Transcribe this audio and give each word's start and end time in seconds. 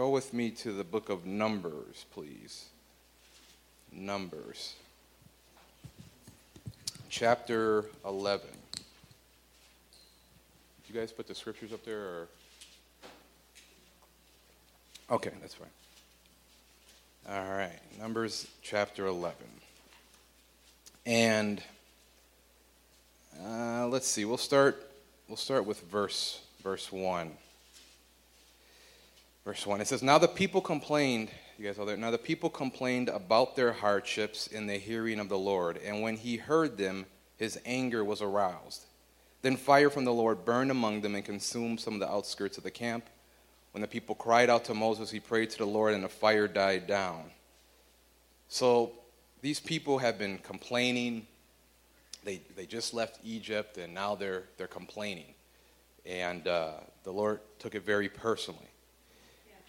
go 0.00 0.08
with 0.08 0.32
me 0.32 0.48
to 0.48 0.72
the 0.72 0.82
book 0.82 1.10
of 1.10 1.26
Numbers, 1.26 2.06
please. 2.14 2.68
Numbers. 3.92 4.72
Chapter 7.10 7.84
11. 8.06 8.48
Did 8.72 8.82
you 10.88 10.98
guys 10.98 11.12
put 11.12 11.28
the 11.28 11.34
scriptures 11.34 11.74
up 11.74 11.84
there? 11.84 11.98
Or? 11.98 12.28
Okay, 15.10 15.32
that's 15.42 15.52
fine. 15.52 15.68
All 17.28 17.50
right, 17.50 17.78
Numbers 17.98 18.48
chapter 18.62 19.04
11. 19.04 19.36
And 21.04 21.62
uh, 23.44 23.86
let's 23.88 24.08
see, 24.08 24.24
we'll 24.24 24.38
start, 24.38 24.90
we'll 25.28 25.36
start 25.36 25.66
with 25.66 25.82
verse, 25.90 26.40
verse 26.62 26.90
1. 26.90 27.32
Verse 29.44 29.66
1, 29.66 29.80
it 29.80 29.88
says, 29.88 30.02
Now 30.02 30.18
the 30.18 30.28
people 30.28 30.60
complained, 30.60 31.30
you 31.58 31.66
guys 31.66 31.78
all 31.78 31.86
there? 31.86 31.96
Now 31.96 32.10
the 32.10 32.18
people 32.18 32.50
complained 32.50 33.08
about 33.08 33.56
their 33.56 33.72
hardships 33.72 34.46
in 34.46 34.66
the 34.66 34.76
hearing 34.76 35.18
of 35.18 35.28
the 35.28 35.38
Lord, 35.38 35.78
and 35.78 36.02
when 36.02 36.16
he 36.16 36.36
heard 36.36 36.76
them, 36.76 37.06
his 37.36 37.58
anger 37.64 38.04
was 38.04 38.20
aroused. 38.20 38.84
Then 39.42 39.56
fire 39.56 39.88
from 39.88 40.04
the 40.04 40.12
Lord 40.12 40.44
burned 40.44 40.70
among 40.70 41.00
them 41.00 41.14
and 41.14 41.24
consumed 41.24 41.80
some 41.80 41.94
of 41.94 42.00
the 42.00 42.10
outskirts 42.10 42.58
of 42.58 42.64
the 42.64 42.70
camp. 42.70 43.04
When 43.72 43.80
the 43.80 43.88
people 43.88 44.14
cried 44.14 44.50
out 44.50 44.64
to 44.66 44.74
Moses, 44.74 45.10
he 45.10 45.20
prayed 45.20 45.50
to 45.50 45.58
the 45.58 45.66
Lord, 45.66 45.94
and 45.94 46.04
the 46.04 46.08
fire 46.08 46.46
died 46.46 46.86
down. 46.86 47.30
So 48.48 48.92
these 49.40 49.60
people 49.60 49.98
have 49.98 50.18
been 50.18 50.38
complaining. 50.38 51.26
They, 52.24 52.42
they 52.56 52.66
just 52.66 52.92
left 52.92 53.20
Egypt, 53.24 53.78
and 53.78 53.94
now 53.94 54.14
they're, 54.14 54.44
they're 54.58 54.66
complaining. 54.66 55.32
And 56.04 56.46
uh, 56.46 56.72
the 57.04 57.12
Lord 57.12 57.40
took 57.58 57.74
it 57.74 57.84
very 57.84 58.08
personally. 58.08 58.69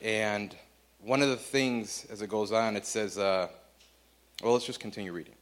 And 0.01 0.55
one 0.99 1.21
of 1.21 1.29
the 1.29 1.37
things, 1.37 2.07
as 2.11 2.21
it 2.21 2.29
goes 2.29 2.51
on, 2.51 2.75
it 2.75 2.85
says, 2.85 3.17
uh, 3.17 3.47
well, 4.43 4.53
let's 4.53 4.65
just 4.65 4.79
continue 4.79 5.13
reading. 5.13 5.35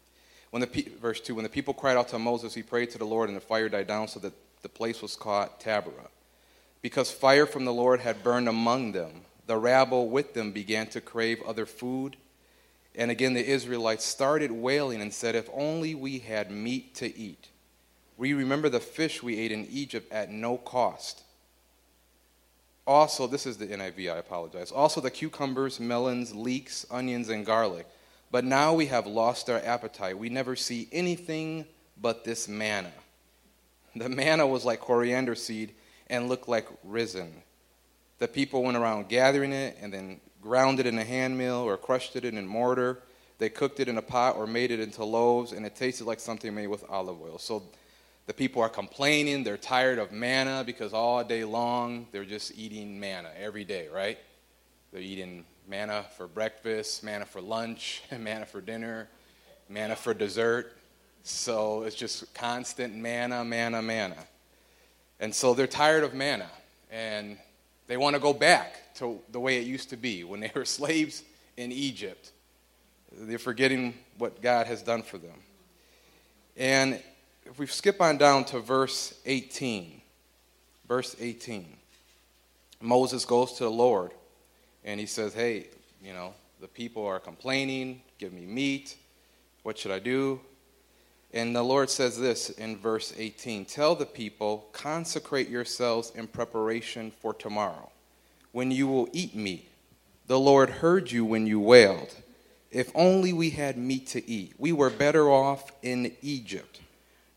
When 0.52 0.62
the 0.62 0.68
pe- 0.68 0.90
verse 1.02 1.22
2 1.22 1.36
When 1.36 1.44
the 1.44 1.50
people 1.50 1.74
cried 1.74 1.98
out 1.98 2.10
to 2.10 2.20
Moses, 2.20 2.54
he 2.54 2.64
prayed 2.64 2.90
to 2.92 2.98
the 2.98 3.06
Lord, 3.06 3.30
and 3.30 3.38
the 3.38 3.42
fire 3.42 3.70
died 3.70 3.88
down 3.88 4.08
so 4.08 4.20
that 4.20 4.34
the 4.62 4.70
place 4.70 5.02
was 5.02 5.16
called 5.16 5.50
Taberah. 5.60 6.10
Because 6.82 7.12
fire 7.12 7.46
from 7.46 7.66
the 7.66 7.74
Lord 7.74 8.02
had 8.02 8.24
burned 8.24 8.50
among 8.50 8.92
them, 8.92 9.22
the 9.48 9.58
rabble 9.58 10.10
with 10.10 10.34
them 10.34 10.52
began 10.52 10.88
to 10.88 11.02
crave 11.02 11.42
other 11.46 11.66
food. 11.66 12.18
And 12.96 13.12
again, 13.12 13.34
the 13.34 13.46
Israelites 13.46 14.06
started 14.06 14.52
wailing 14.52 15.02
and 15.02 15.14
said, 15.14 15.36
If 15.36 15.50
only 15.54 15.96
we 15.96 16.20
had 16.20 16.52
meat 16.52 16.96
to 16.96 17.18
eat. 17.18 17.50
We 18.18 18.34
remember 18.34 18.68
the 18.68 18.80
fish 18.80 19.24
we 19.24 19.40
ate 19.40 19.52
in 19.52 19.66
Egypt 19.70 20.12
at 20.12 20.32
no 20.32 20.58
cost 20.58 21.24
also, 22.90 23.28
this 23.28 23.46
is 23.46 23.56
the 23.56 23.68
NIV, 23.68 24.12
I 24.12 24.18
apologize. 24.18 24.72
Also, 24.72 25.00
the 25.00 25.12
cucumbers, 25.12 25.80
melons, 25.80 26.34
leeks, 26.34 26.88
onions, 26.90 27.30
and 27.30 27.46
garlic. 27.46 27.86
But 28.32 28.46
now 28.46 28.74
we 28.74 28.88
have 28.88 29.06
lost 29.06 29.48
our 29.48 29.60
appetite. 29.64 30.18
We 30.18 30.30
never 30.30 30.56
see 30.56 30.88
anything 30.92 31.66
but 32.02 32.24
this 32.24 32.48
manna. 32.48 32.92
The 33.96 34.10
manna 34.10 34.48
was 34.48 34.66
like 34.66 34.80
coriander 34.80 35.36
seed 35.36 35.76
and 36.08 36.30
looked 36.30 36.48
like 36.48 36.68
risen. 36.84 37.32
The 38.18 38.28
people 38.28 38.64
went 38.64 38.76
around 38.76 39.08
gathering 39.08 39.54
it 39.54 39.78
and 39.80 39.94
then 39.94 40.20
ground 40.42 40.80
it 40.80 40.88
in 40.88 40.98
a 40.98 41.04
hand 41.04 41.38
mill 41.38 41.58
or 41.58 41.78
crushed 41.78 42.16
it 42.16 42.26
in 42.26 42.40
a 42.40 42.42
mortar. 42.42 43.04
They 43.38 43.50
cooked 43.50 43.80
it 43.80 43.88
in 43.88 44.00
a 44.00 44.02
pot 44.02 44.36
or 44.36 44.48
made 44.48 44.72
it 44.72 44.80
into 44.80 45.04
loaves, 45.04 45.52
and 45.52 45.64
it 45.64 45.76
tasted 45.76 46.06
like 46.06 46.20
something 46.20 46.56
made 46.56 46.68
with 46.68 46.84
olive 46.90 47.22
oil. 47.22 47.38
So 47.38 47.62
the 48.30 48.34
people 48.36 48.62
are 48.62 48.70
complaining. 48.70 49.44
They're 49.44 49.58
tired 49.58 49.98
of 49.98 50.12
manna 50.12 50.64
because 50.64 50.94
all 50.94 51.24
day 51.24 51.44
long 51.44 52.06
they're 52.12 52.24
just 52.24 52.56
eating 52.56 53.00
manna 53.00 53.32
every 53.36 53.64
day, 53.64 53.88
right? 53.92 54.20
They're 54.94 55.02
eating 55.02 55.46
manna 55.68 56.06
for 56.16 56.28
breakfast, 56.28 57.04
manna 57.04 57.26
for 57.26 57.42
lunch, 57.42 58.04
manna 58.16 58.46
for 58.46 58.62
dinner, 58.62 59.08
manna 59.68 59.96
for 59.96 60.14
dessert. 60.14 60.78
So 61.24 61.82
it's 61.82 61.96
just 61.96 62.32
constant 62.36 62.96
manna, 62.96 63.44
manna, 63.44 63.82
manna. 63.82 64.24
And 65.20 65.34
so 65.34 65.56
they're 65.56 65.66
tired 65.66 66.04
of 66.04 66.14
manna 66.14 66.52
and 66.92 67.36
they 67.88 67.98
want 67.98 68.16
to 68.16 68.20
go 68.20 68.32
back 68.32 68.94
to 68.98 69.20
the 69.32 69.40
way 69.40 69.58
it 69.58 69.66
used 69.66 69.90
to 69.90 69.98
be 69.98 70.24
when 70.24 70.40
they 70.40 70.52
were 70.54 70.66
slaves 70.66 71.24
in 71.58 71.72
Egypt. 71.72 72.32
They're 73.12 73.40
forgetting 73.40 73.96
what 74.20 74.40
God 74.40 74.68
has 74.68 74.84
done 74.84 75.02
for 75.02 75.18
them. 75.18 75.40
And 76.56 77.02
if 77.50 77.58
we 77.58 77.66
skip 77.66 78.00
on 78.00 78.18
down 78.18 78.46
to 78.46 78.60
verse 78.60 79.20
18, 79.26 80.02
verse 80.88 81.16
18, 81.20 81.66
Moses 82.80 83.26
goes 83.26 83.54
to 83.54 83.64
the 83.64 83.72
Lord 83.72 84.12
and 84.86 85.00
he 85.00 85.08
says, 85.08 85.34
Hey, 85.34 85.68
you 86.02 86.14
know, 86.14 86.34
the 86.62 86.68
people 86.68 87.06
are 87.06 87.20
complaining, 87.20 88.02
give 88.20 88.34
me 88.34 88.46
meat. 88.46 88.96
What 89.64 89.78
should 89.78 89.92
I 89.92 90.00
do? 90.00 90.40
And 91.34 91.56
the 91.56 91.64
Lord 91.64 91.90
says 91.90 92.20
this 92.20 92.52
in 92.52 92.78
verse 92.78 93.14
18 93.18 93.66
Tell 93.66 93.96
the 93.96 94.06
people, 94.06 94.70
consecrate 94.72 95.50
yourselves 95.50 96.12
in 96.16 96.28
preparation 96.28 97.12
for 97.12 97.34
tomorrow, 97.34 97.90
when 98.52 98.70
you 98.70 98.88
will 98.88 99.10
eat 99.12 99.36
meat. 99.36 99.68
The 100.28 100.40
Lord 100.40 100.70
heard 100.70 101.12
you 101.12 101.26
when 101.26 101.48
you 101.48 101.60
wailed. 101.60 102.16
If 102.72 102.92
only 102.94 103.34
we 103.34 103.50
had 103.50 103.78
meat 103.78 104.06
to 104.10 104.30
eat. 104.30 104.54
We 104.60 104.72
were 104.72 104.92
better 104.92 105.28
off 105.32 105.72
in 105.82 106.16
Egypt. 106.22 106.82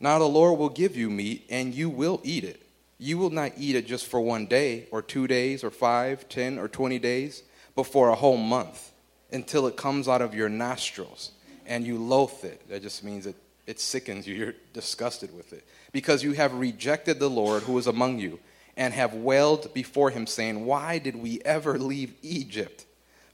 Now 0.03 0.19
the 0.19 0.25
Lord 0.25 0.59
will 0.59 0.69
give 0.69 0.97
you 0.97 1.09
meat, 1.09 1.47
and 1.49 1.73
you 1.73 1.89
will 1.89 2.21
eat 2.25 2.43
it. 2.43 2.61
You 2.99 3.19
will 3.19 3.31
not 3.31 3.53
eat 3.57 3.77
it 3.77 3.87
just 3.87 4.09
for 4.09 4.21
one 4.21 4.47
day, 4.47 4.89
or 4.91 5.01
two 5.01 5.29
days, 5.29 5.63
or 5.63 5.71
five, 5.71 6.29
ten, 6.29 6.59
or 6.59 6.67
twenty 6.67 6.99
days, 6.99 7.45
but 7.77 7.85
for 7.85 8.09
a 8.09 8.17
whole 8.17 8.37
month, 8.37 8.91
until 9.31 9.69
it 9.69 9.77
comes 9.77 10.09
out 10.09 10.21
of 10.21 10.35
your 10.35 10.49
nostrils, 10.49 11.31
and 11.67 11.87
you 11.87 11.99
loathe 11.99 12.43
it. 12.43 12.69
That 12.69 12.83
just 12.83 13.05
means 13.05 13.27
it, 13.27 13.37
it 13.69 13.79
sickens 13.79 14.27
you. 14.27 14.35
You're 14.39 14.55
disgusted 14.73 15.35
with 15.37 15.53
it. 15.53 15.65
Because 15.93 16.25
you 16.25 16.33
have 16.33 16.53
rejected 16.53 17.21
the 17.21 17.31
Lord 17.31 17.63
who 17.63 17.79
is 17.79 17.87
among 17.87 18.19
you, 18.19 18.41
and 18.77 18.93
have 18.93 19.15
wailed 19.15 19.73
before 19.73 20.11
him, 20.11 20.27
saying, 20.27 20.67
Why 20.67 20.99
did 20.99 21.15
we 21.15 21.41
ever 21.45 21.79
leave 21.79 22.15
Egypt? 22.23 22.87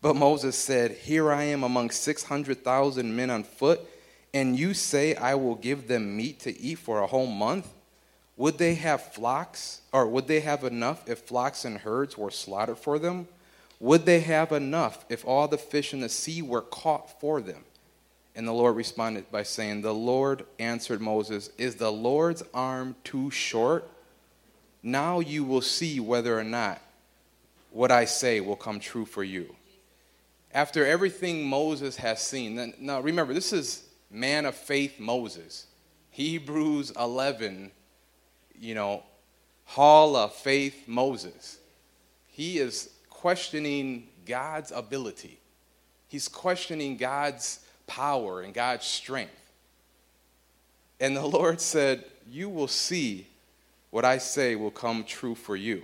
But 0.02 0.16
Moses 0.16 0.54
said, 0.54 0.90
Here 0.90 1.32
I 1.32 1.44
am 1.44 1.62
among 1.62 1.90
600,000 1.90 3.16
men 3.16 3.30
on 3.30 3.44
foot 3.44 3.80
and 4.34 4.58
you 4.58 4.74
say, 4.74 5.14
I 5.14 5.34
will 5.34 5.54
give 5.54 5.88
them 5.88 6.16
meat 6.16 6.40
to 6.40 6.58
eat 6.60 6.76
for 6.76 7.00
a 7.00 7.06
whole 7.06 7.26
month? 7.26 7.68
Would 8.36 8.58
they 8.58 8.74
have 8.74 9.12
flocks, 9.12 9.80
or 9.92 10.06
would 10.06 10.28
they 10.28 10.40
have 10.40 10.62
enough 10.62 11.08
if 11.08 11.20
flocks 11.20 11.64
and 11.64 11.78
herds 11.78 12.16
were 12.16 12.30
slaughtered 12.30 12.78
for 12.78 12.98
them? 12.98 13.26
Would 13.80 14.06
they 14.06 14.20
have 14.20 14.52
enough 14.52 15.04
if 15.08 15.24
all 15.24 15.48
the 15.48 15.58
fish 15.58 15.92
in 15.92 16.00
the 16.00 16.08
sea 16.08 16.42
were 16.42 16.62
caught 16.62 17.20
for 17.20 17.40
them? 17.40 17.64
And 18.36 18.46
the 18.46 18.52
Lord 18.52 18.76
responded 18.76 19.30
by 19.32 19.42
saying, 19.42 19.82
The 19.82 19.94
Lord 19.94 20.44
answered 20.60 21.00
Moses, 21.00 21.50
Is 21.58 21.76
the 21.76 21.90
Lord's 21.90 22.44
arm 22.54 22.94
too 23.02 23.30
short? 23.30 23.88
Now 24.82 25.18
you 25.18 25.42
will 25.42 25.60
see 25.60 25.98
whether 25.98 26.38
or 26.38 26.44
not 26.44 26.80
what 27.72 27.90
I 27.90 28.04
say 28.04 28.40
will 28.40 28.56
come 28.56 28.78
true 28.78 29.04
for 29.04 29.24
you. 29.24 29.54
After 30.54 30.86
everything 30.86 31.44
Moses 31.44 31.96
has 31.96 32.22
seen, 32.22 32.74
now 32.78 33.00
remember, 33.00 33.34
this 33.34 33.52
is 33.52 33.87
man 34.10 34.46
of 34.46 34.54
faith 34.54 34.98
Moses. 34.98 35.66
Hebrews 36.10 36.92
11, 36.98 37.70
you 38.58 38.74
know, 38.74 39.02
hall 39.64 40.16
of 40.16 40.34
faith 40.34 40.84
Moses. 40.86 41.58
He 42.26 42.58
is 42.58 42.90
questioning 43.10 44.08
God's 44.26 44.72
ability. 44.72 45.38
He's 46.08 46.28
questioning 46.28 46.96
God's 46.96 47.60
power 47.86 48.40
and 48.40 48.54
God's 48.54 48.86
strength. 48.86 49.32
And 51.00 51.16
the 51.16 51.26
Lord 51.26 51.60
said, 51.60 52.04
You 52.28 52.48
will 52.48 52.68
see 52.68 53.26
what 53.90 54.04
I 54.04 54.18
say 54.18 54.56
will 54.56 54.70
come 54.70 55.04
true 55.04 55.34
for 55.34 55.56
you. 55.56 55.82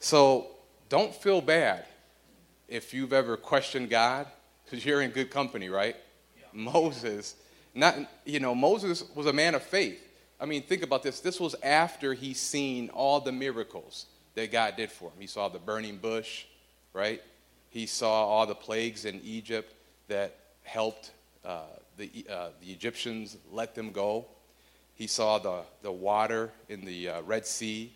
So 0.00 0.48
don't 0.88 1.14
feel 1.14 1.40
bad 1.40 1.84
if 2.68 2.94
you've 2.94 3.12
ever 3.12 3.36
questioned 3.36 3.90
God, 3.90 4.26
because 4.64 4.84
you're 4.84 5.02
in 5.02 5.10
good 5.10 5.30
company, 5.30 5.68
right? 5.68 5.96
Moses, 6.52 7.36
not, 7.74 7.96
you 8.24 8.40
know, 8.40 8.54
Moses 8.54 9.04
was 9.14 9.26
a 9.26 9.32
man 9.32 9.54
of 9.54 9.62
faith. 9.62 10.04
I 10.40 10.46
mean, 10.46 10.62
think 10.62 10.82
about 10.82 11.02
this. 11.02 11.20
This 11.20 11.40
was 11.40 11.54
after 11.62 12.14
he 12.14 12.32
seen 12.34 12.90
all 12.90 13.20
the 13.20 13.32
miracles 13.32 14.06
that 14.34 14.52
God 14.52 14.76
did 14.76 14.90
for 14.90 15.06
him. 15.06 15.16
He 15.18 15.26
saw 15.26 15.48
the 15.48 15.58
burning 15.58 15.98
bush, 15.98 16.44
right? 16.92 17.20
He 17.70 17.86
saw 17.86 18.26
all 18.26 18.46
the 18.46 18.54
plagues 18.54 19.04
in 19.04 19.20
Egypt 19.24 19.74
that 20.06 20.36
helped 20.62 21.10
uh, 21.44 21.62
the, 21.96 22.10
uh, 22.30 22.48
the 22.60 22.70
Egyptians 22.70 23.36
let 23.50 23.74
them 23.74 23.90
go. 23.90 24.26
He 24.94 25.06
saw 25.06 25.38
the, 25.38 25.62
the 25.82 25.92
water 25.92 26.50
in 26.68 26.84
the 26.84 27.08
uh, 27.08 27.22
Red 27.22 27.46
Sea, 27.46 27.92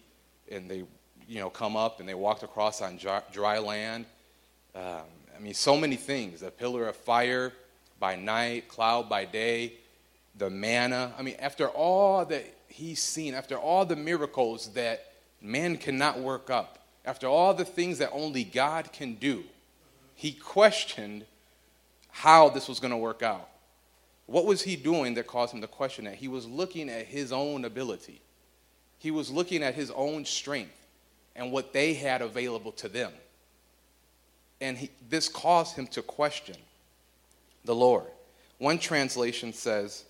and 0.50 0.70
they, 0.70 0.84
you 1.28 1.40
know, 1.40 1.50
come 1.50 1.76
up 1.76 2.00
and 2.00 2.08
they 2.08 2.14
walked 2.14 2.43
across 2.43 2.82
on 2.82 2.96
dry, 2.96 3.22
dry 3.32 3.58
land. 3.58 4.06
Um, 4.75 5.02
I 5.37 5.40
mean, 5.40 5.55
so 5.55 5.76
many 5.76 5.96
things. 5.96 6.43
A 6.43 6.50
pillar 6.50 6.88
of 6.88 6.96
fire 6.96 7.52
by 8.02 8.16
night, 8.16 8.66
cloud 8.66 9.08
by 9.08 9.25
day, 9.25 9.75
the 10.37 10.50
manna. 10.50 11.14
I 11.16 11.22
mean, 11.22 11.37
after 11.38 11.69
all 11.69 12.25
that 12.25 12.44
he's 12.66 13.00
seen, 13.00 13.32
after 13.32 13.56
all 13.56 13.84
the 13.84 13.94
miracles 13.94 14.72
that 14.72 15.12
man 15.40 15.76
cannot 15.76 16.19
work 16.19 16.50
up, 16.50 16.81
after 17.04 17.28
all 17.28 17.54
the 17.54 17.64
things 17.64 17.99
that 17.99 18.10
only 18.12 18.43
God 18.43 18.93
can 18.93 19.14
do, 19.14 19.44
he 20.16 20.32
questioned 20.32 21.25
how 22.10 22.49
this 22.49 22.69
was 22.69 22.81
going 22.81 22.90
to 22.90 22.96
work 22.96 23.22
out. 23.22 23.49
What 24.26 24.46
was 24.46 24.62
he 24.62 24.75
doing 24.75 25.14
that 25.14 25.28
caused 25.28 25.55
him 25.55 25.60
to 25.60 25.69
question 25.69 26.06
that? 26.06 26.16
He 26.16 26.26
was 26.26 26.44
looking 26.44 26.90
at 26.90 27.06
his 27.06 27.32
own 27.32 27.64
ability, 27.64 28.20
he 28.98 29.12
was 29.12 29.31
looking 29.31 29.62
at 29.62 29.76
his 29.76 29.93
own 29.93 30.25
strength 30.25 30.88
and 31.37 31.52
what 31.52 31.72
they 31.72 31.94
had 31.94 32.20
available 32.20 32.72
to 32.72 32.88
them. 32.88 33.12
And 34.60 34.76
he, 34.76 34.90
this 35.08 35.28
caused 35.28 35.76
him 35.76 35.87
to 35.88 36.02
question 36.02 36.56
the 37.64 37.74
Lord. 37.74 38.06
One 38.58 38.78
translation 38.78 39.52
says, 39.52 40.04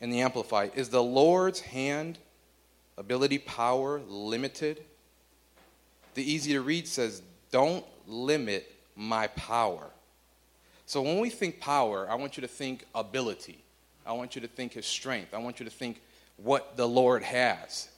in 0.00 0.10
the 0.10 0.20
Amplified, 0.20 0.72
is 0.74 0.88
the 0.88 1.02
Lord's 1.02 1.60
hand, 1.60 2.18
ability, 2.98 3.38
power 3.38 4.00
limited? 4.08 4.82
The 6.14 6.30
easy 6.30 6.52
to 6.52 6.60
read 6.60 6.88
says, 6.88 7.22
don't 7.50 7.84
limit 8.06 8.70
my 8.96 9.26
power. 9.28 9.90
So 10.86 11.02
when 11.02 11.18
we 11.20 11.30
think 11.30 11.60
power, 11.60 12.08
I 12.08 12.14
want 12.14 12.36
you 12.36 12.40
to 12.42 12.48
think 12.48 12.84
ability. 12.94 13.58
I 14.06 14.12
want 14.12 14.34
you 14.34 14.40
to 14.40 14.48
think 14.48 14.72
his 14.72 14.86
strength. 14.86 15.34
I 15.34 15.38
want 15.38 15.58
you 15.58 15.64
to 15.64 15.70
think 15.70 16.00
what 16.36 16.76
the 16.76 16.86
Lord 16.86 17.22
has. 17.22 17.88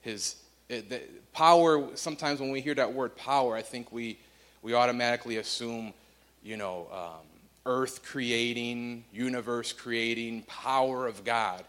His 0.00 0.36
it, 0.68 1.32
power, 1.32 1.88
sometimes 1.94 2.40
when 2.40 2.50
we 2.50 2.60
hear 2.60 2.74
that 2.74 2.92
word 2.92 3.16
power, 3.16 3.56
I 3.56 3.62
think 3.62 3.92
we, 3.92 4.18
we 4.62 4.74
automatically 4.74 5.36
assume, 5.36 5.92
you 6.42 6.56
know, 6.56 6.88
um, 6.92 7.26
earth 7.66 8.02
creating, 8.04 9.04
universe 9.12 9.72
creating, 9.72 10.42
power 10.42 11.06
of 11.06 11.24
God. 11.24 11.64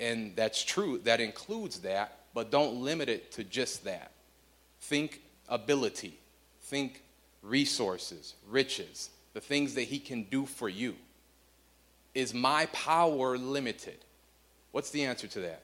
And 0.00 0.34
that's 0.34 0.64
true, 0.64 0.98
that 1.04 1.20
includes 1.20 1.80
that, 1.80 2.18
but 2.32 2.50
don't 2.50 2.76
limit 2.76 3.08
it 3.08 3.32
to 3.32 3.44
just 3.44 3.84
that. 3.84 4.12
Think 4.80 5.20
ability, 5.48 6.18
think 6.62 7.02
resources, 7.42 8.34
riches, 8.48 9.10
the 9.34 9.40
things 9.40 9.74
that 9.74 9.82
He 9.82 9.98
can 9.98 10.24
do 10.24 10.46
for 10.46 10.68
you. 10.68 10.94
Is 12.14 12.32
my 12.32 12.66
power 12.66 13.38
limited? 13.38 13.98
What's 14.70 14.90
the 14.90 15.04
answer 15.04 15.26
to 15.28 15.40
that? 15.40 15.62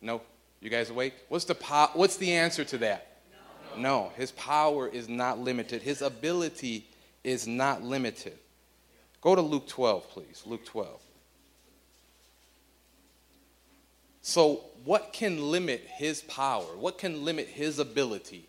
No. 0.00 0.22
You 0.60 0.70
guys 0.70 0.90
awake? 0.90 1.14
What's 1.28 1.44
the, 1.44 1.54
po- 1.54 1.90
what's 1.94 2.16
the 2.16 2.32
answer 2.32 2.64
to 2.64 2.78
that? 2.78 3.18
No. 3.76 3.82
no. 3.82 4.12
His 4.16 4.32
power 4.32 4.88
is 4.88 5.08
not 5.08 5.38
limited. 5.38 5.82
His 5.82 6.02
ability 6.02 6.86
is 7.24 7.46
not 7.46 7.82
limited. 7.82 8.38
Go 9.20 9.34
to 9.34 9.40
Luke 9.40 9.68
12, 9.68 10.10
please. 10.10 10.42
Luke 10.46 10.64
12. 10.64 11.00
So, 14.22 14.64
what 14.84 15.12
can 15.12 15.50
limit 15.50 15.80
his 15.80 16.22
power? 16.22 16.64
What 16.76 16.98
can 16.98 17.24
limit 17.24 17.48
his 17.48 17.78
ability? 17.78 18.46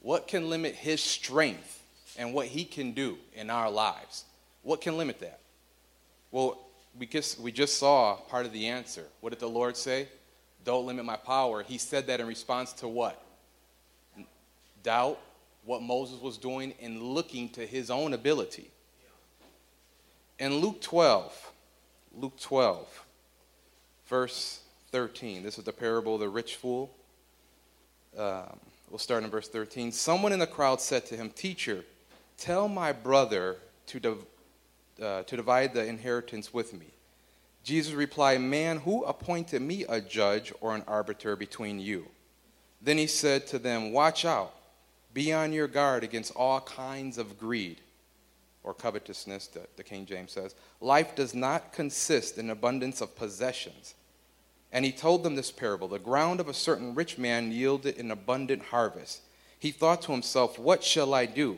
What 0.00 0.28
can 0.28 0.48
limit 0.48 0.74
his 0.74 1.00
strength 1.00 1.82
and 2.16 2.32
what 2.32 2.46
he 2.46 2.64
can 2.64 2.92
do 2.92 3.18
in 3.34 3.50
our 3.50 3.70
lives? 3.70 4.24
What 4.62 4.80
can 4.80 4.96
limit 4.96 5.20
that? 5.20 5.40
Well, 6.30 6.58
we 6.98 7.06
just, 7.06 7.40
we 7.40 7.52
just 7.52 7.78
saw 7.78 8.16
part 8.16 8.46
of 8.46 8.52
the 8.52 8.66
answer. 8.68 9.04
What 9.20 9.30
did 9.30 9.40
the 9.40 9.48
Lord 9.48 9.76
say? 9.76 10.08
Don't 10.64 10.86
limit 10.86 11.04
my 11.04 11.16
power. 11.16 11.62
He 11.62 11.78
said 11.78 12.06
that 12.08 12.20
in 12.20 12.26
response 12.26 12.72
to 12.74 12.88
what? 12.88 13.22
Doubt, 14.82 15.18
what 15.66 15.82
Moses 15.82 16.20
was 16.22 16.38
doing 16.38 16.72
in 16.78 17.02
looking 17.02 17.48
to 17.50 17.66
his 17.66 17.90
own 17.90 18.14
ability. 18.14 18.70
In 20.38 20.54
Luke 20.54 20.80
12, 20.80 21.52
Luke 22.14 22.38
12, 22.40 23.04
verse 24.06 24.60
13, 24.92 25.42
this 25.42 25.58
is 25.58 25.64
the 25.64 25.72
parable 25.72 26.14
of 26.14 26.20
the 26.20 26.28
rich 26.28 26.54
fool. 26.54 26.90
Um, 28.16 28.58
we'll 28.88 28.98
start 28.98 29.24
in 29.24 29.30
verse 29.30 29.48
13. 29.48 29.90
Someone 29.90 30.32
in 30.32 30.38
the 30.38 30.46
crowd 30.46 30.80
said 30.80 31.04
to 31.06 31.16
him, 31.16 31.30
Teacher, 31.30 31.84
tell 32.38 32.68
my 32.68 32.92
brother 32.92 33.56
to, 33.86 33.98
div- 33.98 34.26
uh, 35.02 35.24
to 35.24 35.36
divide 35.36 35.74
the 35.74 35.84
inheritance 35.84 36.54
with 36.54 36.72
me. 36.74 36.86
Jesus 37.64 37.92
replied, 37.92 38.40
Man, 38.40 38.78
who 38.78 39.02
appointed 39.04 39.62
me 39.62 39.84
a 39.88 40.00
judge 40.00 40.52
or 40.60 40.76
an 40.76 40.84
arbiter 40.86 41.34
between 41.34 41.80
you? 41.80 42.06
Then 42.80 42.98
he 42.98 43.08
said 43.08 43.48
to 43.48 43.58
them, 43.58 43.90
Watch 43.90 44.24
out 44.24 44.55
be 45.16 45.32
on 45.32 45.50
your 45.50 45.66
guard 45.66 46.04
against 46.04 46.36
all 46.36 46.60
kinds 46.60 47.16
of 47.16 47.38
greed 47.38 47.80
or 48.62 48.74
covetousness, 48.74 49.46
the, 49.46 49.66
the 49.76 49.82
King 49.82 50.04
James 50.04 50.32
says. 50.32 50.54
Life 50.78 51.14
does 51.14 51.34
not 51.34 51.72
consist 51.72 52.36
in 52.36 52.50
abundance 52.50 53.00
of 53.00 53.16
possessions. 53.16 53.94
And 54.72 54.84
he 54.84 54.92
told 54.92 55.24
them 55.24 55.34
this 55.34 55.50
parable 55.50 55.88
The 55.88 55.98
ground 55.98 56.38
of 56.38 56.50
a 56.50 56.54
certain 56.54 56.94
rich 56.94 57.16
man 57.16 57.50
yielded 57.50 57.96
an 57.96 58.10
abundant 58.10 58.64
harvest. 58.64 59.22
He 59.58 59.70
thought 59.70 60.02
to 60.02 60.12
himself, 60.12 60.58
What 60.58 60.84
shall 60.84 61.14
I 61.14 61.24
do? 61.24 61.56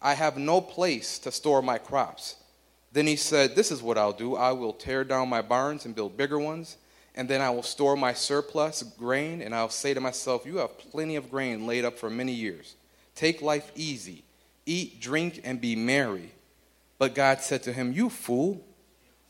I 0.00 0.14
have 0.14 0.38
no 0.38 0.60
place 0.60 1.18
to 1.20 1.32
store 1.32 1.60
my 1.60 1.78
crops. 1.78 2.36
Then 2.92 3.08
he 3.08 3.16
said, 3.16 3.56
This 3.56 3.72
is 3.72 3.82
what 3.82 3.98
I'll 3.98 4.12
do. 4.12 4.36
I 4.36 4.52
will 4.52 4.74
tear 4.74 5.02
down 5.02 5.28
my 5.28 5.42
barns 5.42 5.86
and 5.86 5.94
build 5.96 6.16
bigger 6.16 6.38
ones, 6.38 6.76
and 7.16 7.28
then 7.28 7.40
I 7.40 7.50
will 7.50 7.64
store 7.64 7.96
my 7.96 8.12
surplus 8.12 8.84
grain, 8.84 9.42
and 9.42 9.52
I'll 9.52 9.70
say 9.70 9.92
to 9.92 10.00
myself, 10.00 10.46
You 10.46 10.58
have 10.58 10.78
plenty 10.78 11.16
of 11.16 11.32
grain 11.32 11.66
laid 11.66 11.84
up 11.84 11.98
for 11.98 12.08
many 12.08 12.32
years. 12.32 12.76
Take 13.14 13.42
life 13.42 13.70
easy. 13.74 14.24
Eat, 14.66 15.00
drink, 15.00 15.40
and 15.44 15.60
be 15.60 15.76
merry. 15.76 16.32
But 16.98 17.14
God 17.14 17.40
said 17.40 17.62
to 17.64 17.72
him, 17.72 17.92
You 17.92 18.08
fool, 18.08 18.64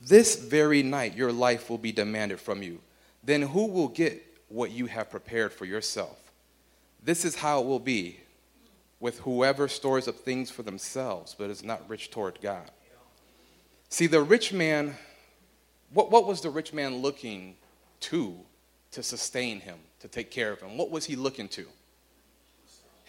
this 0.01 0.37
very 0.37 0.83
night 0.83 1.17
your 1.17 1.33
life 1.33 1.71
will 1.71 1.79
be 1.79 1.93
demanded 1.93 2.41
from 2.41 2.63
you. 2.63 2.81
Then 3.25 3.43
who 3.43 3.67
will 3.67 3.89
get 3.89 4.23
what 4.49 4.71
you 4.71 4.87
have 4.87 5.11
prepared 5.11 5.53
for 5.53 5.65
yourself? 5.65 6.19
This 7.03 7.25
is 7.25 7.37
how 7.37 7.61
it 7.61 7.67
will 7.67 7.79
be 7.79 8.21
with 9.01 9.19
whoever 9.21 9.67
stores 9.69 10.07
up 10.07 10.17
things 10.17 10.51
for 10.51 10.63
themselves, 10.63 11.35
but 11.37 11.51
is 11.51 11.65
not 11.65 11.89
rich 11.89 12.11
toward 12.11 12.41
God. 12.41 12.71
See, 13.89 14.07
the 14.07 14.23
rich 14.23 14.53
man, 14.53 14.97
what, 15.93 16.11
what 16.11 16.27
was 16.27 16.41
the 16.41 16.51
rich 16.51 16.73
man 16.73 16.97
looking 16.97 17.57
to 18.01 18.39
to 18.93 19.03
sustain 19.03 19.61
him, 19.61 19.79
to 20.01 20.09
take 20.09 20.31
care 20.31 20.53
of 20.53 20.61
him? 20.61 20.77
What 20.77 20.91
was 20.91 21.07
he 21.07 21.17
looking 21.17 21.49
to? 21.49 21.67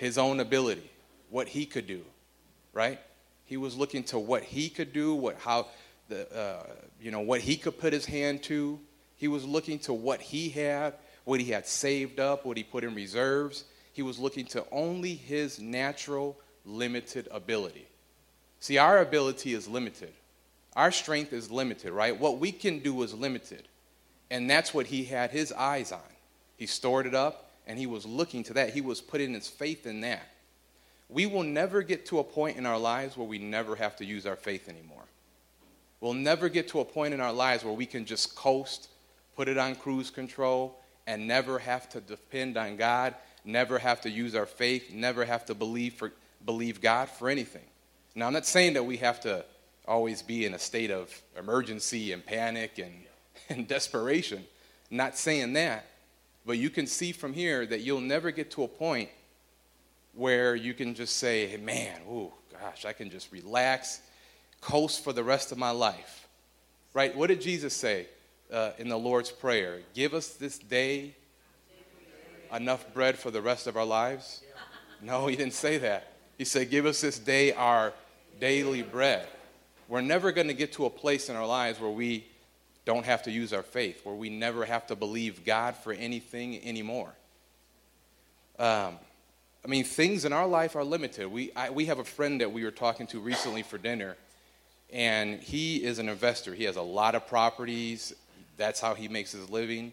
His 0.03 0.17
own 0.17 0.39
ability, 0.39 0.89
what 1.29 1.47
he 1.47 1.65
could 1.65 1.87
do, 1.87 2.01
right? 2.73 2.99
He 3.45 3.57
was 3.57 3.75
looking 3.75 4.03
to 4.05 4.19
what 4.19 4.43
he 4.43 4.69
could 4.69 4.91
do, 4.91 5.15
what 5.15 5.37
how 5.37 5.67
the 6.09 6.31
uh, 6.35 6.65
you 7.01 7.09
know 7.09 7.21
what 7.21 7.41
he 7.41 7.55
could 7.55 7.79
put 7.79 7.93
his 7.93 8.05
hand 8.05 8.43
to. 8.43 8.79
He 9.15 9.27
was 9.27 9.45
looking 9.45 9.79
to 9.79 9.93
what 9.93 10.21
he 10.21 10.49
had, 10.49 10.95
what 11.23 11.39
he 11.39 11.51
had 11.51 11.65
saved 11.65 12.19
up, 12.19 12.45
what 12.45 12.57
he 12.57 12.63
put 12.63 12.83
in 12.83 12.93
reserves. 12.93 13.63
He 13.93 14.01
was 14.01 14.19
looking 14.19 14.45
to 14.47 14.65
only 14.71 15.13
his 15.13 15.59
natural 15.59 16.37
limited 16.65 17.27
ability. 17.31 17.87
See, 18.59 18.77
our 18.77 18.99
ability 18.99 19.53
is 19.53 19.67
limited. 19.67 20.11
Our 20.75 20.91
strength 20.91 21.31
is 21.31 21.51
limited, 21.51 21.91
right? 21.93 22.19
What 22.19 22.39
we 22.39 22.51
can 22.51 22.79
do 22.79 23.03
is 23.03 23.13
limited. 23.13 23.67
And 24.31 24.49
that's 24.49 24.73
what 24.73 24.87
he 24.87 25.05
had 25.05 25.31
his 25.31 25.51
eyes 25.51 25.91
on. 25.91 25.99
He 26.57 26.65
stored 26.65 27.05
it 27.05 27.13
up, 27.13 27.42
and 27.67 27.79
he 27.79 27.87
was 27.87 28.05
looking 28.05 28.43
to 28.43 28.53
that. 28.53 28.73
He 28.73 28.81
was 28.81 29.01
putting 29.01 29.33
his 29.33 29.47
faith 29.47 29.85
in 29.85 30.01
that. 30.01 30.27
We 31.09 31.25
will 31.25 31.43
never 31.43 31.81
get 31.81 32.05
to 32.07 32.19
a 32.19 32.23
point 32.23 32.57
in 32.57 32.65
our 32.65 32.79
lives 32.79 33.15
where 33.15 33.27
we 33.27 33.37
never 33.37 33.75
have 33.75 33.95
to 33.97 34.05
use 34.05 34.25
our 34.25 34.35
faith 34.35 34.67
anymore. 34.67 35.03
We'll 36.01 36.13
never 36.13 36.49
get 36.49 36.67
to 36.69 36.79
a 36.79 36.85
point 36.85 37.13
in 37.13 37.21
our 37.21 37.31
lives 37.31 37.63
where 37.63 37.73
we 37.73 37.85
can 37.85 38.05
just 38.05 38.35
coast, 38.35 38.89
put 39.35 39.47
it 39.47 39.57
on 39.57 39.75
cruise 39.75 40.09
control, 40.09 40.77
and 41.07 41.27
never 41.27 41.59
have 41.59 41.87
to 41.89 42.01
depend 42.01 42.57
on 42.57 42.77
God, 42.77 43.15
never 43.45 43.77
have 43.77 44.01
to 44.01 44.09
use 44.09 44.35
our 44.35 44.45
faith, 44.45 44.91
never 44.91 45.23
have 45.23 45.45
to 45.45 45.55
believe, 45.55 45.93
for, 45.93 46.11
believe 46.45 46.81
God 46.81 47.09
for 47.09 47.29
anything. 47.29 47.63
Now, 48.15 48.27
I'm 48.27 48.33
not 48.33 48.45
saying 48.45 48.73
that 48.73 48.83
we 48.83 48.97
have 48.97 49.21
to 49.21 49.45
always 49.87 50.21
be 50.21 50.45
in 50.45 50.53
a 50.53 50.59
state 50.59 50.91
of 50.91 51.09
emergency 51.37 52.11
and 52.11 52.25
panic 52.25 52.79
and, 52.79 52.93
and 53.49 53.67
desperation. 53.67 54.45
not 54.89 55.17
saying 55.17 55.53
that. 55.53 55.85
But 56.45 56.57
you 56.57 56.69
can 56.69 56.87
see 56.87 57.11
from 57.11 57.33
here 57.33 57.65
that 57.65 57.81
you'll 57.81 58.01
never 58.01 58.31
get 58.31 58.51
to 58.51 58.63
a 58.63 58.67
point 58.67 59.09
where 60.13 60.55
you 60.55 60.73
can 60.73 60.93
just 60.93 61.17
say, 61.17 61.47
hey, 61.47 61.57
man, 61.57 61.99
oh 62.09 62.33
gosh, 62.51 62.85
I 62.85 62.93
can 62.93 63.09
just 63.09 63.31
relax, 63.31 64.01
coast 64.61 65.03
for 65.03 65.13
the 65.13 65.23
rest 65.23 65.51
of 65.51 65.57
my 65.57 65.71
life. 65.71 66.27
Right? 66.93 67.15
What 67.15 67.27
did 67.27 67.41
Jesus 67.41 67.73
say 67.73 68.07
uh, 68.51 68.71
in 68.77 68.89
the 68.89 68.97
Lord's 68.97 69.31
Prayer? 69.31 69.79
Give 69.93 70.13
us 70.13 70.29
this 70.29 70.59
day 70.59 71.15
enough 72.53 72.93
bread 72.93 73.17
for 73.17 73.31
the 73.31 73.41
rest 73.41 73.67
of 73.67 73.75
our 73.77 73.85
lives? 73.85 74.43
No, 75.01 75.27
he 75.27 75.35
didn't 75.35 75.53
say 75.53 75.77
that. 75.79 76.13
He 76.37 76.45
said, 76.45 76.69
Give 76.69 76.85
us 76.85 77.01
this 77.01 77.19
day 77.19 77.53
our 77.53 77.93
daily 78.39 78.81
bread. 78.81 79.27
We're 79.87 80.01
never 80.01 80.31
going 80.31 80.47
to 80.47 80.53
get 80.53 80.73
to 80.73 80.85
a 80.85 80.89
place 80.89 81.29
in 81.29 81.35
our 81.35 81.45
lives 81.45 81.79
where 81.79 81.89
we 81.89 82.25
don't 82.85 83.05
have 83.05 83.23
to 83.23 83.31
use 83.31 83.53
our 83.53 83.63
faith, 83.63 84.05
where 84.05 84.15
we 84.15 84.29
never 84.29 84.65
have 84.65 84.87
to 84.87 84.95
believe 84.95 85.45
God 85.45 85.75
for 85.75 85.93
anything 85.93 86.63
anymore. 86.65 87.13
Um, 88.59 88.99
I 89.65 89.67
mean, 89.67 89.85
things 89.85 90.25
in 90.25 90.33
our 90.33 90.47
life 90.47 90.75
are 90.75 90.83
limited. 90.83 91.27
We, 91.27 91.51
I, 91.53 91.69
we 91.69 91.85
have 91.85 91.99
a 91.99 92.03
friend 92.03 92.41
that 92.41 92.51
we 92.51 92.63
were 92.63 92.71
talking 92.71 93.07
to 93.07 93.19
recently 93.19 93.63
for 93.63 93.77
dinner, 93.77 94.17
and 94.91 95.39
he 95.39 95.83
is 95.83 95.99
an 95.99 96.09
investor. 96.09 96.53
He 96.53 96.65
has 96.65 96.75
a 96.75 96.81
lot 96.81 97.15
of 97.15 97.27
properties, 97.27 98.13
that's 98.57 98.79
how 98.79 98.93
he 98.93 99.07
makes 99.07 99.31
his 99.31 99.49
living. 99.49 99.91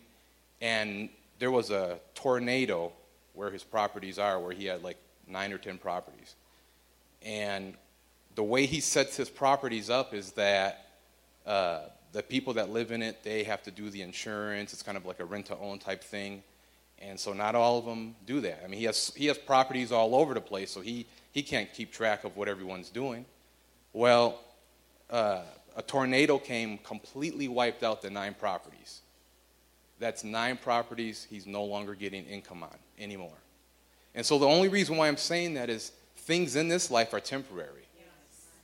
And 0.60 1.08
there 1.38 1.50
was 1.50 1.70
a 1.70 1.98
tornado 2.14 2.92
where 3.34 3.50
his 3.50 3.64
properties 3.64 4.18
are, 4.18 4.38
where 4.38 4.52
he 4.52 4.66
had 4.66 4.82
like 4.82 4.98
nine 5.26 5.52
or 5.52 5.58
ten 5.58 5.78
properties. 5.78 6.34
And 7.22 7.74
the 8.34 8.42
way 8.42 8.66
he 8.66 8.80
sets 8.80 9.16
his 9.16 9.30
properties 9.30 9.88
up 9.90 10.14
is 10.14 10.32
that 10.32 10.86
uh, 11.46 11.80
the 12.12 12.22
people 12.22 12.54
that 12.54 12.70
live 12.70 12.90
in 12.90 13.02
it, 13.02 13.22
they 13.22 13.44
have 13.44 13.62
to 13.64 13.70
do 13.70 13.90
the 13.90 14.02
insurance. 14.02 14.72
It's 14.72 14.82
kind 14.82 14.96
of 14.96 15.06
like 15.06 15.20
a 15.20 15.24
rent 15.24 15.46
to 15.46 15.56
own 15.58 15.78
type 15.78 16.02
thing. 16.02 16.42
And 16.98 17.18
so 17.18 17.32
not 17.32 17.54
all 17.54 17.78
of 17.78 17.84
them 17.84 18.14
do 18.26 18.40
that. 18.40 18.62
I 18.64 18.68
mean, 18.68 18.78
he 18.78 18.86
has, 18.86 19.12
he 19.16 19.26
has 19.26 19.38
properties 19.38 19.90
all 19.90 20.14
over 20.14 20.34
the 20.34 20.40
place, 20.40 20.70
so 20.70 20.80
he, 20.80 21.06
he 21.32 21.42
can't 21.42 21.72
keep 21.72 21.92
track 21.92 22.24
of 22.24 22.36
what 22.36 22.48
everyone's 22.48 22.90
doing. 22.90 23.24
Well, 23.92 24.38
uh, 25.08 25.42
a 25.76 25.82
tornado 25.82 26.38
came, 26.38 26.78
completely 26.78 27.48
wiped 27.48 27.82
out 27.82 28.02
the 28.02 28.10
nine 28.10 28.34
properties. 28.34 29.00
That's 29.98 30.24
nine 30.24 30.56
properties 30.56 31.26
he's 31.28 31.46
no 31.46 31.64
longer 31.64 31.94
getting 31.94 32.24
income 32.26 32.62
on 32.62 32.76
anymore. 32.98 33.38
And 34.14 34.26
so 34.26 34.38
the 34.38 34.46
only 34.46 34.68
reason 34.68 34.96
why 34.96 35.08
I'm 35.08 35.16
saying 35.16 35.54
that 35.54 35.70
is 35.70 35.92
things 36.16 36.56
in 36.56 36.68
this 36.68 36.90
life 36.90 37.14
are 37.14 37.20
temporary. 37.20 37.86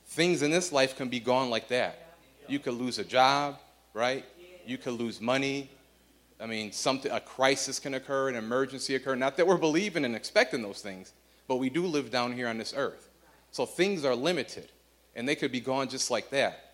Things 0.07 0.41
in 0.41 0.51
this 0.51 0.71
life 0.71 0.95
can 0.95 1.09
be 1.09 1.19
gone 1.19 1.49
like 1.49 1.67
that. 1.69 2.06
You 2.47 2.59
could 2.59 2.73
lose 2.73 2.99
a 2.99 3.03
job, 3.03 3.59
right? 3.93 4.25
You 4.65 4.77
could 4.77 4.93
lose 4.93 5.21
money. 5.21 5.69
I 6.39 6.45
mean, 6.45 6.71
something 6.71 7.11
a 7.11 7.19
crisis 7.19 7.79
can 7.79 7.93
occur, 7.95 8.29
an 8.29 8.35
emergency 8.35 8.95
occur. 8.95 9.15
Not 9.15 9.37
that 9.37 9.47
we're 9.47 9.57
believing 9.57 10.05
and 10.05 10.15
expecting 10.15 10.61
those 10.61 10.81
things, 10.81 11.13
but 11.47 11.55
we 11.55 11.69
do 11.69 11.85
live 11.85 12.11
down 12.11 12.33
here 12.33 12.47
on 12.47 12.57
this 12.57 12.73
earth. 12.75 13.09
So 13.51 13.65
things 13.65 14.05
are 14.05 14.13
limited, 14.13 14.69
and 15.15 15.27
they 15.27 15.35
could 15.35 15.51
be 15.51 15.61
gone 15.61 15.89
just 15.89 16.11
like 16.11 16.29
that. 16.31 16.73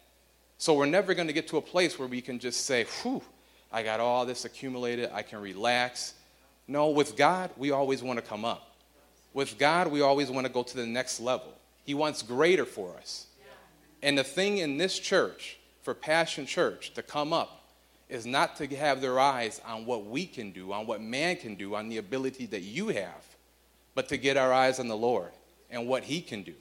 So 0.57 0.73
we're 0.73 0.85
never 0.85 1.13
going 1.13 1.27
to 1.27 1.33
get 1.33 1.47
to 1.49 1.57
a 1.57 1.61
place 1.61 1.97
where 1.97 2.07
we 2.07 2.21
can 2.21 2.39
just 2.39 2.65
say, 2.65 2.85
"Whew, 3.01 3.21
I 3.71 3.83
got 3.83 3.99
all 3.99 4.25
this 4.25 4.43
accumulated. 4.43 5.09
I 5.13 5.21
can 5.21 5.39
relax." 5.39 6.13
No, 6.67 6.89
with 6.89 7.15
God, 7.15 7.51
we 7.57 7.71
always 7.71 8.01
want 8.01 8.19
to 8.19 8.25
come 8.25 8.43
up. 8.45 8.75
With 9.33 9.57
God, 9.57 9.87
we 9.87 10.01
always 10.01 10.29
want 10.29 10.45
to 10.45 10.51
go 10.51 10.63
to 10.63 10.75
the 10.75 10.85
next 10.85 11.19
level. 11.19 11.53
He 11.85 11.93
wants 11.93 12.21
greater 12.21 12.65
for 12.65 12.95
us. 12.97 13.27
And 14.01 14.17
the 14.17 14.23
thing 14.23 14.57
in 14.57 14.77
this 14.77 14.99
church, 14.99 15.57
for 15.83 15.93
Passion 15.93 16.45
Church, 16.45 16.93
to 16.95 17.03
come 17.03 17.33
up 17.33 17.63
is 18.09 18.25
not 18.25 18.55
to 18.57 18.67
have 18.75 19.01
their 19.01 19.19
eyes 19.19 19.61
on 19.65 19.85
what 19.85 20.05
we 20.05 20.25
can 20.25 20.51
do, 20.51 20.71
on 20.71 20.87
what 20.87 21.01
man 21.01 21.35
can 21.35 21.55
do, 21.55 21.75
on 21.75 21.89
the 21.89 21.97
ability 21.97 22.45
that 22.47 22.61
you 22.61 22.87
have, 22.87 23.23
but 23.95 24.09
to 24.09 24.17
get 24.17 24.37
our 24.37 24.51
eyes 24.51 24.79
on 24.79 24.87
the 24.87 24.97
Lord 24.97 25.31
and 25.69 25.87
what 25.87 26.03
He 26.03 26.21
can 26.21 26.43
do, 26.43 26.53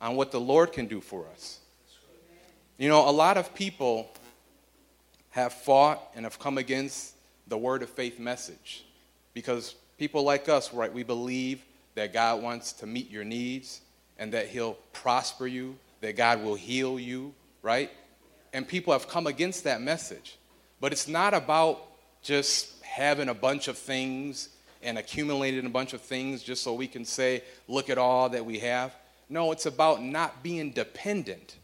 on 0.00 0.16
what 0.16 0.32
the 0.32 0.40
Lord 0.40 0.72
can 0.72 0.86
do 0.86 1.00
for 1.00 1.26
us. 1.32 1.60
You 2.78 2.88
know, 2.88 3.08
a 3.08 3.12
lot 3.12 3.36
of 3.36 3.54
people 3.54 4.10
have 5.30 5.52
fought 5.52 6.02
and 6.14 6.24
have 6.24 6.38
come 6.38 6.58
against 6.58 7.14
the 7.46 7.58
word 7.58 7.82
of 7.82 7.90
faith 7.90 8.18
message 8.18 8.84
because 9.34 9.74
people 9.98 10.22
like 10.22 10.48
us, 10.48 10.72
right, 10.74 10.92
we 10.92 11.02
believe 11.02 11.62
that 11.94 12.12
God 12.12 12.42
wants 12.42 12.72
to 12.74 12.86
meet 12.86 13.10
your 13.10 13.24
needs 13.24 13.82
and 14.18 14.32
that 14.32 14.48
He'll 14.48 14.74
prosper 14.92 15.46
you, 15.46 15.76
that 16.00 16.16
God 16.16 16.42
will 16.42 16.54
heal 16.54 16.98
you, 16.98 17.34
right? 17.62 17.90
And 18.52 18.66
people 18.66 18.92
have 18.92 19.08
come 19.08 19.26
against 19.26 19.64
that 19.64 19.80
message. 19.80 20.36
But 20.80 20.92
it's 20.92 21.08
not 21.08 21.32
about 21.32 21.80
just 22.22 22.82
having 22.82 23.28
a 23.28 23.34
bunch 23.34 23.68
of 23.68 23.78
things 23.78 24.48
and 24.82 24.98
accumulating 24.98 25.64
a 25.64 25.70
bunch 25.70 25.92
of 25.92 26.00
things 26.00 26.42
just 26.42 26.62
so 26.62 26.74
we 26.74 26.88
can 26.88 27.04
say, 27.04 27.42
look 27.68 27.88
at 27.88 27.98
all 27.98 28.28
that 28.30 28.44
we 28.44 28.58
have. 28.58 28.94
No, 29.28 29.52
it's 29.52 29.66
about 29.66 30.02
not 30.02 30.42
being 30.42 30.72
dependent 30.72 31.56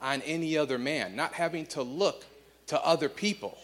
on 0.00 0.22
any 0.22 0.56
other 0.56 0.78
man, 0.78 1.14
not 1.14 1.34
having 1.34 1.66
to 1.66 1.82
look 1.82 2.24
to 2.66 2.84
other 2.84 3.08
people, 3.08 3.56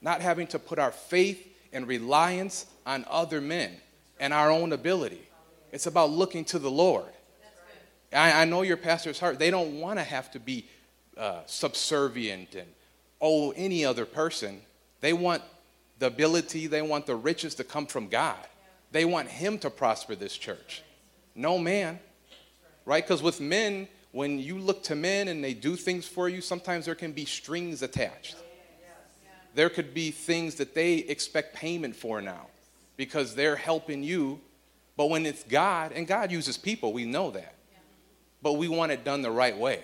not 0.00 0.20
having 0.20 0.46
to 0.48 0.58
put 0.58 0.78
our 0.78 0.90
faith 0.90 1.46
and 1.72 1.86
reliance 1.86 2.66
on 2.86 3.04
other 3.08 3.40
men 3.40 3.76
and 4.18 4.32
our 4.32 4.50
own 4.50 4.72
ability. 4.72 5.22
It's 5.72 5.86
about 5.86 6.10
looking 6.10 6.44
to 6.46 6.58
the 6.58 6.70
Lord. 6.70 7.13
I, 8.12 8.42
I 8.42 8.44
know 8.44 8.62
your 8.62 8.76
pastor's 8.76 9.18
heart. 9.18 9.38
They 9.38 9.50
don't 9.50 9.80
want 9.80 9.98
to 9.98 10.04
have 10.04 10.30
to 10.32 10.40
be 10.40 10.66
uh, 11.16 11.42
subservient 11.46 12.54
and 12.54 12.66
owe 13.20 13.50
any 13.52 13.84
other 13.84 14.04
person. 14.04 14.60
They 15.00 15.12
want 15.12 15.42
the 15.98 16.06
ability, 16.06 16.66
they 16.66 16.82
want 16.82 17.06
the 17.06 17.16
riches 17.16 17.54
to 17.56 17.64
come 17.64 17.86
from 17.86 18.08
God. 18.08 18.38
They 18.90 19.04
want 19.04 19.28
Him 19.28 19.58
to 19.60 19.70
prosper 19.70 20.14
this 20.14 20.36
church. 20.36 20.82
No 21.34 21.58
man. 21.58 21.98
Right? 22.84 23.02
Because 23.02 23.22
with 23.22 23.40
men, 23.40 23.88
when 24.12 24.38
you 24.38 24.58
look 24.58 24.82
to 24.84 24.94
men 24.94 25.28
and 25.28 25.42
they 25.42 25.54
do 25.54 25.76
things 25.76 26.06
for 26.06 26.28
you, 26.28 26.40
sometimes 26.40 26.84
there 26.84 26.94
can 26.94 27.12
be 27.12 27.24
strings 27.24 27.82
attached. 27.82 28.36
There 29.54 29.70
could 29.70 29.94
be 29.94 30.10
things 30.10 30.56
that 30.56 30.74
they 30.74 30.96
expect 30.96 31.54
payment 31.54 31.94
for 31.94 32.20
now 32.20 32.46
because 32.96 33.34
they're 33.34 33.56
helping 33.56 34.02
you. 34.02 34.40
But 34.96 35.10
when 35.10 35.26
it's 35.26 35.42
God, 35.44 35.92
and 35.92 36.06
God 36.06 36.30
uses 36.30 36.56
people, 36.56 36.92
we 36.92 37.04
know 37.04 37.30
that. 37.32 37.53
But 38.44 38.58
we 38.58 38.68
want 38.68 38.92
it 38.92 39.04
done 39.04 39.22
the 39.22 39.30
right 39.30 39.56
way. 39.56 39.80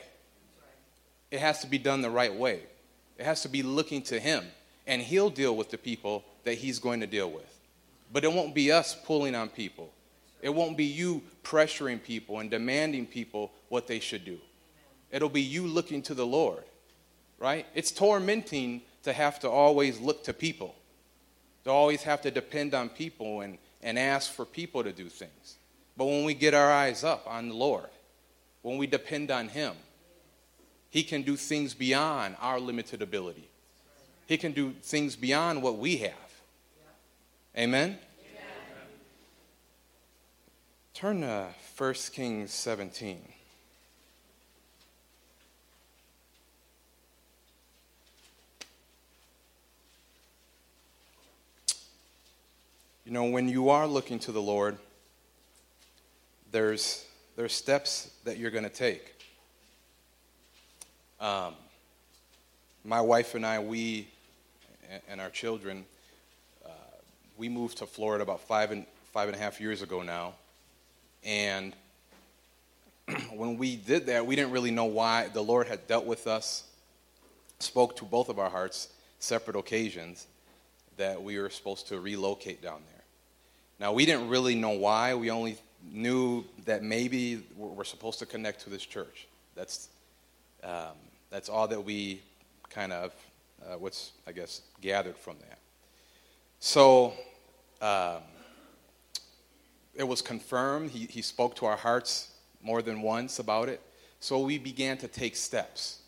It 1.31 1.40
has 1.40 1.61
to 1.62 1.67
be 1.67 1.79
done 1.79 2.02
the 2.02 2.11
right 2.11 2.33
way. 2.33 2.61
It 3.17 3.25
has 3.25 3.40
to 3.43 3.49
be 3.49 3.62
looking 3.62 4.02
to 4.02 4.21
Him, 4.21 4.45
and 4.87 5.00
He'll 5.00 5.31
deal 5.31 5.57
with 5.57 5.71
the 5.71 5.79
people 5.79 6.25
that 6.45 6.57
He's 6.57 6.79
going 6.79 7.00
to 7.00 7.07
deal 7.07 7.31
with. 7.31 7.59
But 8.12 8.23
it 8.23 8.31
won't 8.31 8.55
be 8.55 8.71
us 8.71 8.95
pulling 8.95 9.35
on 9.35 9.49
people. 9.49 9.90
It 10.43 10.50
won't 10.50 10.76
be 10.76 10.85
you 10.85 11.23
pressuring 11.43 12.02
people 12.02 12.40
and 12.40 12.50
demanding 12.50 13.07
people 13.07 13.50
what 13.71 13.87
they 13.87 13.99
should 13.99 14.26
do. 14.26 14.38
It'll 15.11 15.31
be 15.31 15.40
you 15.40 15.67
looking 15.67 16.02
to 16.02 16.14
the 16.14 16.26
Lord, 16.26 16.64
right? 17.38 17.64
It's 17.75 17.90
tormenting 17.90 18.83
to 19.05 19.14
have 19.14 19.40
to 19.40 19.49
always 19.49 19.99
look 20.00 20.23
to 20.25 20.35
people, 20.35 20.75
to 21.64 21.71
always 21.71 22.02
have 22.02 22.21
to 22.23 22.31
depend 22.31 22.75
on 22.75 22.90
people 22.90 23.40
and, 23.40 23.57
and 23.83 23.99
ask 23.99 24.31
for 24.31 24.45
people 24.45 24.85
to 24.85 24.93
do 24.93 25.09
things. 25.09 25.57
But 25.97 26.05
when 26.05 26.25
we 26.25 26.35
get 26.35 26.52
our 26.52 26.71
eyes 26.71 27.05
up 27.05 27.26
on 27.26 27.49
the 27.49 27.55
Lord, 27.55 27.88
when 28.62 28.76
we 28.76 28.87
depend 28.87 29.31
on 29.31 29.49
Him, 29.49 29.75
He 30.90 31.02
can 31.02 31.23
do 31.23 31.37
things 31.37 31.75
beyond 31.75 32.37
our 32.40 32.61
limited 32.61 33.02
ability. 33.02 33.49
He 34.26 34.37
can 34.37 34.52
do 34.52 34.73
things 34.83 35.17
beyond 35.17 35.62
what 35.62 35.79
we 35.79 35.97
have. 35.99 36.12
Amen? 37.57 37.99
Turn 40.95 41.23
to 41.23 41.49
1 41.79 41.95
Kings 42.12 42.52
17. 42.52 43.21
You 53.07 53.14
know, 53.14 53.25
when 53.25 53.49
you 53.49 53.71
are 53.71 53.88
looking 53.88 54.21
to 54.21 54.31
the 54.31 54.43
Lord, 54.43 54.76
there's, 56.52 57.05
there's 57.41 57.55
steps 57.55 58.11
that 58.25 58.37
you're 58.37 58.51
going 58.51 58.65
to 58.65 58.69
take. 58.69 59.15
Um, 61.19 61.55
my 62.85 63.01
wife 63.01 63.35
and 63.35 63.47
I, 63.47 63.61
we 63.61 64.09
and 65.09 65.23
our 65.23 65.31
children, 65.31 65.87
uh, 66.67 66.69
we 67.39 67.49
moved 67.49 67.79
to 67.79 67.87
Florida 67.87 68.23
about 68.23 68.43
five 68.43 68.73
and, 68.73 68.85
five 69.15 69.29
and 69.29 69.35
a 69.35 69.41
half 69.41 69.59
years 69.59 69.81
ago 69.81 70.03
now. 70.03 70.35
And 71.25 71.75
when 73.33 73.57
we 73.57 73.75
did 73.77 74.05
that, 74.09 74.27
we 74.27 74.37
didn't 74.37 74.51
really 74.51 74.71
know 74.71 74.85
why. 74.85 75.29
The 75.29 75.41
Lord 75.41 75.67
had 75.67 75.87
dealt 75.87 76.05
with 76.05 76.27
us, 76.27 76.65
spoke 77.59 77.97
to 77.97 78.05
both 78.05 78.29
of 78.29 78.39
our 78.39 78.51
hearts, 78.51 78.91
separate 79.19 79.57
occasions, 79.57 80.27
that 80.99 81.23
we 81.23 81.39
were 81.39 81.49
supposed 81.49 81.89
to 81.89 82.01
relocate 82.01 82.61
down 82.61 82.83
there. 82.93 83.05
Now, 83.79 83.95
we 83.95 84.05
didn't 84.05 84.29
really 84.29 84.57
know 84.57 84.73
why. 84.73 85.15
We 85.15 85.31
only 85.31 85.57
knew 85.91 86.45
that 86.65 86.83
maybe 86.83 87.43
we're 87.57 87.85
supposed 87.85 88.19
to 88.19 88.27
connect 88.27 88.63
to 88.63 88.71
this 88.71 88.85
church. 88.85 89.27
That's, 89.55 89.89
um, 90.63 90.97
that's 91.31 91.49
all 91.49 91.69
that 91.69 91.83
we 91.83 92.23
kind 92.69 92.93
of, 92.93 93.13
uh, 93.63 93.77
what's, 93.79 94.13
I 94.27 94.33
guess, 94.33 94.63
gathered 94.81 95.17
from 95.17 95.37
that. 95.41 95.59
So, 96.61 97.15
um, 97.81 98.23
it 99.95 100.07
was 100.07 100.23
confirmed. 100.23 100.91
He, 100.91 101.07
he 101.07 101.23
spoke 101.23 101.57
to 101.57 101.67
our 101.67 101.77
hearts 101.77 102.29
more 102.63 102.83
than 102.83 103.03
once 103.03 103.39
about 103.39 103.69
it. 103.69 103.81
So 104.21 104.41
we 104.41 104.59
began 104.59 104.99
to 104.99 105.09
take 105.09 105.35
steps. 105.37 106.01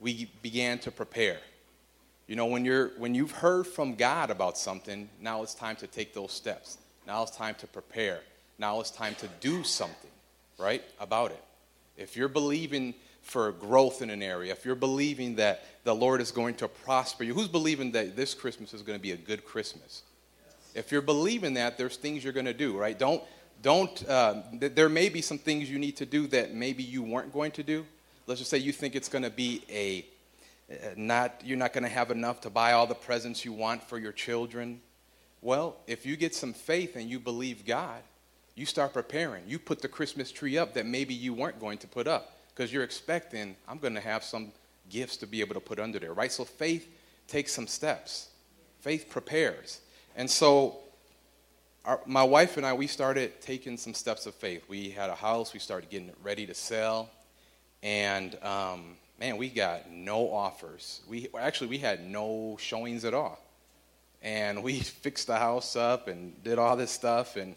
We 0.00 0.30
began 0.42 0.78
to 0.80 0.90
prepare. 0.90 1.38
You 2.26 2.36
know, 2.36 2.46
when, 2.46 2.64
you're, 2.64 2.88
when 2.98 3.14
you've 3.14 3.32
heard 3.32 3.66
from 3.66 3.94
God 3.94 4.30
about 4.30 4.58
something, 4.58 5.08
now 5.20 5.42
it's 5.42 5.54
time 5.54 5.76
to 5.76 5.86
take 5.86 6.12
those 6.12 6.32
steps. 6.32 6.78
Now 7.06 7.22
it's 7.22 7.34
time 7.34 7.54
to 7.56 7.66
prepare. 7.66 8.20
Now 8.58 8.80
it's 8.80 8.90
time 8.90 9.14
to 9.16 9.28
do 9.40 9.62
something, 9.62 10.10
right, 10.58 10.82
about 11.00 11.30
it. 11.30 11.42
If 11.96 12.16
you're 12.16 12.28
believing 12.28 12.94
for 13.22 13.52
growth 13.52 14.02
in 14.02 14.10
an 14.10 14.22
area, 14.22 14.52
if 14.52 14.64
you're 14.64 14.74
believing 14.74 15.36
that 15.36 15.64
the 15.84 15.94
Lord 15.94 16.20
is 16.20 16.32
going 16.32 16.54
to 16.56 16.68
prosper 16.68 17.24
you, 17.24 17.34
who's 17.34 17.48
believing 17.48 17.92
that 17.92 18.16
this 18.16 18.34
Christmas 18.34 18.74
is 18.74 18.82
going 18.82 18.98
to 18.98 19.02
be 19.02 19.12
a 19.12 19.16
good 19.16 19.44
Christmas? 19.44 20.02
If 20.74 20.92
you're 20.92 21.02
believing 21.02 21.54
that, 21.54 21.78
there's 21.78 21.96
things 21.96 22.24
you're 22.24 22.32
going 22.32 22.46
to 22.46 22.54
do, 22.54 22.76
right? 22.76 22.98
Don't, 22.98 23.22
don't, 23.62 24.08
uh, 24.08 24.42
th- 24.58 24.74
there 24.74 24.88
may 24.88 25.08
be 25.08 25.20
some 25.20 25.38
things 25.38 25.70
you 25.70 25.78
need 25.78 25.96
to 25.96 26.06
do 26.06 26.26
that 26.28 26.54
maybe 26.54 26.82
you 26.82 27.02
weren't 27.02 27.32
going 27.32 27.50
to 27.52 27.62
do. 27.62 27.84
Let's 28.26 28.40
just 28.40 28.50
say 28.50 28.58
you 28.58 28.72
think 28.72 28.94
it's 28.94 29.08
going 29.08 29.24
to 29.24 29.30
be 29.30 29.62
a, 29.70 30.06
uh, 30.70 30.90
not, 30.96 31.40
you're 31.44 31.58
not 31.58 31.72
going 31.72 31.84
to 31.84 31.90
have 31.90 32.10
enough 32.10 32.40
to 32.42 32.50
buy 32.50 32.72
all 32.72 32.86
the 32.86 32.94
presents 32.94 33.44
you 33.44 33.52
want 33.52 33.82
for 33.82 33.98
your 33.98 34.12
children. 34.12 34.80
Well, 35.40 35.76
if 35.86 36.04
you 36.04 36.16
get 36.16 36.34
some 36.34 36.52
faith 36.52 36.96
and 36.96 37.08
you 37.08 37.18
believe 37.18 37.64
God, 37.64 38.02
you 38.58 38.66
start 38.66 38.92
preparing. 38.92 39.44
You 39.46 39.58
put 39.58 39.80
the 39.80 39.88
Christmas 39.88 40.32
tree 40.32 40.58
up 40.58 40.74
that 40.74 40.84
maybe 40.84 41.14
you 41.14 41.32
weren't 41.32 41.60
going 41.60 41.78
to 41.78 41.86
put 41.86 42.08
up 42.08 42.36
because 42.48 42.72
you're 42.72 42.82
expecting, 42.82 43.54
I'm 43.68 43.78
going 43.78 43.94
to 43.94 44.00
have 44.00 44.24
some 44.24 44.50
gifts 44.90 45.16
to 45.18 45.28
be 45.28 45.40
able 45.40 45.54
to 45.54 45.60
put 45.60 45.78
under 45.78 46.00
there, 46.00 46.12
right? 46.12 46.32
So 46.32 46.44
faith 46.44 46.88
takes 47.28 47.52
some 47.52 47.68
steps, 47.68 48.30
faith 48.80 49.08
prepares. 49.08 49.80
And 50.16 50.28
so, 50.28 50.78
our, 51.84 52.00
my 52.04 52.24
wife 52.24 52.56
and 52.56 52.66
I, 52.66 52.72
we 52.72 52.88
started 52.88 53.40
taking 53.40 53.76
some 53.76 53.94
steps 53.94 54.26
of 54.26 54.34
faith. 54.34 54.64
We 54.68 54.90
had 54.90 55.08
a 55.08 55.14
house, 55.14 55.54
we 55.54 55.60
started 55.60 55.88
getting 55.88 56.08
it 56.08 56.16
ready 56.24 56.44
to 56.46 56.54
sell, 56.54 57.08
and 57.84 58.34
um, 58.42 58.96
man, 59.20 59.36
we 59.36 59.48
got 59.48 59.88
no 59.90 60.32
offers. 60.32 61.00
We 61.08 61.28
actually 61.38 61.68
we 61.68 61.78
had 61.78 62.04
no 62.04 62.56
showings 62.60 63.04
at 63.04 63.14
all, 63.14 63.38
and 64.20 64.64
we 64.64 64.80
fixed 64.80 65.28
the 65.28 65.36
house 65.36 65.76
up 65.76 66.08
and 66.08 66.42
did 66.42 66.58
all 66.58 66.76
this 66.76 66.90
stuff, 66.90 67.36
and 67.36 67.54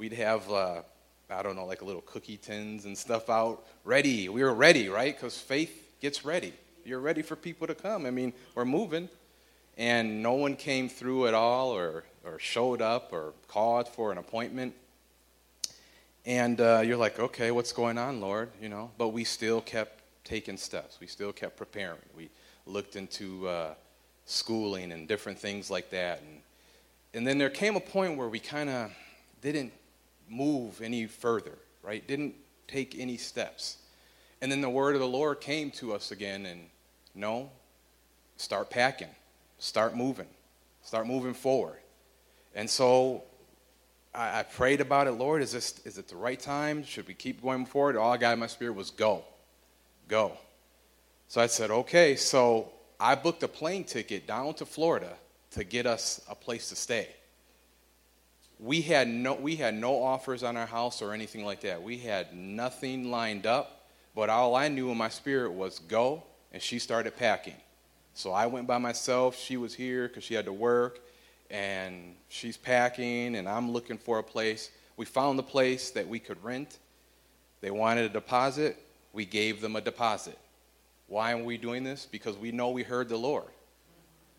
we'd 0.00 0.14
have 0.14 0.50
uh, 0.50 0.80
I 1.28 1.42
don't 1.42 1.56
know 1.56 1.66
like 1.66 1.82
a 1.82 1.84
little 1.84 2.00
cookie 2.00 2.38
tins 2.38 2.86
and 2.86 2.96
stuff 2.96 3.28
out 3.28 3.66
ready. 3.84 4.30
We 4.30 4.42
were 4.42 4.54
ready, 4.54 4.88
right? 4.88 5.14
Because 5.14 5.36
faith 5.36 5.92
gets 6.00 6.24
ready. 6.24 6.54
You're 6.86 7.00
ready 7.00 7.20
for 7.20 7.36
people 7.36 7.66
to 7.66 7.74
come. 7.74 8.06
I 8.06 8.10
mean, 8.10 8.32
we're 8.54 8.64
moving, 8.64 9.10
and 9.76 10.22
no 10.22 10.32
one 10.32 10.56
came 10.56 10.88
through 10.88 11.26
at 11.26 11.34
all, 11.34 11.76
or 11.76 12.04
or 12.24 12.38
showed 12.38 12.80
up, 12.80 13.12
or 13.12 13.34
called 13.46 13.88
for 13.88 14.10
an 14.10 14.16
appointment. 14.16 14.72
And 16.24 16.58
uh, 16.62 16.80
you're 16.82 16.96
like, 16.96 17.20
okay, 17.20 17.50
what's 17.50 17.72
going 17.72 17.98
on, 17.98 18.22
Lord? 18.22 18.48
You 18.60 18.70
know, 18.70 18.90
but 18.96 19.08
we 19.08 19.24
still 19.24 19.60
kept 19.60 20.00
taking 20.24 20.56
steps. 20.56 20.98
We 20.98 21.08
still 21.08 21.32
kept 21.32 21.58
preparing. 21.58 21.98
We 22.16 22.30
looked 22.64 22.96
into 22.96 23.46
uh, 23.48 23.74
schooling 24.24 24.92
and 24.92 25.06
different 25.06 25.38
things 25.38 25.70
like 25.70 25.90
that. 25.90 26.22
And, 26.22 26.40
and 27.12 27.26
then 27.26 27.36
there 27.36 27.50
came 27.50 27.76
a 27.76 27.80
point 27.80 28.16
where 28.16 28.28
we 28.28 28.38
kind 28.38 28.70
of 28.70 28.90
didn't 29.42 29.72
move 30.30 30.80
any 30.80 31.06
further, 31.06 31.58
right? 31.82 32.06
Didn't 32.06 32.34
take 32.68 32.98
any 32.98 33.16
steps. 33.16 33.78
And 34.40 34.50
then 34.50 34.60
the 34.60 34.70
word 34.70 34.94
of 34.94 35.00
the 35.00 35.08
Lord 35.08 35.40
came 35.40 35.70
to 35.72 35.92
us 35.92 36.12
again 36.12 36.46
and 36.46 36.62
no, 37.14 37.50
start 38.36 38.70
packing, 38.70 39.08
start 39.58 39.96
moving, 39.96 40.28
start 40.82 41.06
moving 41.06 41.34
forward. 41.34 41.78
And 42.54 42.70
so 42.70 43.24
I, 44.14 44.40
I, 44.40 44.42
prayed 44.44 44.80
about 44.80 45.06
it, 45.06 45.12
Lord, 45.12 45.42
is 45.42 45.52
this 45.52 45.80
is 45.84 45.98
it 45.98 46.08
the 46.08 46.16
right 46.16 46.38
time? 46.38 46.84
Should 46.84 47.06
we 47.06 47.14
keep 47.14 47.42
going 47.42 47.66
forward? 47.66 47.96
All 47.96 48.12
I 48.12 48.16
got 48.16 48.32
in 48.32 48.38
my 48.38 48.46
spirit 48.46 48.74
was 48.74 48.90
go. 48.90 49.24
Go. 50.08 50.32
So 51.28 51.40
I 51.40 51.46
said, 51.46 51.70
okay, 51.70 52.16
so 52.16 52.72
I 52.98 53.14
booked 53.14 53.42
a 53.42 53.48
plane 53.48 53.84
ticket 53.84 54.26
down 54.26 54.54
to 54.54 54.66
Florida 54.66 55.12
to 55.52 55.64
get 55.64 55.86
us 55.86 56.20
a 56.28 56.34
place 56.34 56.68
to 56.70 56.76
stay. 56.76 57.08
We 58.62 58.82
had 58.82 59.08
no 59.08 59.34
we 59.34 59.56
had 59.56 59.74
no 59.74 60.02
offers 60.02 60.42
on 60.42 60.56
our 60.56 60.66
house 60.66 61.00
or 61.00 61.14
anything 61.14 61.44
like 61.44 61.62
that. 61.62 61.82
We 61.82 61.98
had 61.98 62.34
nothing 62.34 63.10
lined 63.10 63.46
up, 63.46 63.86
but 64.14 64.28
all 64.28 64.54
I 64.54 64.68
knew 64.68 64.90
in 64.90 64.98
my 64.98 65.08
spirit 65.08 65.52
was 65.52 65.78
go, 65.78 66.22
and 66.52 66.62
she 66.62 66.78
started 66.78 67.16
packing. 67.16 67.56
So 68.12 68.32
I 68.32 68.46
went 68.46 68.66
by 68.66 68.78
myself. 68.78 69.36
She 69.36 69.56
was 69.56 69.74
here 69.74 70.08
because 70.08 70.24
she 70.24 70.34
had 70.34 70.44
to 70.44 70.52
work 70.52 71.00
and 71.50 72.14
she's 72.28 72.56
packing, 72.56 73.34
and 73.34 73.48
I'm 73.48 73.72
looking 73.72 73.98
for 73.98 74.18
a 74.18 74.22
place. 74.22 74.70
We 74.96 75.04
found 75.04 75.38
the 75.38 75.42
place 75.42 75.90
that 75.90 76.06
we 76.06 76.18
could 76.18 76.42
rent. 76.44 76.78
They 77.60 77.70
wanted 77.70 78.04
a 78.04 78.08
deposit. 78.08 78.76
We 79.12 79.24
gave 79.24 79.60
them 79.60 79.74
a 79.74 79.80
deposit. 79.80 80.38
Why 81.08 81.32
are 81.32 81.42
we 81.42 81.58
doing 81.58 81.82
this? 81.82 82.06
Because 82.06 82.36
we 82.36 82.52
know 82.52 82.70
we 82.70 82.84
heard 82.84 83.08
the 83.08 83.16
Lord. 83.16 83.48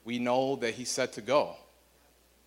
We 0.05 0.19
know 0.19 0.55
that 0.57 0.75
He 0.75 0.85
said 0.85 1.11
to 1.13 1.21
go. 1.21 1.55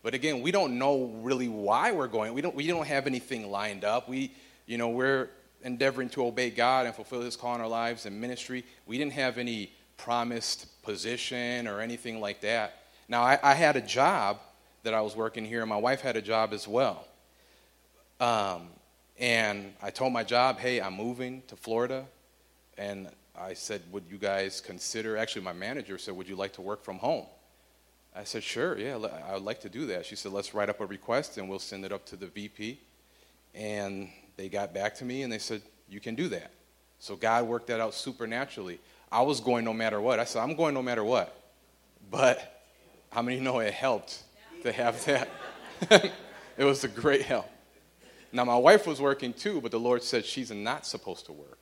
But 0.05 0.13
again, 0.13 0.43
we 0.43 0.51
don't 0.51 0.79
know 0.79 1.07
really 1.23 1.49
why 1.49 1.91
we're 1.91 2.09
going. 2.09 2.35
We 2.35 2.43
don't, 2.43 2.55
we 2.55 2.67
don't 2.67 2.87
have 2.87 3.07
anything 3.07 3.51
lined 3.51 3.85
up. 3.85 4.07
We, 4.07 4.33
you 4.67 4.77
know, 4.77 4.91
we're 4.91 5.31
endeavoring 5.63 6.11
to 6.11 6.27
obey 6.27 6.51
God 6.51 6.85
and 6.85 6.95
fulfill 6.95 7.23
His 7.23 7.37
call 7.37 7.55
in 7.55 7.63
our 7.63 7.67
lives 7.67 8.05
and 8.05 8.21
ministry. 8.21 8.67
We 8.85 8.99
didn't 8.99 9.15
have 9.15 9.39
any 9.39 9.73
promised 9.97 10.83
position 10.83 11.67
or 11.67 11.81
anything 11.81 12.21
like 12.21 12.43
that. 12.43 12.83
Now, 13.09 13.23
I, 13.23 13.39
I 13.43 13.55
had 13.55 13.77
a 13.77 13.81
job 13.81 14.41
that 14.83 14.93
I 14.93 15.01
was 15.01 15.17
working 15.17 15.47
here, 15.47 15.63
and 15.63 15.71
my 15.71 15.79
wife 15.79 16.03
had 16.03 16.17
a 16.17 16.23
job 16.23 16.53
as 16.53 16.69
well. 16.69 17.09
Um, 18.21 18.69
and 19.19 19.73
I 19.83 19.89
told 19.89 20.13
my 20.13 20.23
job, 20.23 20.59
hey, 20.59 20.83
I'm 20.83 20.95
moving 20.95 21.43
to 21.49 21.57
Florida. 21.57 22.05
And 22.77 23.09
I 23.35 23.55
said, 23.55 23.81
would 23.91 24.05
you 24.11 24.19
guys 24.19 24.61
consider, 24.61 25.17
actually, 25.17 25.47
my 25.47 25.55
manager 25.55 25.97
said, 25.97 26.15
would 26.15 26.29
you 26.29 26.37
like 26.37 26.53
to 26.55 26.61
work 26.61 26.85
from 26.85 26.99
home? 26.99 27.25
I 28.15 28.25
said, 28.25 28.43
sure, 28.43 28.79
yeah, 28.79 28.97
I 29.27 29.35
would 29.35 29.43
like 29.43 29.61
to 29.61 29.69
do 29.69 29.87
that. 29.87 30.07
She 30.07 30.15
said, 30.15 30.33
let's 30.33 30.55
write 30.55 30.69
up 30.69 30.81
a 30.81 30.87
request 30.87 31.37
and 31.37 31.49
we'll 31.49 31.59
send 31.59 31.85
it 31.85 31.93
up 31.93 32.07
to 32.07 32.17
the 32.17 32.27
VP. 32.27 32.81
And 33.55 34.09
they 34.37 34.49
got 34.49 34.73
back 34.73 34.95
to 34.97 35.05
me 35.05 35.23
and 35.23 35.33
they 35.33 35.39
said, 35.39 35.63
you 35.89 36.01
can 36.01 36.15
do 36.15 36.29
that. 36.29 36.53
So 36.99 37.17
God 37.17 37.47
worked 37.47 37.67
that 37.67 37.81
out 37.81 37.93
supernaturally. 37.93 38.79
I 39.11 39.23
was 39.23 39.41
going 39.41 39.65
no 39.65 39.73
matter 39.73 40.01
what. 40.01 40.21
I 40.21 40.25
said, 40.25 40.43
I'm 40.43 40.55
going 40.55 40.75
no 40.75 40.83
matter 40.83 41.05
what. 41.05 41.37
But 42.11 42.63
how 43.11 43.23
many 43.23 43.41
know 43.41 43.59
it 43.61 43.75
helped 43.75 44.23
to 44.63 44.73
have 44.73 45.05
that. 45.05 45.29
it 46.57 46.65
was 46.65 46.85
a 46.85 46.89
great 46.89 47.23
help. 47.23 47.49
Now, 48.33 48.45
my 48.45 48.57
wife 48.57 48.87
was 48.87 49.01
working 49.01 49.33
too, 49.33 49.61
but 49.61 49.71
the 49.71 49.79
Lord 49.79 50.03
said 50.03 50.25
she's 50.25 50.51
not 50.51 50.87
supposed 50.87 51.27
to 51.27 51.33
work. 51.33 51.59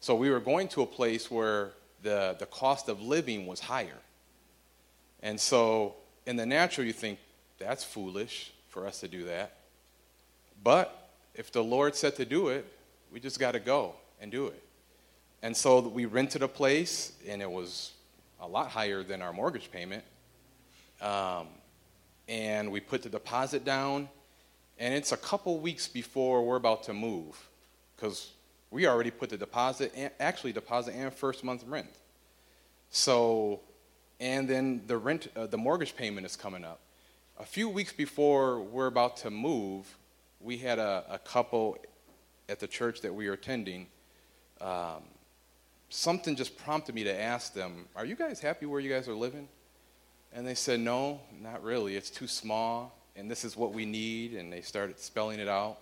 So 0.00 0.14
we 0.14 0.28
were 0.28 0.40
going 0.40 0.68
to 0.68 0.82
a 0.82 0.86
place 0.86 1.30
where 1.30 1.70
the, 2.02 2.36
the 2.38 2.44
cost 2.46 2.90
of 2.90 3.00
living 3.00 3.46
was 3.46 3.60
higher. 3.60 3.98
And 5.24 5.40
so, 5.40 5.94
in 6.26 6.36
the 6.36 6.44
natural, 6.44 6.86
you 6.86 6.92
think, 6.92 7.18
that's 7.58 7.82
foolish 7.82 8.52
for 8.68 8.86
us 8.86 9.00
to 9.00 9.08
do 9.08 9.24
that. 9.24 9.56
But 10.62 11.08
if 11.34 11.50
the 11.50 11.64
Lord 11.64 11.96
said 11.96 12.14
to 12.16 12.26
do 12.26 12.48
it, 12.48 12.66
we 13.10 13.20
just 13.20 13.40
got 13.40 13.52
to 13.52 13.60
go 13.60 13.94
and 14.20 14.30
do 14.30 14.48
it. 14.48 14.62
And 15.42 15.56
so 15.56 15.80
we 15.80 16.04
rented 16.04 16.42
a 16.42 16.48
place, 16.48 17.12
and 17.26 17.40
it 17.40 17.50
was 17.50 17.92
a 18.38 18.46
lot 18.46 18.68
higher 18.68 19.02
than 19.02 19.22
our 19.22 19.32
mortgage 19.32 19.72
payment. 19.72 20.04
Um, 21.00 21.46
and 22.28 22.70
we 22.70 22.80
put 22.80 23.02
the 23.02 23.08
deposit 23.08 23.64
down. 23.64 24.10
And 24.78 24.92
it's 24.92 25.12
a 25.12 25.16
couple 25.16 25.58
weeks 25.58 25.88
before 25.88 26.44
we're 26.44 26.56
about 26.56 26.82
to 26.84 26.92
move 26.92 27.48
because 27.96 28.30
we 28.70 28.86
already 28.86 29.10
put 29.10 29.30
the 29.30 29.38
deposit, 29.38 29.92
and, 29.96 30.10
actually, 30.20 30.52
deposit 30.52 30.94
and 30.94 31.14
first 31.14 31.44
month 31.44 31.64
rent. 31.66 31.94
So, 32.90 33.60
and 34.24 34.48
then 34.48 34.80
the 34.86 34.96
rent, 34.96 35.28
uh, 35.36 35.46
the 35.46 35.58
mortgage 35.58 35.94
payment 35.94 36.24
is 36.24 36.34
coming 36.34 36.64
up. 36.64 36.80
A 37.38 37.44
few 37.44 37.68
weeks 37.68 37.92
before 37.92 38.58
we're 38.58 38.86
about 38.86 39.18
to 39.18 39.30
move, 39.30 39.98
we 40.40 40.56
had 40.56 40.78
a, 40.78 41.04
a 41.10 41.18
couple 41.18 41.76
at 42.48 42.58
the 42.58 42.66
church 42.66 43.02
that 43.02 43.14
we 43.14 43.28
were 43.28 43.34
attending. 43.34 43.86
Um, 44.62 45.02
something 45.90 46.36
just 46.36 46.56
prompted 46.56 46.94
me 46.94 47.04
to 47.04 47.14
ask 47.14 47.52
them, 47.52 47.84
Are 47.94 48.06
you 48.06 48.16
guys 48.16 48.40
happy 48.40 48.64
where 48.64 48.80
you 48.80 48.88
guys 48.88 49.08
are 49.08 49.14
living? 49.14 49.46
And 50.32 50.46
they 50.46 50.54
said, 50.54 50.80
No, 50.80 51.20
not 51.42 51.62
really. 51.62 51.94
It's 51.94 52.08
too 52.08 52.26
small, 52.26 52.96
and 53.16 53.30
this 53.30 53.44
is 53.44 53.58
what 53.58 53.74
we 53.74 53.84
need. 53.84 54.32
And 54.32 54.50
they 54.50 54.62
started 54.62 54.98
spelling 54.98 55.38
it 55.38 55.48
out. 55.48 55.76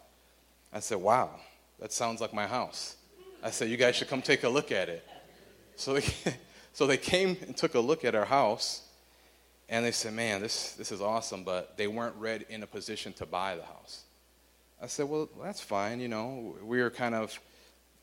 I 0.73 0.81
said, 0.81 0.99
Wow, 0.99 1.31
that 1.79 1.93
sounds 1.93 2.21
like 2.21 2.35
my 2.35 2.49
house. 2.49 2.97
I 3.41 3.51
said, 3.51 3.69
You 3.69 3.77
guys 3.77 3.95
should 3.95 4.09
come 4.09 4.21
take 4.21 4.43
a 4.43 4.49
look 4.49 4.73
at 4.73 4.89
it. 4.89 5.07
So 5.77 6.01
so 6.73 6.87
they 6.87 6.97
came 6.97 7.37
and 7.47 7.57
took 7.57 7.75
a 7.75 7.81
look 7.81 8.05
at 8.05 8.15
our 8.15 8.25
house, 8.25 8.83
and 9.69 9.85
they 9.85 9.93
said, 9.93 10.15
Man, 10.15 10.41
this, 10.41 10.73
this 10.73 10.93
is 10.93 11.01
awesome, 11.01 11.45
but 11.45 11.77
they 11.77 11.87
weren't 11.87 12.17
ready 12.17 12.45
in 12.49 12.63
a 12.63 12.67
position 12.67 13.13
to 13.15 13.27
buy 13.27 13.57
the 13.57 13.65
house. 13.65 14.03
I 14.81 14.87
said, 14.87 15.09
Well, 15.09 15.29
that's 15.43 15.61
fine. 15.61 16.01
You 16.01 16.09
know, 16.09 16.57
we 16.63 16.83
were 16.83 16.91
kind 16.91 17.15
of, 17.15 17.39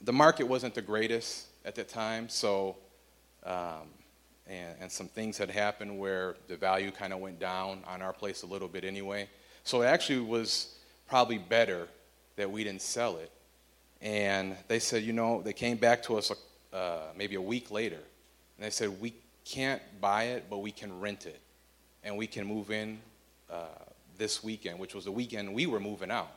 the 0.02 0.14
market 0.14 0.46
wasn't 0.46 0.76
the 0.76 0.82
greatest 0.82 1.48
at 1.66 1.76
that 1.76 1.90
time, 1.90 2.30
so 2.30 2.78
um, 3.44 3.90
and, 4.50 4.76
and 4.82 4.92
some 4.92 5.08
things 5.08 5.38
had 5.38 5.50
happened 5.50 6.00
where 6.00 6.36
the 6.48 6.58
value 6.58 6.92
kind 6.92 7.14
of 7.14 7.20
went 7.20 7.40
down 7.40 7.84
on 7.88 8.02
our 8.02 8.14
place 8.14 8.44
a 8.44 8.48
little 8.48 8.68
bit 8.68 8.84
anyway. 8.84 9.30
So 9.64 9.82
it 9.84 9.86
actually 9.86 10.22
was 10.22 10.76
probably 11.08 11.38
better 11.38 11.88
that 12.36 12.50
we 12.50 12.64
didn't 12.64 12.82
sell 12.82 13.18
it. 13.18 13.32
And 14.02 14.56
they 14.68 14.80
said, 14.80 15.04
you 15.04 15.14
know, 15.14 15.42
they 15.42 15.54
came 15.54 15.78
back 15.78 16.04
to 16.04 16.18
us 16.18 16.32
uh, 16.74 17.00
maybe 17.16 17.36
a 17.36 17.42
week 17.42 17.70
later, 17.70 18.00
and 18.60 18.66
they 18.66 18.70
said, 18.70 19.00
we 19.00 19.14
can't 19.46 19.82
buy 20.02 20.24
it, 20.24 20.46
but 20.50 20.58
we 20.58 20.72
can 20.72 21.00
rent 21.00 21.26
it, 21.26 21.40
and 22.04 22.18
we 22.18 22.28
can 22.28 22.46
move 22.46 22.72
in 22.72 23.00
uh, 23.50 23.68
this 24.18 24.44
weekend, 24.44 24.78
which 24.78 24.94
was 24.94 25.06
the 25.06 25.12
weekend 25.12 25.54
we 25.54 25.66
were 25.66 25.80
moving 25.80 26.12
out. 26.12 26.32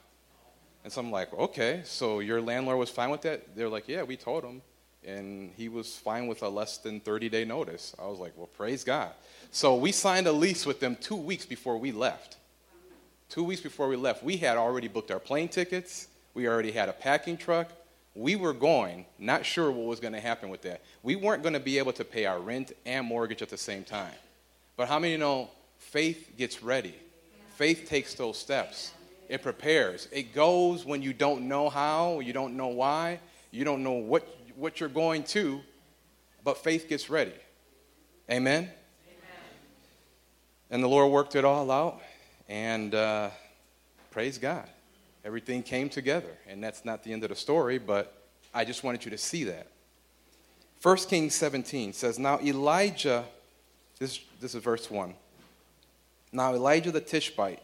And 0.85 0.93
so 0.93 1.01
I'm 1.01 1.11
like, 1.11 1.33
okay, 1.35 1.83
so 1.85 2.21
your 2.21 2.41
landlord 2.41 2.79
was 2.79 2.91
fine 2.91 3.11
with 3.11 3.23
that? 3.23 3.57
They're 3.57 3.69
like, 3.69 3.89
yeah, 3.89 4.05
we 4.05 4.17
told 4.17 4.45
him 4.45 4.63
and 5.05 5.53
he 5.57 5.69
was 5.69 5.97
fine 5.97 6.27
with 6.27 6.43
a 6.43 6.49
less 6.49 6.79
than 6.79 7.01
30 7.01 7.29
day 7.29 7.45
notice. 7.45 7.95
I 7.99 8.07
was 8.07 8.19
like, 8.19 8.33
well, 8.37 8.47
praise 8.47 8.85
God. 8.85 9.11
So 9.51 9.75
we 9.75 9.93
signed 9.93 10.27
a 10.27 10.33
lease 10.33 10.65
with 10.65 10.81
them 10.81 10.97
two 11.01 11.17
weeks 11.17 11.45
before 11.45 11.77
we 11.77 11.93
left. 11.93 12.37
Two 13.29 13.45
weeks 13.45 13.61
before 13.61 13.89
we 13.89 13.97
left, 13.97 14.23
we 14.23 14.37
had 14.37 14.57
already 14.57 14.89
booked 14.89 15.11
our 15.11 15.19
plane 15.19 15.49
tickets, 15.49 16.09
we 16.35 16.47
already 16.47 16.71
had 16.71 16.89
a 16.89 16.93
packing 16.93 17.37
truck. 17.37 17.71
We 18.15 18.37
were 18.37 18.53
going, 18.53 19.07
not 19.19 19.47
sure 19.47 19.71
what 19.71 19.87
was 19.87 20.01
going 20.01 20.13
to 20.13 20.21
happen 20.21 20.51
with 20.51 20.63
that. 20.63 20.83
We 21.03 21.17
weren't 21.17 21.43
going 21.43 21.55
to 21.55 21.61
be 21.61 21.79
able 21.79 21.93
to 21.95 22.05
pay 22.05 22.27
our 22.27 22.39
rent 22.39 22.73
and 22.85 23.07
mortgage 23.07 23.41
at 23.41 23.49
the 23.49 23.57
same 23.57 23.85
time. 23.85 24.13
But 24.77 24.89
how 24.89 24.99
many 24.99 25.17
know 25.17 25.51
faith 25.79 26.33
gets 26.37 26.63
ready? 26.63 26.95
Faith 27.57 27.89
takes 27.89 28.15
those 28.15 28.39
steps. 28.39 28.93
It 29.29 29.43
prepares. 29.43 30.09
It 30.13 30.35
goes 30.35 30.85
when 30.85 31.01
you 31.01 31.15
don't 31.15 31.49
know 31.49 31.71
how, 31.71 32.21
you 32.21 32.33
don't 32.33 32.57
know 32.57 32.69
why, 32.69 33.19
you 33.51 33.65
don't 33.65 33.83
know 33.83 33.93
what, 33.93 34.27
what 34.57 34.79
you're 34.79 34.89
going 34.89 35.23
to, 35.25 35.61
but 36.45 36.59
faith 36.59 36.89
gets 36.89 37.09
ready. 37.09 37.33
Amen? 38.31 38.65
Amen. 38.65 38.71
And 40.71 40.83
the 40.83 40.89
Lord 40.89 41.11
worked 41.11 41.35
it 41.35 41.45
all 41.45 41.71
out, 41.71 42.01
and 42.49 42.95
uh, 42.95 43.31
praise 44.11 44.37
God. 44.39 44.69
Everything 45.25 45.63
came 45.63 45.89
together. 45.89 46.37
And 46.49 46.63
that's 46.63 46.85
not 46.85 47.05
the 47.05 47.13
end 47.13 47.23
of 47.23 47.31
the 47.31 47.37
story, 47.37 47.79
but 47.79 48.23
I 48.55 48.65
just 48.65 48.83
wanted 48.85 49.05
you 49.05 49.11
to 49.11 49.19
see 49.19 49.45
that. 49.45 49.69
1 50.83 50.97
Kings 50.97 51.35
17 51.35 51.93
says, 51.93 52.19
Now 52.19 52.41
Elijah, 52.41 53.25
this, 53.99 54.21
this 54.41 54.55
is 54.55 54.63
verse 54.63 54.91
1. 54.91 55.15
Now 56.33 56.55
Elijah 56.55 56.91
the 56.91 57.01
Tishbite 57.01 57.63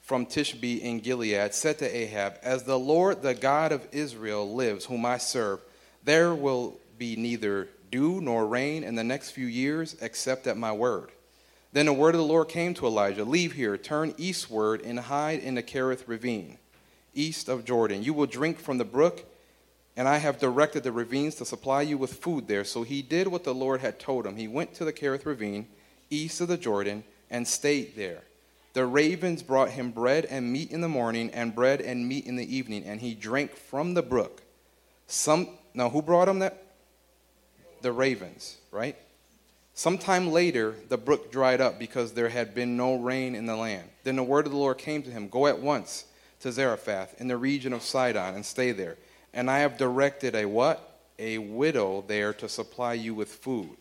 from 0.00 0.24
Tishbe 0.24 0.80
in 0.80 1.00
Gilead 1.00 1.52
said 1.52 1.78
to 1.78 1.96
Ahab, 1.96 2.38
As 2.42 2.62
the 2.62 2.78
Lord, 2.78 3.22
the 3.22 3.34
God 3.34 3.72
of 3.72 3.86
Israel, 3.92 4.54
lives, 4.54 4.86
whom 4.86 5.04
I 5.04 5.18
serve, 5.18 5.60
there 6.04 6.34
will 6.34 6.78
be 6.96 7.16
neither 7.16 7.68
dew 7.90 8.20
nor 8.20 8.46
rain 8.46 8.84
in 8.84 8.94
the 8.94 9.04
next 9.04 9.30
few 9.30 9.46
years 9.46 9.96
except 10.00 10.46
at 10.46 10.56
my 10.56 10.72
word. 10.72 11.10
Then 11.72 11.86
the 11.86 11.92
word 11.92 12.14
of 12.14 12.20
the 12.20 12.26
Lord 12.26 12.48
came 12.48 12.72
to 12.74 12.86
Elijah 12.86 13.24
Leave 13.24 13.52
here, 13.52 13.76
turn 13.76 14.14
eastward, 14.16 14.80
and 14.82 14.98
hide 14.98 15.40
in 15.40 15.54
the 15.54 15.62
Kerith 15.62 16.04
ravine, 16.06 16.58
east 17.18 17.48
of 17.48 17.64
Jordan. 17.64 18.02
You 18.02 18.14
will 18.14 18.26
drink 18.26 18.58
from 18.58 18.78
the 18.78 18.84
brook 18.84 19.24
and 19.98 20.06
I 20.06 20.18
have 20.18 20.38
directed 20.38 20.84
the 20.84 20.92
ravines 20.92 21.34
to 21.34 21.44
supply 21.44 21.82
you 21.82 21.98
with 21.98 22.22
food 22.22 22.46
there. 22.46 22.62
So 22.62 22.84
he 22.84 23.02
did 23.02 23.26
what 23.26 23.42
the 23.42 23.52
Lord 23.52 23.80
had 23.80 23.98
told 23.98 24.24
him. 24.24 24.36
He 24.36 24.46
went 24.46 24.72
to 24.74 24.84
the 24.84 24.92
Kerith 24.92 25.26
ravine, 25.26 25.66
east 26.08 26.40
of 26.40 26.46
the 26.46 26.56
Jordan, 26.56 27.02
and 27.30 27.46
stayed 27.48 27.96
there. 27.96 28.22
The 28.74 28.86
ravens 28.86 29.42
brought 29.42 29.70
him 29.70 29.90
bread 29.90 30.24
and 30.26 30.52
meat 30.52 30.70
in 30.70 30.82
the 30.82 30.88
morning, 30.88 31.32
and 31.34 31.52
bread 31.52 31.80
and 31.80 32.06
meat 32.06 32.26
in 32.26 32.36
the 32.36 32.56
evening, 32.56 32.84
and 32.84 33.00
he 33.00 33.12
drank 33.12 33.56
from 33.56 33.94
the 33.94 34.02
brook. 34.02 34.40
Some 35.08 35.48
now 35.74 35.90
who 35.90 36.00
brought 36.00 36.28
him 36.28 36.38
that? 36.38 36.62
The 37.82 37.90
ravens, 37.90 38.56
right? 38.70 38.96
Sometime 39.74 40.30
later, 40.30 40.76
the 40.88 40.96
brook 40.96 41.32
dried 41.32 41.60
up 41.60 41.76
because 41.80 42.12
there 42.12 42.28
had 42.28 42.54
been 42.54 42.76
no 42.76 42.94
rain 42.94 43.34
in 43.34 43.46
the 43.46 43.56
land. 43.56 43.88
Then 44.04 44.14
the 44.14 44.22
word 44.22 44.46
of 44.46 44.52
the 44.52 44.58
Lord 44.58 44.78
came 44.78 45.02
to 45.02 45.10
him 45.10 45.28
Go 45.28 45.48
at 45.48 45.58
once 45.58 46.04
to 46.40 46.52
Zarephath 46.52 47.20
in 47.20 47.28
the 47.28 47.36
region 47.36 47.72
of 47.72 47.82
Sidon 47.82 48.34
and 48.34 48.44
stay 48.44 48.72
there 48.72 48.96
and 49.32 49.50
I 49.50 49.60
have 49.60 49.76
directed 49.76 50.34
a 50.34 50.46
what? 50.46 50.98
A 51.18 51.38
widow 51.38 52.04
there 52.06 52.32
to 52.34 52.48
supply 52.48 52.94
you 52.94 53.14
with 53.14 53.28
food. 53.28 53.76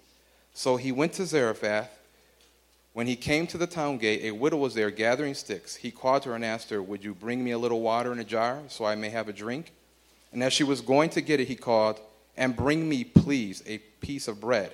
So 0.53 0.77
he 0.77 0.91
went 0.91 1.13
to 1.13 1.25
Zarephath. 1.25 1.89
When 2.93 3.07
he 3.07 3.15
came 3.15 3.45
to 3.47 3.59
the 3.59 3.67
town 3.67 3.99
gate, 3.99 4.23
a 4.23 4.31
widow 4.31 4.57
was 4.57 4.73
there 4.73 4.89
gathering 4.89 5.35
sticks. 5.35 5.75
He 5.75 5.91
called 5.91 6.25
her 6.25 6.33
and 6.33 6.43
asked 6.43 6.71
her, 6.71 6.81
Would 6.81 7.03
you 7.03 7.13
bring 7.13 7.43
me 7.43 7.51
a 7.51 7.57
little 7.57 7.81
water 7.81 8.11
in 8.11 8.19
a 8.19 8.23
jar 8.23 8.61
so 8.69 8.85
I 8.85 8.95
may 8.95 9.09
have 9.09 9.27
a 9.27 9.33
drink? 9.33 9.71
And 10.33 10.43
as 10.43 10.53
she 10.53 10.63
was 10.63 10.81
going 10.81 11.11
to 11.11 11.21
get 11.21 11.39
it, 11.39 11.47
he 11.47 11.55
called, 11.55 11.99
And 12.35 12.55
bring 12.55 12.89
me, 12.89 13.03
please, 13.03 13.61
a 13.67 13.77
piece 13.77 14.27
of 14.27 14.41
bread. 14.41 14.71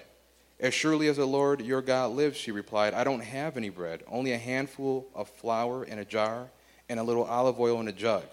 As 0.59 0.73
surely 0.73 1.09
as 1.09 1.17
the 1.17 1.25
Lord 1.25 1.61
your 1.61 1.81
God 1.81 2.11
lives, 2.11 2.37
she 2.37 2.51
replied, 2.51 2.93
I 2.93 3.03
don't 3.03 3.23
have 3.23 3.57
any 3.57 3.69
bread, 3.69 4.03
only 4.07 4.31
a 4.31 4.37
handful 4.37 5.07
of 5.13 5.29
flour 5.29 5.83
in 5.83 5.99
a 5.99 6.05
jar 6.05 6.47
and 6.93 6.99
a 6.99 7.03
little 7.03 7.23
olive 7.23 7.59
oil 7.59 7.81
in 7.81 7.87
a 7.87 7.91
jug. 7.91 8.23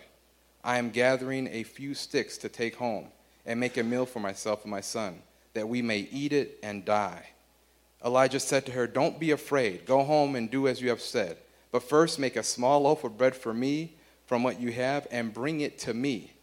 I 0.63 0.77
am 0.77 0.91
gathering 0.91 1.49
a 1.51 1.63
few 1.63 1.95
sticks 1.95 2.37
to 2.37 2.51
take 2.51 2.77
home 2.77 3.07
and 3.47 3.59
make 3.59 3.79
a 3.79 3.83
meal 3.83 4.05
for 4.05 4.21
myself 4.21 4.65
and 4.65 4.71
my 4.71 4.83
son, 4.83 5.23
that 5.55 5.67
we 5.67 5.81
may 5.81 6.01
eat 6.13 6.35
it 6.35 6.59
and 6.63 6.85
die. 6.85 7.31
Elijah 8.05 8.39
said 8.39 8.67
to 8.67 8.73
her, 8.73 8.87
Don't 8.87 9.19
be 9.19 9.31
afraid. 9.31 9.87
Go 9.87 10.05
home 10.05 10.37
and 10.37 10.51
do 10.51 10.69
as 10.69 10.79
you 10.83 10.91
have 10.91 11.01
said. 11.01 11.39
But 11.73 11.85
first 11.85 12.19
make 12.19 12.37
a 12.37 12.43
small 12.43 12.83
loaf 12.83 13.03
of 13.03 13.17
bread 13.17 13.35
for 13.35 13.55
me 13.55 13.95
from 14.27 14.43
what 14.43 14.61
you 14.61 14.73
have 14.73 15.07
and 15.11 15.33
bring 15.33 15.63
it 15.63 15.79
to 15.79 15.95
me. 15.95 16.35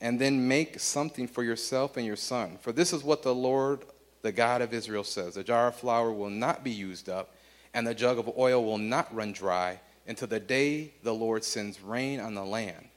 And 0.00 0.20
then 0.20 0.46
make 0.46 0.78
something 0.78 1.26
for 1.26 1.42
yourself 1.42 1.96
and 1.96 2.06
your 2.06 2.14
son. 2.14 2.58
For 2.60 2.70
this 2.70 2.92
is 2.92 3.02
what 3.02 3.24
the 3.24 3.34
Lord, 3.34 3.86
the 4.22 4.30
God 4.30 4.62
of 4.62 4.72
Israel, 4.72 5.02
says 5.02 5.34
The 5.34 5.42
jar 5.42 5.66
of 5.66 5.74
flour 5.74 6.12
will 6.12 6.30
not 6.30 6.62
be 6.62 6.70
used 6.70 7.08
up, 7.08 7.34
and 7.74 7.84
the 7.84 7.92
jug 7.92 8.20
of 8.20 8.30
oil 8.38 8.64
will 8.64 8.78
not 8.78 9.12
run 9.12 9.32
dry 9.32 9.80
until 10.10 10.26
the 10.26 10.40
day 10.40 10.92
the 11.04 11.14
Lord 11.14 11.44
sends 11.44 11.80
rain 11.80 12.18
on 12.18 12.34
the 12.34 12.44
land. 12.44 12.88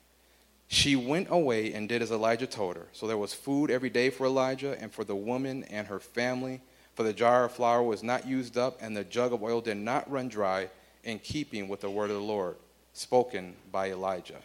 She 0.67 0.95
went 0.95 1.27
away 1.29 1.71
and 1.73 1.87
did 1.87 2.01
as 2.01 2.11
Elijah 2.11 2.47
told 2.47 2.75
her. 2.75 2.87
So 2.91 3.05
there 3.05 3.19
was 3.19 3.35
food 3.35 3.69
every 3.69 3.91
day 3.91 4.09
for 4.09 4.25
Elijah 4.25 4.75
and 4.81 4.91
for 4.91 5.03
the 5.03 5.15
woman 5.15 5.63
and 5.65 5.85
her 5.85 5.99
family. 5.99 6.59
For 6.95 7.03
the 7.03 7.13
jar 7.13 7.45
of 7.45 7.51
flour 7.51 7.83
was 7.83 8.01
not 8.01 8.25
used 8.25 8.57
up, 8.57 8.79
and 8.81 8.97
the 8.97 9.03
jug 9.03 9.31
of 9.31 9.43
oil 9.43 9.61
did 9.61 9.77
not 9.77 10.09
run 10.09 10.27
dry, 10.27 10.69
in 11.03 11.19
keeping 11.19 11.67
with 11.67 11.81
the 11.81 11.89
word 11.89 12.09
of 12.09 12.15
the 12.15 12.23
Lord 12.23 12.55
spoken 12.93 13.53
by 13.71 13.91
Elijah. 13.91 14.41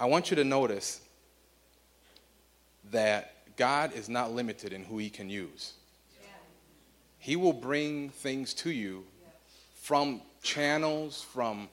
I 0.00 0.06
want 0.06 0.30
you 0.30 0.36
to 0.36 0.44
notice 0.44 1.02
that 2.92 3.56
God 3.56 3.92
is 3.92 4.08
not 4.08 4.32
limited 4.32 4.72
in 4.72 4.84
who 4.84 4.96
he 4.96 5.10
can 5.10 5.28
use. 5.28 5.74
He 7.18 7.36
will 7.36 7.52
bring 7.52 8.08
things 8.08 8.54
to 8.54 8.70
you 8.70 9.04
from 9.74 10.22
channels, 10.42 11.22
from 11.22 11.68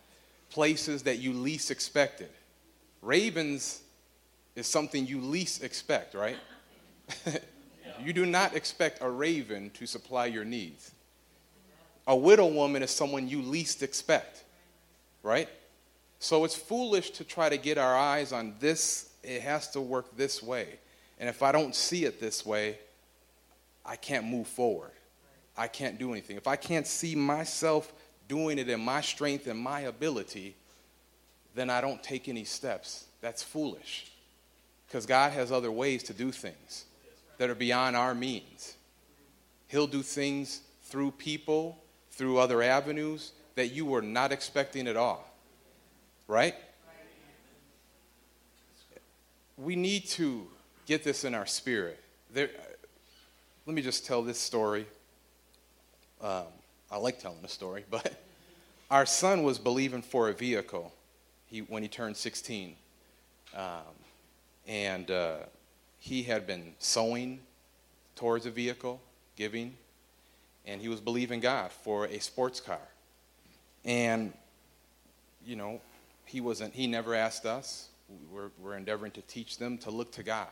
places 0.50 1.04
that 1.04 1.18
you 1.18 1.34
least 1.34 1.72
expected. 1.72 2.30
Ravens 3.02 3.82
is 4.56 4.68
something 4.68 5.06
you 5.06 5.22
least 5.22 5.64
expect, 5.64 6.14
right? 6.14 6.38
you 8.04 8.14
do 8.14 8.26
not 8.26 8.56
expect 8.56 9.02
a 9.02 9.10
raven 9.10 9.70
to 9.72 9.86
supply 9.86 10.26
your 10.26 10.46
needs. 10.46 10.92
A 12.08 12.16
widow 12.16 12.48
woman 12.48 12.82
is 12.82 12.92
someone 12.92 13.28
you 13.28 13.42
least 13.42 13.84
expect, 13.84 14.44
right? 15.24 15.50
So 16.20 16.44
it's 16.44 16.56
foolish 16.56 17.12
to 17.12 17.24
try 17.24 17.50
to 17.50 17.58
get 17.58 17.78
our 17.78 17.96
eyes 17.96 18.34
on 18.34 18.56
this. 18.60 19.10
It 19.24 19.42
has 19.42 19.70
to 19.72 19.82
work 19.82 20.18
this 20.18 20.42
way. 20.42 20.80
And 21.20 21.30
if 21.30 21.44
I 21.44 21.52
don't 21.52 21.76
see 21.76 22.06
it 22.06 22.20
this 22.20 22.46
way, 22.46 22.78
I 23.86 23.96
can't 23.96 24.26
move 24.26 24.48
forward. 24.48 24.92
I 25.58 25.68
can't 25.68 25.98
do 25.98 26.12
anything. 26.12 26.38
If 26.38 26.48
I 26.48 26.56
can't 26.56 26.88
see 26.88 27.16
myself 27.16 27.92
doing 28.30 28.60
it 28.60 28.70
in 28.70 28.80
my 28.80 29.02
strength 29.02 29.48
and 29.48 29.60
my 29.60 29.82
ability, 29.82 30.56
then 31.56 31.70
I 31.70 31.82
don't 31.82 32.02
take 32.02 32.30
any 32.30 32.46
steps. 32.46 33.06
That's 33.20 33.44
foolish. 33.44 34.10
Because 34.88 35.06
God 35.06 35.34
has 35.34 35.52
other 35.52 35.72
ways 35.72 36.04
to 36.04 36.14
do 36.14 36.32
things 36.32 36.86
that 37.38 37.50
are 37.50 37.56
beyond 37.56 37.98
our 37.98 38.16
means. 38.16 38.76
He'll 39.68 39.88
do 39.88 40.02
things 40.02 40.62
through 40.84 41.12
people, 41.12 41.78
through 42.12 42.38
other 42.38 42.62
avenues 42.62 43.34
that 43.56 43.68
you 43.68 43.86
were 43.86 44.02
not 44.02 44.32
expecting 44.32 44.88
at 44.88 44.96
all. 44.96 45.30
Right? 46.28 46.56
We 49.58 49.76
need 49.76 50.08
to 50.10 50.48
get 50.86 51.04
this 51.04 51.24
in 51.24 51.36
our 51.36 51.46
spirit. 51.46 52.00
There, 52.32 52.50
let 53.66 53.76
me 53.76 53.82
just 53.82 54.06
tell 54.06 54.22
this 54.22 54.40
story. 54.40 54.86
Um, 56.22 56.44
I 56.92 56.98
like 56.98 57.20
telling 57.20 57.42
the 57.42 57.48
story, 57.48 57.86
but 57.92 58.22
our 58.90 59.06
son 59.06 59.44
was 59.44 59.58
believing 59.58 60.02
for 60.02 60.30
a 60.30 60.34
vehicle 60.34 60.92
he, 61.48 61.60
when 61.62 61.84
he 61.84 61.90
turned 61.90 62.18
16. 62.18 62.76
Um, 63.56 63.64
and 64.68 65.10
uh, 65.10 65.38
he 66.00 66.24
had 66.24 66.46
been 66.46 66.74
sowing 66.80 67.40
towards 68.16 68.46
a 68.46 68.52
vehicle, 68.52 69.02
giving, 69.36 69.76
and 70.66 70.82
he 70.82 70.90
was 70.90 71.00
believing 71.00 71.40
God 71.40 71.72
for 71.72 72.06
a 72.06 72.20
sports 72.20 72.60
car. 72.60 72.82
And, 73.86 74.34
you 75.46 75.56
know, 75.56 75.82
he 76.26 76.42
wasn't, 76.42 76.74
he 76.74 76.86
never 76.86 77.16
asked 77.16 77.46
us. 77.46 77.90
We're, 78.32 78.50
we're 78.60 78.76
endeavoring 78.76 79.12
to 79.14 79.22
teach 79.22 79.58
them 79.58 79.78
to 79.80 79.92
look 79.92 80.12
to 80.14 80.24
God. 80.24 80.48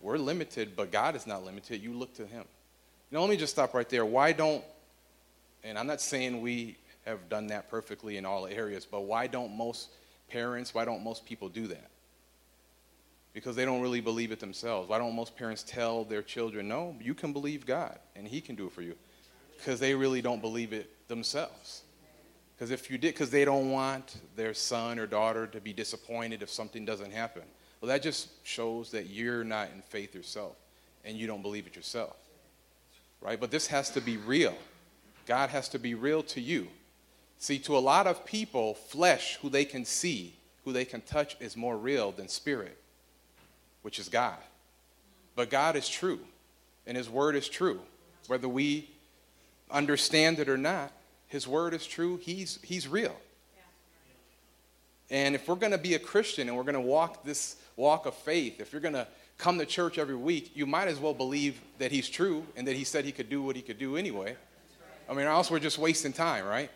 We're 0.00 0.16
limited, 0.16 0.74
but 0.76 0.90
God 0.90 1.16
is 1.16 1.26
not 1.26 1.44
limited. 1.44 1.82
You 1.82 1.92
look 1.92 2.14
to 2.14 2.26
him. 2.26 2.44
Now, 3.10 3.20
let 3.20 3.28
me 3.28 3.36
just 3.36 3.52
stop 3.52 3.74
right 3.74 3.88
there. 3.88 4.06
Why 4.06 4.32
don't 4.32 4.64
and 5.64 5.78
I'm 5.78 5.86
not 5.86 6.00
saying 6.00 6.40
we 6.40 6.76
have 7.04 7.28
done 7.28 7.48
that 7.48 7.70
perfectly 7.70 8.16
in 8.16 8.24
all 8.24 8.46
areas, 8.46 8.86
but 8.86 9.02
why 9.02 9.26
don't 9.26 9.56
most 9.56 9.90
parents, 10.28 10.74
why 10.74 10.84
don't 10.84 11.02
most 11.02 11.24
people 11.24 11.48
do 11.48 11.66
that? 11.68 11.90
Because 13.32 13.56
they 13.56 13.64
don't 13.64 13.80
really 13.80 14.00
believe 14.00 14.32
it 14.32 14.40
themselves. 14.40 14.88
Why 14.88 14.98
don't 14.98 15.14
most 15.14 15.36
parents 15.36 15.62
tell 15.62 16.04
their 16.04 16.22
children, 16.22 16.68
no, 16.68 16.96
you 17.00 17.14
can 17.14 17.32
believe 17.32 17.64
God 17.64 17.98
and 18.16 18.26
He 18.26 18.40
can 18.40 18.56
do 18.56 18.66
it 18.66 18.72
for 18.72 18.82
you? 18.82 18.96
Because 19.56 19.78
they 19.78 19.94
really 19.94 20.20
don't 20.20 20.40
believe 20.40 20.72
it 20.72 20.90
themselves. 21.08 21.82
Because 22.56 22.70
if 22.70 22.90
you 22.90 22.98
did, 22.98 23.14
because 23.14 23.30
they 23.30 23.44
don't 23.44 23.70
want 23.70 24.16
their 24.36 24.52
son 24.52 24.98
or 24.98 25.06
daughter 25.06 25.46
to 25.46 25.60
be 25.60 25.72
disappointed 25.72 26.42
if 26.42 26.50
something 26.50 26.84
doesn't 26.84 27.12
happen. 27.12 27.42
Well, 27.80 27.88
that 27.88 28.02
just 28.02 28.28
shows 28.44 28.90
that 28.90 29.08
you're 29.08 29.44
not 29.44 29.70
in 29.74 29.80
faith 29.80 30.14
yourself 30.14 30.56
and 31.04 31.16
you 31.16 31.26
don't 31.26 31.40
believe 31.40 31.66
it 31.66 31.74
yourself. 31.74 32.16
Right? 33.22 33.40
But 33.40 33.50
this 33.50 33.66
has 33.68 33.90
to 33.90 34.00
be 34.00 34.16
real. 34.18 34.54
God 35.26 35.50
has 35.50 35.68
to 35.70 35.78
be 35.78 35.94
real 35.94 36.22
to 36.24 36.40
you. 36.40 36.68
See, 37.38 37.58
to 37.60 37.76
a 37.76 37.80
lot 37.80 38.06
of 38.06 38.24
people, 38.24 38.74
flesh, 38.74 39.38
who 39.40 39.48
they 39.48 39.64
can 39.64 39.84
see, 39.84 40.34
who 40.64 40.72
they 40.72 40.84
can 40.84 41.00
touch, 41.00 41.36
is 41.40 41.56
more 41.56 41.76
real 41.76 42.12
than 42.12 42.28
spirit, 42.28 42.76
which 43.82 43.98
is 43.98 44.08
God. 44.08 44.36
But 45.36 45.48
God 45.48 45.76
is 45.76 45.88
true, 45.88 46.20
and 46.86 46.96
His 46.96 47.08
word 47.08 47.34
is 47.36 47.48
true. 47.48 47.80
Whether 48.26 48.48
we 48.48 48.90
understand 49.70 50.38
it 50.38 50.48
or 50.48 50.58
not, 50.58 50.92
His 51.28 51.48
word 51.48 51.72
is 51.72 51.86
true. 51.86 52.18
He's, 52.18 52.58
he's 52.62 52.86
real. 52.86 53.16
And 55.10 55.34
if 55.34 55.48
we're 55.48 55.56
going 55.56 55.72
to 55.72 55.78
be 55.78 55.94
a 55.94 55.98
Christian 55.98 56.46
and 56.46 56.56
we're 56.56 56.62
going 56.62 56.74
to 56.74 56.80
walk 56.80 57.24
this 57.24 57.56
walk 57.76 58.06
of 58.06 58.14
faith, 58.14 58.60
if 58.60 58.72
you're 58.72 58.82
going 58.82 58.94
to 58.94 59.08
come 59.38 59.58
to 59.58 59.66
church 59.66 59.98
every 59.98 60.14
week, 60.14 60.52
you 60.54 60.66
might 60.66 60.86
as 60.86 60.98
well 60.98 61.14
believe 61.14 61.60
that 61.78 61.90
he's 61.90 62.08
true 62.08 62.44
and 62.54 62.68
that 62.68 62.76
he 62.76 62.84
said 62.84 63.04
he 63.04 63.12
could 63.12 63.30
do 63.30 63.42
what 63.42 63.56
he 63.56 63.62
could 63.62 63.78
do 63.78 63.96
anyway. 63.96 64.36
I 65.10 65.14
mean, 65.14 65.26
else 65.26 65.50
we're 65.50 65.58
just 65.58 65.78
wasting 65.78 66.12
time, 66.12 66.44
right? 66.44 66.70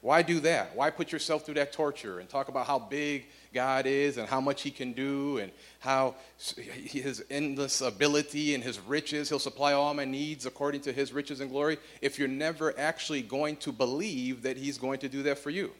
Why 0.00 0.22
do 0.22 0.40
that? 0.40 0.74
Why 0.74 0.90
put 0.90 1.12
yourself 1.12 1.46
through 1.46 1.54
that 1.54 1.72
torture 1.72 2.18
and 2.18 2.28
talk 2.28 2.48
about 2.48 2.66
how 2.66 2.78
big 2.78 3.26
God 3.54 3.86
is 3.86 4.18
and 4.18 4.28
how 4.28 4.40
much 4.40 4.62
He 4.62 4.70
can 4.70 4.92
do 4.92 5.38
and 5.38 5.52
how 5.78 6.16
His 6.36 7.24
endless 7.30 7.80
ability 7.80 8.54
and 8.54 8.62
His 8.62 8.80
riches, 8.80 9.28
He'll 9.28 9.38
supply 9.38 9.72
all 9.72 9.94
my 9.94 10.04
needs 10.04 10.44
according 10.44 10.82
to 10.82 10.92
His 10.92 11.12
riches 11.12 11.40
and 11.40 11.48
glory, 11.48 11.78
if 12.02 12.18
you're 12.18 12.28
never 12.28 12.78
actually 12.78 13.22
going 13.22 13.56
to 13.58 13.72
believe 13.72 14.42
that 14.42 14.56
He's 14.56 14.76
going 14.76 14.98
to 14.98 15.08
do 15.08 15.22
that 15.22 15.38
for 15.38 15.50
you? 15.50 15.70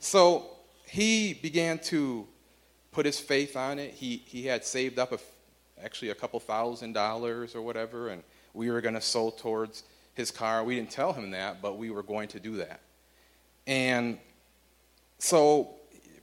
So 0.00 0.46
he 0.86 1.34
began 1.34 1.78
to 1.80 2.26
put 2.92 3.04
his 3.04 3.20
faith 3.20 3.56
on 3.56 3.78
it. 3.78 3.92
He, 3.92 4.22
he 4.24 4.46
had 4.46 4.64
saved 4.64 4.98
up 4.98 5.12
a, 5.12 5.18
actually 5.84 6.10
a 6.10 6.14
couple 6.14 6.40
thousand 6.40 6.94
dollars 6.94 7.54
or 7.54 7.62
whatever, 7.62 8.08
and 8.08 8.22
we 8.54 8.70
were 8.70 8.80
going 8.80 8.94
to 8.94 9.00
sow 9.00 9.30
towards 9.30 9.84
his 10.18 10.30
car. 10.30 10.62
We 10.62 10.74
didn't 10.74 10.90
tell 10.90 11.14
him 11.14 11.30
that, 11.30 11.62
but 11.62 11.78
we 11.78 11.88
were 11.88 12.02
going 12.02 12.28
to 12.28 12.40
do 12.40 12.56
that. 12.56 12.80
And 13.66 14.18
so 15.18 15.70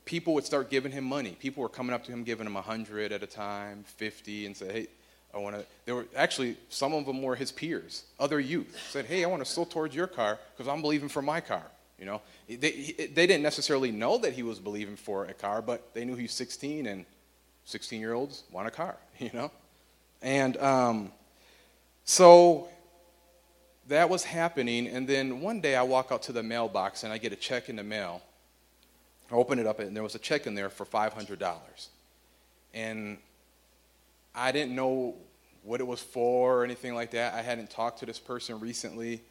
people 0.03 0.35
would 0.35 0.45
start 0.45 0.69
giving 0.69 0.91
him 0.91 1.03
money. 1.03 1.35
People 1.39 1.63
were 1.63 1.69
coming 1.69 1.93
up 1.93 2.03
to 2.03 2.11
him, 2.11 2.23
giving 2.23 2.45
him 2.45 2.55
a 2.55 2.61
hundred 2.61 3.11
at 3.11 3.23
a 3.23 3.27
time, 3.27 3.83
fifty, 3.85 4.45
and 4.45 4.55
say, 4.55 4.71
"Hey, 4.71 4.87
I 5.33 5.39
want 5.39 5.55
to." 5.55 5.65
There 5.85 5.95
were 5.95 6.05
actually 6.15 6.57
some 6.69 6.93
of 6.93 7.05
them 7.05 7.23
were 7.23 7.35
his 7.35 7.51
peers, 7.51 8.03
other 8.19 8.39
youth. 8.39 8.77
Said, 8.91 9.05
"Hey, 9.05 9.23
I 9.23 9.27
want 9.27 9.43
to 9.43 9.49
sow 9.49 9.63
towards 9.63 9.95
your 9.95 10.07
car 10.07 10.37
because 10.55 10.71
I'm 10.71 10.81
believing 10.81 11.09
for 11.09 11.21
my 11.21 11.41
car." 11.41 11.63
You 11.97 12.05
know, 12.05 12.21
they, 12.47 12.93
they 13.13 13.25
didn't 13.25 13.43
necessarily 13.43 13.89
know 13.89 14.17
that 14.17 14.33
he 14.33 14.43
was 14.43 14.59
believing 14.59 14.97
for 14.97 15.25
a 15.25 15.33
car, 15.33 15.61
but 15.61 15.93
they 15.93 16.03
knew 16.03 16.15
he 16.15 16.23
was 16.23 16.33
16, 16.33 16.87
and 16.87 17.05
16 17.63 18.01
year 18.01 18.13
olds 18.13 18.43
want 18.51 18.67
a 18.67 18.71
car. 18.71 18.97
You 19.17 19.31
know, 19.33 19.51
and 20.21 20.57
um, 20.57 21.11
so 22.03 22.67
that 23.87 24.09
was 24.09 24.23
happening, 24.23 24.87
and 24.87 25.07
then 25.07 25.41
one 25.41 25.61
day 25.61 25.75
I 25.75 25.83
walk 25.83 26.11
out 26.11 26.23
to 26.23 26.31
the 26.31 26.43
mailbox 26.43 27.03
and 27.03 27.13
I 27.13 27.17
get 27.17 27.31
a 27.33 27.35
check 27.35 27.69
in 27.69 27.75
the 27.75 27.83
mail. 27.83 28.21
I 29.31 29.35
open 29.35 29.59
it 29.59 29.67
up, 29.67 29.79
and 29.79 29.95
there 29.95 30.03
was 30.03 30.15
a 30.15 30.19
check 30.19 30.47
in 30.47 30.55
there 30.55 30.69
for 30.69 30.85
$500. 30.85 31.87
And 32.73 33.17
I 34.33 34.51
didn't 34.51 34.75
know 34.75 35.15
what 35.63 35.79
it 35.79 35.87
was 35.87 36.01
for 36.01 36.59
or 36.59 36.63
anything 36.63 36.93
like 36.93 37.11
that. 37.11 37.33
I 37.33 37.41
hadn't 37.41 37.69
talked 37.69 37.99
to 37.99 38.05
this 38.05 38.19
person 38.19 38.59
recently. 38.59 39.21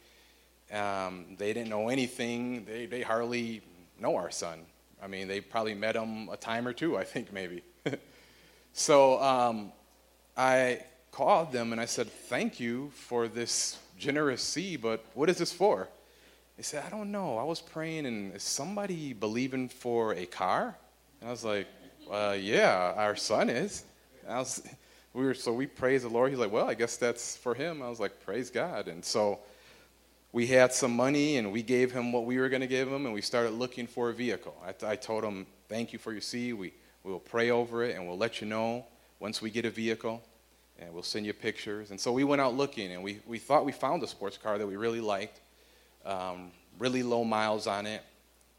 Um, 0.71 1.35
they 1.37 1.53
didn't 1.53 1.69
know 1.69 1.89
anything. 1.89 2.65
They, 2.65 2.85
they 2.85 3.01
hardly 3.01 3.61
know 3.99 4.15
our 4.15 4.31
son. 4.31 4.59
I 5.01 5.07
mean, 5.07 5.27
they 5.27 5.39
probably 5.39 5.75
met 5.75 5.95
him 5.95 6.29
a 6.29 6.37
time 6.37 6.67
or 6.67 6.73
two, 6.73 6.97
I 6.97 7.03
think, 7.03 7.31
maybe. 7.31 7.61
so 8.73 9.21
um, 9.21 9.71
I 10.35 10.81
called 11.11 11.51
them 11.51 11.71
and 11.71 11.79
I 11.79 11.85
said, 11.85 12.07
Thank 12.07 12.59
you 12.59 12.91
for 12.95 13.27
this 13.27 13.77
generous 13.97 14.41
seed, 14.41 14.81
but 14.81 15.03
what 15.13 15.29
is 15.29 15.37
this 15.37 15.51
for? 15.51 15.87
They 16.57 16.63
said, 16.63 16.83
I 16.85 16.89
don't 16.89 17.11
know. 17.11 17.37
I 17.37 17.43
was 17.43 17.61
praying, 17.61 18.05
and 18.05 18.33
is 18.33 18.43
somebody 18.43 19.13
believing 19.13 19.67
for 19.67 20.13
a 20.13 20.25
car? 20.25 20.77
And 21.19 21.29
I 21.29 21.31
was 21.31 21.43
like, 21.43 21.67
uh, 22.09 22.37
Yeah, 22.39 22.93
our 22.95 23.15
son 23.15 23.49
is. 23.49 23.83
Was, 24.27 24.65
we 25.13 25.25
were, 25.25 25.33
so 25.33 25.53
we 25.53 25.67
praised 25.67 26.05
the 26.05 26.09
Lord. 26.09 26.29
He's 26.29 26.39
like, 26.39 26.51
Well, 26.51 26.69
I 26.69 26.73
guess 26.73 26.97
that's 26.97 27.35
for 27.35 27.53
him. 27.53 27.81
I 27.81 27.89
was 27.89 27.99
like, 27.99 28.23
Praise 28.23 28.49
God. 28.49 28.87
And 28.87 29.03
so 29.03 29.39
we 30.31 30.47
had 30.47 30.73
some 30.73 30.95
money, 30.95 31.37
and 31.37 31.51
we 31.51 31.61
gave 31.61 31.91
him 31.91 32.11
what 32.11 32.25
we 32.25 32.37
were 32.37 32.49
going 32.49 32.61
to 32.61 32.67
give 32.67 32.87
him, 32.87 33.05
and 33.05 33.13
we 33.13 33.21
started 33.21 33.51
looking 33.51 33.87
for 33.87 34.09
a 34.09 34.13
vehicle. 34.13 34.55
I, 34.65 34.91
I 34.91 34.95
told 34.95 35.23
him, 35.23 35.45
Thank 35.67 35.91
you 35.91 35.99
for 35.99 36.13
your 36.13 36.21
seed. 36.21 36.53
We, 36.53 36.73
we'll 37.03 37.19
pray 37.19 37.49
over 37.49 37.83
it, 37.83 37.95
and 37.95 38.07
we'll 38.07 38.17
let 38.17 38.39
you 38.39 38.47
know 38.47 38.85
once 39.19 39.41
we 39.41 39.49
get 39.49 39.65
a 39.65 39.69
vehicle 39.69 40.23
and 40.79 40.93
we'll 40.93 41.03
send 41.03 41.25
you 41.25 41.33
pictures. 41.33 41.91
And 41.91 41.99
so 41.99 42.11
we 42.11 42.23
went 42.23 42.41
out 42.41 42.55
looking, 42.55 42.91
and 42.91 43.03
we, 43.03 43.19
we 43.25 43.39
thought 43.39 43.65
we 43.65 43.71
found 43.71 44.03
a 44.03 44.07
sports 44.07 44.37
car 44.37 44.57
that 44.57 44.67
we 44.67 44.75
really 44.75 45.01
liked, 45.01 45.39
um, 46.05 46.51
really 46.79 47.03
low 47.03 47.23
miles 47.23 47.67
on 47.67 47.85
it, 47.85 48.03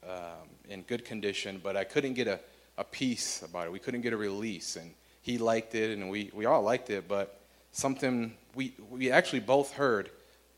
um, 0.08 0.48
in 0.68 0.82
good 0.82 1.04
condition, 1.04 1.60
but 1.62 1.76
I 1.76 1.84
couldn't 1.84 2.14
get 2.14 2.26
a, 2.26 2.40
a 2.78 2.84
piece 2.84 3.42
about 3.42 3.66
it. 3.66 3.72
We 3.72 3.78
couldn't 3.78 4.00
get 4.00 4.12
a 4.12 4.16
release, 4.16 4.76
and 4.76 4.92
he 5.22 5.38
liked 5.38 5.74
it, 5.74 5.96
and 5.96 6.10
we, 6.10 6.30
we 6.32 6.46
all 6.46 6.62
liked 6.62 6.90
it, 6.90 7.06
but 7.08 7.40
something 7.72 8.34
we, 8.54 8.74
we 8.90 9.10
actually 9.10 9.40
both 9.40 9.72
heard 9.72 10.10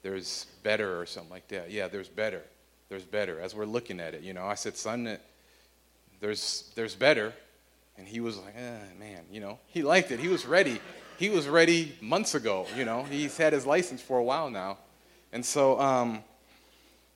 there's 0.03 0.47
better 0.63 1.01
or 1.01 1.07
something 1.07 1.31
like 1.31 1.49
that. 1.49 1.71
Yeah, 1.71 1.89
there's 1.89 2.09
better. 2.09 2.43
There's 2.89 3.05
better. 3.05 3.41
As 3.41 3.55
we're 3.55 3.67
looking 3.67 4.01
at 4.01 4.15
it, 4.15 4.23
you 4.23 4.33
know, 4.33 4.47
I 4.47 4.55
said, 4.55 4.77
son, 4.77 5.19
there's, 6.21 6.71
there's 6.77 6.95
better. 6.95 7.33
And 7.97 8.07
he 8.07 8.21
was 8.21 8.39
like, 8.39 8.55
eh, 8.57 8.79
man, 8.99 9.25
you 9.31 9.41
know, 9.41 9.59
he 9.67 9.83
liked 9.83 10.13
it. 10.13 10.21
He 10.21 10.29
was 10.29 10.47
ready 10.47 10.81
he 11.19 11.31
was 11.31 11.49
ready 11.49 11.97
months 12.01 12.35
ago. 12.35 12.67
You 12.77 12.85
know, 12.85 13.03
he's 13.03 13.37
had 13.37 13.53
his 13.53 13.67
license 13.67 14.01
for 14.01 14.19
a 14.19 14.23
while 14.23 14.51
now, 14.51 14.79
and 15.33 15.45
so 15.45 15.79
um, 15.81 16.23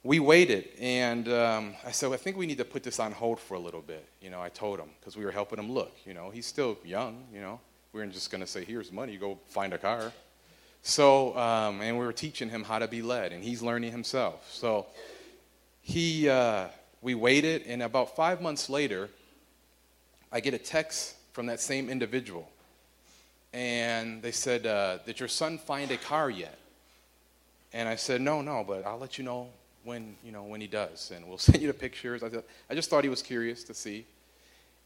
we 0.03 0.19
waited. 0.19 0.69
And 0.81 1.29
um, 1.29 1.75
I 1.87 1.93
said, 1.93 2.09
well, 2.09 2.15
I 2.15 2.19
think 2.19 2.37
we 2.37 2.47
need 2.47 2.59
to 2.59 2.65
put 2.65 2.83
this 2.83 2.99
on 2.99 3.13
hold 3.13 3.39
for 3.39 3.55
a 3.55 3.61
little 3.61 3.81
bit. 3.81 4.05
You 4.21 4.31
know, 4.31 4.43
I 4.43 4.49
told 4.49 4.81
him 4.81 4.89
because 4.99 5.17
we 5.17 5.25
were 5.25 5.31
helping 5.31 5.59
him 5.59 5.71
look. 5.71 5.93
You 6.05 6.15
know, 6.15 6.31
he's 6.31 6.47
still 6.47 6.77
young. 6.85 7.25
You 7.33 7.41
know, 7.41 7.61
we 7.93 8.01
weren't 8.01 8.13
just 8.13 8.31
going 8.31 8.41
to 8.41 8.47
say, 8.47 8.65
"Here's 8.65 8.91
money, 8.91 9.17
go 9.17 9.39
find 9.49 9.73
a 9.73 9.79
car." 9.79 10.13
So, 10.83 11.37
um, 11.39 11.81
and 11.81 11.97
we 11.97 12.05
were 12.05 12.13
teaching 12.13 12.49
him 12.49 12.65
how 12.65 12.81
to 12.81 12.89
be 12.89 13.03
led, 13.03 13.33
and 13.33 13.45
he's 13.45 13.63
learning 13.63 13.93
himself. 13.93 14.51
So, 14.53 14.87
he, 15.81 16.29
uh, 16.29 16.67
we 17.01 17.15
waited, 17.15 17.63
and 17.69 17.85
about 17.85 18.17
five 18.17 18.43
months 18.43 18.69
later, 18.69 19.09
I 20.33 20.41
get 20.41 20.55
a 20.55 20.59
text 20.59 21.15
from 21.33 21.47
that 21.47 21.61
same 21.61 21.89
individual 21.89 22.49
and 23.53 24.23
they 24.23 24.33
said, 24.33 24.67
uh, 24.67 24.99
Did 25.05 25.21
your 25.21 25.29
son 25.29 25.59
find 25.59 25.91
a 25.91 25.97
car 25.97 26.31
yet? 26.31 26.59
And 27.73 27.89
I 27.89 27.97
said, 27.97 28.21
No, 28.21 28.43
no, 28.43 28.65
but 28.67 28.87
I'll 28.87 28.99
let 28.99 29.19
you 29.19 29.25
know 29.25 29.49
when, 29.85 30.17
you 30.25 30.33
know, 30.33 30.45
when 30.45 30.61
he 30.61 30.67
does, 30.67 31.13
and 31.15 31.27
we'll 31.29 31.39
send 31.51 31.61
you 31.61 31.69
the 31.69 31.75
pictures. 31.75 32.23
I, 32.23 32.31
said, 32.31 32.45
I 32.71 32.75
just 32.75 32.91
thought 32.91 33.05
he 33.05 33.11
was 33.11 33.23
curious 33.23 33.65
to 33.65 33.75
see. 33.75 34.07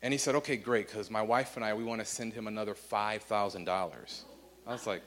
And 0.03 0.13
he 0.13 0.19
said, 0.19 0.35
Okay, 0.37 0.57
great, 0.57 0.89
because 0.89 1.11
my 1.11 1.23
wife 1.23 1.57
and 1.57 1.65
I, 1.65 1.75
we 1.75 1.85
want 1.85 2.01
to 2.01 2.07
send 2.07 2.33
him 2.33 2.47
another 2.47 2.75
$5,000. 2.75 3.69
I 4.67 4.73
was 4.73 4.87
like, 4.87 5.03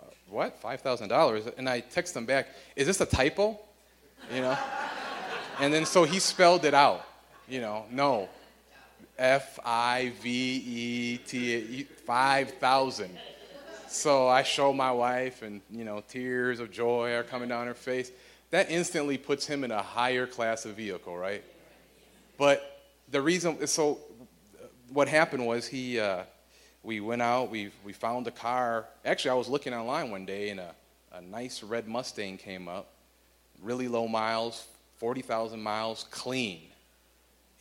uh, 0.00 0.06
What? 0.28 0.60
$5,000? 0.60 1.52
And 1.58 1.68
I 1.68 1.80
texted 1.80 2.16
him 2.16 2.26
back, 2.26 2.48
Is 2.74 2.86
this 2.86 3.00
a 3.00 3.06
typo? 3.06 3.58
You 4.34 4.42
know? 4.42 4.58
and 5.60 5.72
then 5.72 5.84
so 5.84 6.04
he 6.04 6.18
spelled 6.18 6.64
it 6.64 6.74
out, 6.74 7.06
you 7.48 7.60
know, 7.60 7.84
no, 7.90 8.28
F 9.18 9.58
I 9.64 10.12
V 10.20 10.28
E 10.66 11.18
T 11.18 11.84
5,000. 12.06 13.18
So 13.88 14.28
I 14.28 14.42
show 14.42 14.72
my 14.72 14.90
wife, 14.92 15.42
and 15.42 15.60
you 15.70 15.84
know, 15.84 16.02
tears 16.06 16.60
of 16.60 16.70
joy 16.70 17.14
are 17.14 17.22
coming 17.22 17.48
down 17.48 17.66
her 17.66 17.74
face. 17.74 18.10
That 18.50 18.70
instantly 18.70 19.18
puts 19.18 19.46
him 19.46 19.64
in 19.64 19.70
a 19.70 19.82
higher 19.82 20.26
class 20.26 20.64
of 20.66 20.76
vehicle, 20.76 21.16
right? 21.16 21.42
But 22.38 22.82
the 23.10 23.20
reason, 23.20 23.66
so 23.66 23.98
what 24.92 25.08
happened 25.08 25.46
was 25.46 25.66
he, 25.66 25.98
uh, 25.98 26.22
we 26.82 27.00
went 27.00 27.22
out, 27.22 27.50
we, 27.50 27.70
we 27.84 27.92
found 27.92 28.26
a 28.26 28.30
car. 28.30 28.86
Actually, 29.04 29.32
I 29.32 29.34
was 29.34 29.48
looking 29.48 29.74
online 29.74 30.10
one 30.10 30.26
day, 30.26 30.50
and 30.50 30.60
a, 30.60 30.74
a 31.12 31.22
nice 31.22 31.62
red 31.62 31.88
Mustang 31.88 32.36
came 32.36 32.68
up, 32.68 32.92
really 33.62 33.88
low 33.88 34.06
miles, 34.06 34.66
40,000 34.98 35.60
miles, 35.60 36.06
clean. 36.10 36.60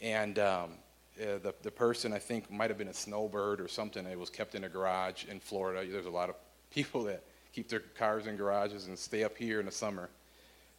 And 0.02 0.38
um, 0.38 0.72
uh, 1.22 1.38
the, 1.40 1.54
the 1.62 1.72
person 1.72 2.14
I 2.14 2.20
think 2.20 2.52
might 2.52 2.70
have 2.70 2.78
been 2.78 2.90
a 2.90 2.94
snowbird 2.94 3.62
or 3.62 3.68
something. 3.68 4.06
It 4.06 4.20
was 4.20 4.30
kept 4.30 4.56
in 4.56 4.64
a 4.66 4.70
garage 4.70 5.26
in 5.26 5.40
Florida. 5.40 5.90
There's 5.90 6.06
a 6.06 6.10
lot 6.10 6.30
of 6.30 6.36
people 6.72 7.04
that 7.06 7.24
keep 7.54 7.70
their 7.70 7.80
cars 7.80 8.28
in 8.28 8.36
garages 8.36 8.88
and 8.88 9.00
stay 9.00 9.24
up 9.24 9.38
here 9.38 9.60
in 9.60 9.66
the 9.66 9.72
summer 9.72 10.10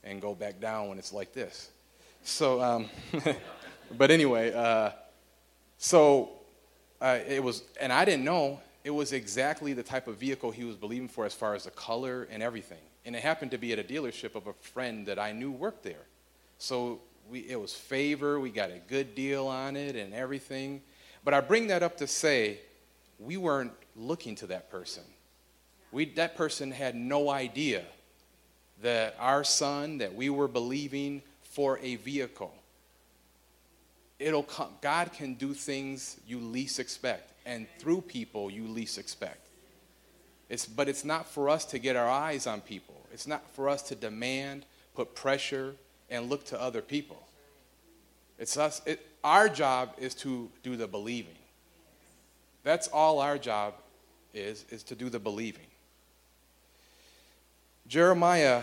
and 0.04 0.20
go 0.20 0.34
back 0.34 0.60
down 0.60 0.88
when 0.88 0.98
it's 0.98 1.12
like 1.12 1.32
this. 1.32 1.70
So, 2.22 2.60
um, 2.60 2.88
but 3.96 4.10
anyway, 4.10 4.52
uh, 4.52 4.90
so 5.78 6.30
uh, 7.00 7.18
it 7.26 7.42
was, 7.42 7.62
and 7.80 7.92
I 7.92 8.04
didn't 8.04 8.24
know 8.24 8.60
it 8.84 8.90
was 8.90 9.12
exactly 9.12 9.72
the 9.72 9.82
type 9.82 10.06
of 10.06 10.16
vehicle 10.16 10.50
he 10.50 10.64
was 10.64 10.76
believing 10.76 11.08
for 11.08 11.24
as 11.24 11.34
far 11.34 11.54
as 11.54 11.64
the 11.64 11.70
color 11.70 12.28
and 12.30 12.42
everything. 12.42 12.78
And 13.04 13.16
it 13.16 13.22
happened 13.22 13.50
to 13.52 13.58
be 13.58 13.72
at 13.72 13.78
a 13.78 13.84
dealership 13.84 14.34
of 14.34 14.46
a 14.46 14.52
friend 14.52 15.06
that 15.06 15.18
I 15.18 15.32
knew 15.32 15.50
worked 15.50 15.82
there. 15.82 16.04
So 16.58 17.00
we, 17.30 17.40
it 17.40 17.60
was 17.60 17.74
favor, 17.74 18.38
we 18.38 18.50
got 18.50 18.70
a 18.70 18.78
good 18.88 19.14
deal 19.14 19.46
on 19.46 19.76
it 19.76 19.96
and 19.96 20.14
everything. 20.14 20.82
But 21.24 21.34
I 21.34 21.40
bring 21.40 21.68
that 21.68 21.82
up 21.82 21.96
to 21.98 22.06
say 22.06 22.60
we 23.18 23.36
weren't 23.36 23.72
looking 23.96 24.34
to 24.36 24.46
that 24.48 24.70
person. 24.70 25.02
We, 25.90 26.06
that 26.14 26.36
person 26.36 26.70
had 26.70 26.94
no 26.94 27.30
idea 27.30 27.82
that 28.82 29.16
our 29.18 29.44
son, 29.44 29.98
that 29.98 30.14
we 30.14 30.28
were 30.30 30.48
believing 30.48 31.22
for 31.42 31.78
a 31.78 31.96
vehicle. 31.96 32.54
It'll 34.18 34.42
come, 34.42 34.70
God 34.80 35.12
can 35.12 35.34
do 35.34 35.54
things 35.54 36.18
you 36.26 36.38
least 36.38 36.78
expect, 36.78 37.32
and 37.44 37.66
through 37.78 38.02
people 38.02 38.50
you 38.50 38.66
least 38.66 38.98
expect. 38.98 39.48
It's, 40.48 40.66
but 40.66 40.88
it's 40.88 41.04
not 41.04 41.26
for 41.26 41.48
us 41.48 41.64
to 41.66 41.78
get 41.78 41.96
our 41.96 42.08
eyes 42.08 42.46
on 42.46 42.60
people. 42.60 42.94
It's 43.12 43.26
not 43.26 43.48
for 43.50 43.68
us 43.68 43.82
to 43.82 43.94
demand, 43.94 44.64
put 44.94 45.14
pressure, 45.14 45.74
and 46.10 46.28
look 46.28 46.44
to 46.46 46.60
other 46.60 46.82
people. 46.82 47.26
It's 48.38 48.56
us, 48.56 48.82
it, 48.86 49.04
our 49.24 49.48
job 49.48 49.94
is 49.98 50.14
to 50.16 50.50
do 50.62 50.76
the 50.76 50.86
believing. 50.86 51.34
That's 52.62 52.88
all 52.88 53.20
our 53.20 53.38
job 53.38 53.74
is, 54.34 54.64
is 54.70 54.82
to 54.84 54.94
do 54.94 55.08
the 55.08 55.18
believing. 55.18 55.66
Jeremiah 57.88 58.62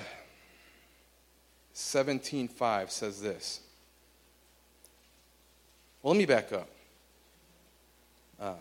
17:5 1.74 2.92
says 2.92 3.22
this. 3.22 3.62
Well, 6.02 6.14
let 6.14 6.20
me 6.20 6.26
back 6.26 6.52
up. 6.52 6.70
Um, 8.40 8.56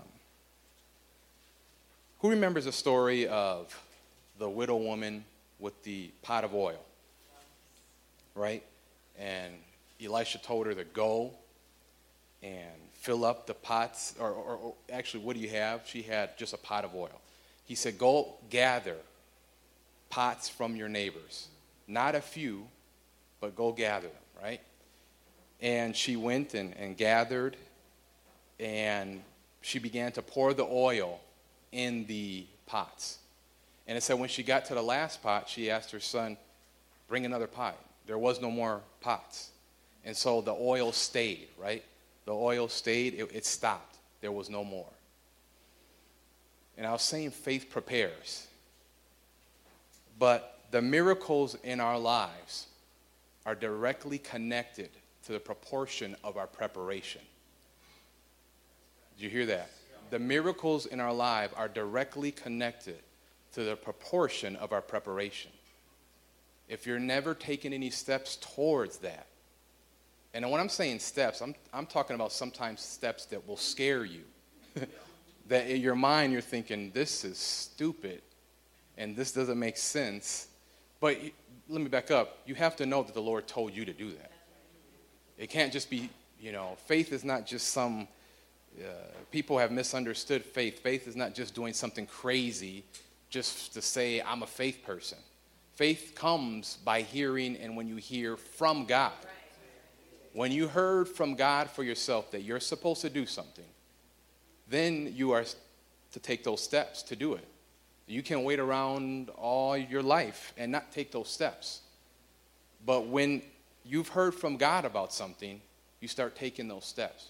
who 2.21 2.31
remembers 2.31 2.67
the 2.67 2.73
story 2.73 3.27
of 3.27 3.77
the 4.39 4.49
widow 4.49 4.77
woman 4.77 5.25
with 5.59 5.83
the 5.83 6.13
pot 6.23 6.45
of 6.45 6.55
oil? 6.55 6.81
Right? 8.37 8.63
And 9.23 9.55
Elisha 10.05 10.39
told 10.39 10.67
her 10.67 10.75
to 10.75 10.85
go 10.85 11.31
and 12.43 12.73
fill 12.95 13.25
up 13.25 13.47
the 13.47 13.55
pots, 13.55 14.15
or, 14.19 14.31
or, 14.31 14.57
or, 14.57 14.75
actually, 14.93 15.23
what 15.23 15.37
do 15.37 15.43
you 15.43 15.51
have? 15.51 15.83
She 15.87 16.03
had 16.03 16.37
just 16.37 16.53
a 16.53 16.57
pot 16.57 16.85
of 16.85 16.95
oil. 16.95 17.21
He 17.65 17.77
said, 17.77 17.99
Go 17.99 18.35
gather 18.51 18.97
pots 20.11 20.49
from 20.49 20.75
your 20.75 20.89
neighbors. 20.89 21.49
Not 21.87 22.17
a 22.17 22.21
few, 22.21 22.67
but 23.41 23.55
go 23.55 23.73
gather 23.73 24.09
them, 24.09 24.43
right? 24.43 24.61
And 25.61 25.95
she 25.95 26.17
went 26.17 26.55
and, 26.55 26.77
and 26.77 26.97
gathered, 26.97 27.57
and 28.59 29.23
she 29.61 29.79
began 29.79 30.11
to 30.13 30.23
pour 30.23 30.53
the 30.53 30.65
oil 30.65 31.21
in 31.71 32.07
the 32.07 32.45
pots. 32.67 33.19
And 33.87 33.97
it 33.97 34.01
said 34.01 34.19
when 34.19 34.29
she 34.29 34.43
got 34.43 34.65
to 34.67 34.75
the 34.75 34.83
last 34.83 35.23
pot, 35.23 35.49
she 35.49 35.71
asked 35.71 35.93
her 35.93 36.01
son, 36.01 36.37
Bring 37.09 37.25
another 37.25 37.47
pot. 37.47 37.77
There 38.07 38.19
was 38.19 38.41
no 38.41 38.51
more 38.51 38.81
pots. 39.01 39.51
And 40.05 40.17
so 40.17 40.41
the 40.41 40.55
oil 40.55 40.93
stayed, 40.93 41.49
right? 41.59 41.85
The 42.25 42.35
oil 42.35 42.69
stayed, 42.69 43.15
it, 43.15 43.31
it 43.33 43.47
stopped. 43.47 43.99
There 44.21 44.33
was 44.33 44.51
no 44.51 44.65
more. 44.65 44.93
And 46.77 46.87
I 46.87 46.93
was 46.93 47.03
saying 47.03 47.31
faith 47.31 47.69
prepares. 47.71 48.47
But 50.19 50.61
the 50.71 50.83
miracles 50.83 51.57
in 51.63 51.81
our 51.81 51.99
lives 51.99 52.67
are 53.45 53.55
directly 53.55 54.19
connected 54.19 54.91
to 55.27 55.33
the 55.33 55.41
proportion 55.41 56.17
of 56.25 56.37
our 56.37 56.47
preparation. 56.47 57.23
Did 59.17 59.25
you 59.25 59.31
hear 59.31 59.47
that? 59.47 59.71
The 60.11 60.19
miracles 60.19 60.87
in 60.87 61.01
our 61.01 61.13
life 61.13 61.53
are 61.57 61.69
directly 61.69 62.33
connected 62.33 62.99
to 63.53 63.65
the 63.65 63.77
proportion 63.77 64.57
of 64.57 64.73
our 64.73 64.83
preparation. 64.83 65.51
If 66.73 66.87
you're 66.87 66.99
never 66.99 67.35
taking 67.35 67.75
any 67.75 67.91
steps 67.91 68.39
towards 68.41 68.97
that, 68.99 69.27
and 70.33 70.51
when 70.51 70.59
I'm 70.59 70.71
saying 70.71 71.01
steps, 71.01 71.43
I'm, 71.43 71.55
I'm 71.71 71.85
talking 71.85 72.15
about 72.15 72.33
sometimes 72.33 72.81
steps 72.81 73.27
that 73.27 73.47
will 73.47 73.59
scare 73.59 74.07
you. 74.07 74.23
that 75.49 75.67
in 75.67 75.83
your 75.83 75.95
mind 75.95 76.33
you're 76.33 76.41
thinking, 76.41 76.91
this 76.95 77.27
is 77.27 77.37
stupid 77.37 78.23
and 78.97 79.15
this 79.15 79.33
doesn't 79.33 79.59
make 79.59 79.77
sense. 79.77 80.49
But 80.99 81.19
let 81.69 81.83
me 81.83 81.89
back 81.89 82.11
up. 82.11 82.39
You 82.47 82.55
have 82.55 82.75
to 82.77 82.87
know 82.87 83.03
that 83.03 83.13
the 83.13 83.21
Lord 83.21 83.47
told 83.47 83.77
you 83.77 83.85
to 83.85 83.93
do 83.93 84.11
that. 84.13 84.33
It 85.37 85.51
can't 85.51 85.75
just 85.75 85.91
be, 85.91 86.09
you 86.41 86.53
know, 86.53 86.79
faith 86.87 87.13
is 87.13 87.23
not 87.23 87.45
just 87.45 87.69
some, 87.69 88.09
uh, 88.81 88.87
people 89.31 89.59
have 89.59 89.73
misunderstood 89.73 90.43
faith. 90.43 90.79
Faith 90.79 91.07
is 91.07 91.17
not 91.17 91.35
just 91.35 91.55
doing 91.55 91.75
something 91.75 92.07
crazy 92.07 92.83
just 93.29 93.75
to 93.75 93.83
say, 93.83 94.23
I'm 94.23 94.43
a 94.43 94.47
faith 94.47 94.83
person. 94.87 95.19
Faith 95.75 96.13
comes 96.15 96.79
by 96.85 97.03
hearing 97.03 97.57
and 97.57 97.77
when 97.77 97.89
you 97.89 97.97
hear 97.97 98.37
from 98.37 98.85
God. 98.85 99.13
When 100.35 100.53
you 100.53 100.69
heard 100.69 101.09
from 101.09 101.35
God 101.35 101.71
for 101.71 101.83
yourself 101.83 102.31
that 102.31 102.43
you're 102.43 102.61
supposed 102.61 103.03
to 103.03 103.11
do 103.11 103.27
something, 103.27 103.65
then 104.69 105.13
you 105.15 105.33
are 105.33 105.45
to 106.13 106.21
take 106.21 106.45
those 106.45 106.63
steps 106.63 107.03
to 107.05 107.17
do 107.17 107.35
it. 107.35 107.47
You 108.07 108.23
can 108.23 108.45
wait 108.45 108.59
around 108.59 109.31
all 109.31 109.77
your 109.77 110.03
life 110.03 110.53
and 110.57 110.73
not 110.73 110.93
take 110.93 111.13
those 111.13 111.29
steps. 111.29 111.81
But 112.85 113.07
when 113.07 113.43
you've 113.85 114.09
heard 114.09 114.35
from 114.35 114.57
God 114.57 114.85
about 114.85 115.13
something, 115.13 115.61
you 116.01 116.09
start 116.09 116.37
taking 116.37 116.69
those 116.69 116.85
steps. 116.85 117.29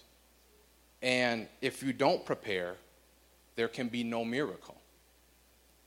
And 1.01 1.47
if 1.61 1.83
you 1.83 1.93
don't 1.93 2.25
prepare, 2.25 2.75
there 3.55 3.67
can 3.67 3.87
be 3.87 4.03
no 4.03 4.25
miracle. 4.25 4.77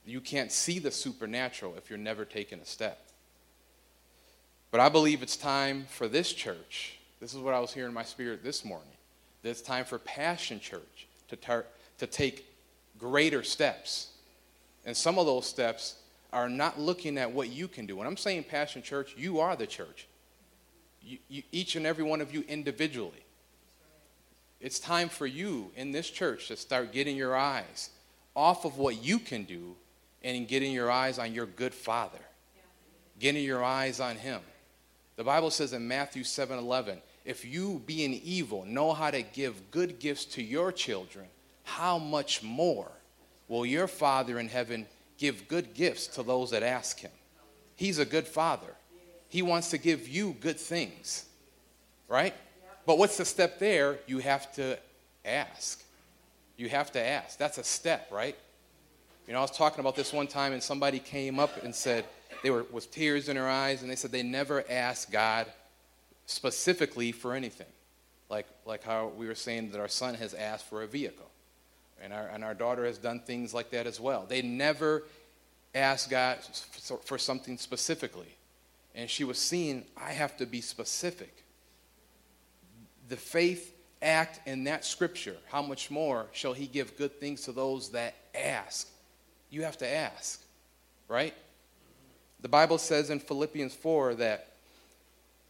You 0.06 0.20
can't 0.20 0.52
see 0.52 0.78
the 0.78 0.90
supernatural 0.90 1.74
if 1.76 1.90
you're 1.90 1.98
never 1.98 2.24
taking 2.24 2.60
a 2.60 2.64
step. 2.64 3.06
But 4.70 4.80
I 4.80 4.88
believe 4.88 5.22
it's 5.22 5.36
time 5.36 5.86
for 5.90 6.08
this 6.08 6.32
church 6.32 6.96
this 7.20 7.34
is 7.34 7.40
what 7.40 7.54
I 7.54 7.60
was 7.60 7.72
hearing 7.72 7.88
in 7.88 7.94
my 7.94 8.04
spirit 8.04 8.44
this 8.44 8.64
morning. 8.64 8.88
That 9.42 9.50
it's 9.50 9.62
time 9.62 9.84
for 9.84 9.98
Passion 9.98 10.60
Church 10.60 11.06
to, 11.28 11.36
tar- 11.36 11.66
to 11.98 12.06
take 12.06 12.46
greater 12.98 13.42
steps. 13.42 14.10
And 14.84 14.96
some 14.96 15.18
of 15.18 15.26
those 15.26 15.46
steps 15.46 15.96
are 16.32 16.48
not 16.48 16.78
looking 16.78 17.16
at 17.18 17.30
what 17.30 17.48
you 17.48 17.68
can 17.68 17.86
do. 17.86 17.96
When 17.96 18.06
I'm 18.06 18.16
saying 18.16 18.44
Passion 18.44 18.82
Church, 18.82 19.14
you 19.16 19.40
are 19.40 19.56
the 19.56 19.66
church. 19.66 20.06
You, 21.02 21.18
you, 21.28 21.42
each 21.52 21.76
and 21.76 21.86
every 21.86 22.04
one 22.04 22.20
of 22.20 22.34
you 22.34 22.44
individually. 22.48 23.24
It's 24.60 24.78
time 24.78 25.08
for 25.08 25.26
you 25.26 25.70
in 25.76 25.92
this 25.92 26.10
church 26.10 26.48
to 26.48 26.56
start 26.56 26.92
getting 26.92 27.16
your 27.16 27.36
eyes 27.36 27.90
off 28.34 28.64
of 28.64 28.78
what 28.78 29.02
you 29.02 29.18
can 29.18 29.44
do 29.44 29.76
and 30.22 30.48
getting 30.48 30.72
your 30.72 30.90
eyes 30.90 31.18
on 31.18 31.32
your 31.32 31.46
good 31.46 31.74
Father, 31.74 32.18
getting 33.18 33.44
your 33.44 33.62
eyes 33.62 34.00
on 34.00 34.16
Him. 34.16 34.40
The 35.16 35.24
Bible 35.24 35.50
says 35.50 35.72
in 35.72 35.86
Matthew 35.86 36.24
7 36.24 36.58
11, 36.58 37.00
if 37.24 37.44
you, 37.44 37.82
being 37.86 38.14
evil, 38.14 38.64
know 38.64 38.92
how 38.92 39.10
to 39.10 39.22
give 39.22 39.70
good 39.70 39.98
gifts 39.98 40.24
to 40.26 40.42
your 40.42 40.70
children, 40.70 41.26
how 41.64 41.98
much 41.98 42.42
more 42.42 42.90
will 43.48 43.66
your 43.66 43.88
Father 43.88 44.38
in 44.38 44.48
heaven 44.48 44.86
give 45.18 45.48
good 45.48 45.74
gifts 45.74 46.06
to 46.08 46.22
those 46.22 46.50
that 46.50 46.62
ask 46.62 47.00
him? 47.00 47.10
He's 47.74 47.98
a 47.98 48.04
good 48.04 48.26
Father. 48.26 48.74
He 49.28 49.42
wants 49.42 49.70
to 49.70 49.78
give 49.78 50.08
you 50.08 50.36
good 50.40 50.58
things, 50.58 51.26
right? 52.08 52.34
But 52.86 52.98
what's 52.98 53.16
the 53.16 53.24
step 53.24 53.58
there? 53.58 53.98
You 54.06 54.18
have 54.20 54.52
to 54.54 54.78
ask. 55.24 55.82
You 56.56 56.68
have 56.68 56.92
to 56.92 57.00
ask. 57.00 57.36
That's 57.36 57.58
a 57.58 57.64
step, 57.64 58.08
right? 58.12 58.36
You 59.26 59.32
know, 59.32 59.40
I 59.40 59.42
was 59.42 59.50
talking 59.50 59.80
about 59.80 59.96
this 59.96 60.12
one 60.12 60.28
time, 60.28 60.52
and 60.52 60.62
somebody 60.62 60.98
came 60.98 61.38
up 61.38 61.62
and 61.64 61.74
said, 61.74 62.04
they 62.42 62.50
were 62.50 62.64
with 62.70 62.90
tears 62.92 63.28
in 63.28 63.34
their 63.36 63.48
eyes, 63.48 63.82
and 63.82 63.90
they 63.90 63.96
said 63.96 64.12
they 64.12 64.22
never 64.22 64.64
asked 64.70 65.10
God 65.10 65.46
specifically 66.26 67.12
for 67.12 67.34
anything. 67.34 67.66
Like, 68.28 68.46
like 68.64 68.82
how 68.82 69.12
we 69.16 69.26
were 69.26 69.34
saying 69.34 69.70
that 69.70 69.80
our 69.80 69.88
son 69.88 70.14
has 70.14 70.34
asked 70.34 70.66
for 70.66 70.82
a 70.82 70.86
vehicle. 70.86 71.30
And 72.00 72.12
our, 72.12 72.28
and 72.28 72.44
our 72.44 72.54
daughter 72.54 72.84
has 72.84 72.98
done 72.98 73.20
things 73.20 73.54
like 73.54 73.70
that 73.70 73.86
as 73.86 73.98
well. 73.98 74.26
They 74.28 74.42
never 74.42 75.04
asked 75.74 76.10
God 76.10 76.38
for 77.04 77.18
something 77.18 77.58
specifically. 77.58 78.36
And 78.94 79.08
she 79.10 79.24
was 79.24 79.38
seeing, 79.38 79.84
I 79.96 80.12
have 80.12 80.36
to 80.36 80.46
be 80.46 80.60
specific. 80.60 81.42
The 83.08 83.16
faith 83.16 83.74
act 84.02 84.46
in 84.46 84.64
that 84.64 84.84
scripture, 84.84 85.36
how 85.48 85.62
much 85.62 85.90
more 85.90 86.26
shall 86.32 86.52
he 86.52 86.66
give 86.66 86.96
good 86.96 87.18
things 87.18 87.42
to 87.42 87.52
those 87.52 87.90
that 87.90 88.14
ask? 88.34 88.88
You 89.50 89.62
have 89.62 89.78
to 89.78 89.88
ask, 89.88 90.42
right? 91.08 91.34
The 92.40 92.48
Bible 92.48 92.78
says 92.78 93.10
in 93.10 93.20
Philippians 93.20 93.74
4 93.74 94.14
that 94.16 94.52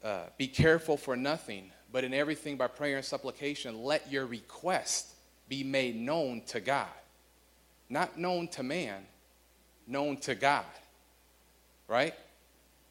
uh, 0.05 0.21
be 0.39 0.47
careful 0.47 0.97
for 0.97 1.17
nothing, 1.17 1.71
but 1.93 2.05
in 2.05 2.15
everything 2.15 2.57
by 2.57 2.69
prayer 2.69 2.97
and 2.97 3.05
supplication, 3.05 3.83
let 3.83 4.11
your 4.11 4.27
request 4.27 5.09
be 5.49 5.65
made 5.65 5.97
known 5.97 6.43
to 6.49 6.61
God. 6.61 6.89
Not 7.89 8.19
known 8.19 8.49
to 8.49 8.63
man, 8.63 9.05
known 9.87 10.17
to 10.19 10.35
God. 10.35 10.65
Right? 11.89 12.15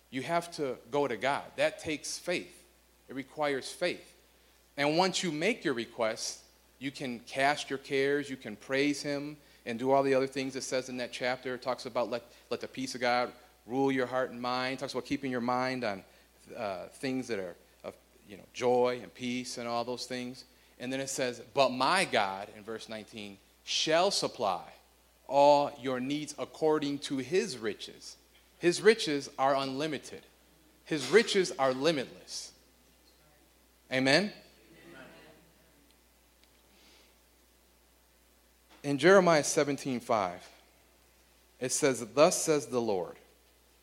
You 0.10 0.22
have 0.22 0.52
to 0.56 0.78
go 0.92 1.08
to 1.08 1.18
God. 1.18 1.44
That 1.58 1.80
takes 1.80 2.18
faith, 2.18 2.64
it 3.08 3.16
requires 3.16 3.72
faith. 3.72 4.14
And 4.78 4.98
once 4.98 5.24
you 5.24 5.32
make 5.32 5.64
your 5.64 5.74
request, 5.74 6.40
you 6.80 6.92
can 6.92 7.20
cast 7.20 7.70
your 7.70 7.80
cares, 7.80 8.30
you 8.30 8.36
can 8.36 8.56
praise 8.56 9.02
Him, 9.02 9.38
and 9.66 9.80
do 9.80 9.92
all 9.92 10.04
the 10.04 10.14
other 10.14 10.28
things 10.28 10.56
it 10.56 10.64
says 10.64 10.90
in 10.90 10.98
that 10.98 11.12
chapter. 11.12 11.56
It 11.56 11.62
talks 11.62 11.86
about 11.86 12.10
let, 12.10 12.24
let 12.50 12.62
the 12.62 12.68
peace 12.68 12.96
of 12.96 13.02
God 13.02 13.32
rule 13.66 13.92
your 13.92 14.06
heart 14.06 14.32
and 14.32 14.42
mind. 14.42 14.74
It 14.74 14.80
talks 14.80 14.94
about 14.94 15.06
keeping 15.06 15.32
your 15.32 15.42
mind 15.42 15.84
on 15.84 16.04
uh, 16.56 16.88
things 16.94 17.28
that 17.28 17.40
are 17.40 17.56
of 17.84 17.96
you 18.28 18.38
know 18.38 18.44
joy 18.54 19.00
and 19.02 19.14
peace 19.14 19.58
and 19.58 19.68
all 19.68 19.84
those 19.84 20.06
things. 20.06 20.46
And 20.80 20.92
then 20.92 21.00
it 21.00 21.10
says, 21.10 21.42
"But 21.54 21.70
my 21.70 22.06
God," 22.06 22.50
in 22.56 22.64
verse 22.64 22.90
19, 22.90 23.38
shall 23.64 24.12
supply 24.12 24.64
all 25.28 25.72
your 25.82 26.00
needs 26.00 26.36
according 26.38 27.00
to 27.00 27.18
His 27.18 27.58
riches. 27.58 28.18
His 28.60 28.82
riches 28.82 29.30
are 29.40 29.56
unlimited. 29.56 30.22
His 30.86 31.10
riches 31.10 31.52
are 31.58 31.74
limitless. 31.74 32.52
Amen. 33.92 34.32
In 38.86 39.00
Jeremiah 39.00 39.44
17, 39.44 40.00
5, 40.00 40.48
it 41.60 41.72
says, 41.72 42.06
Thus 42.14 42.40
says 42.40 42.68
the 42.68 42.80
Lord, 42.80 43.16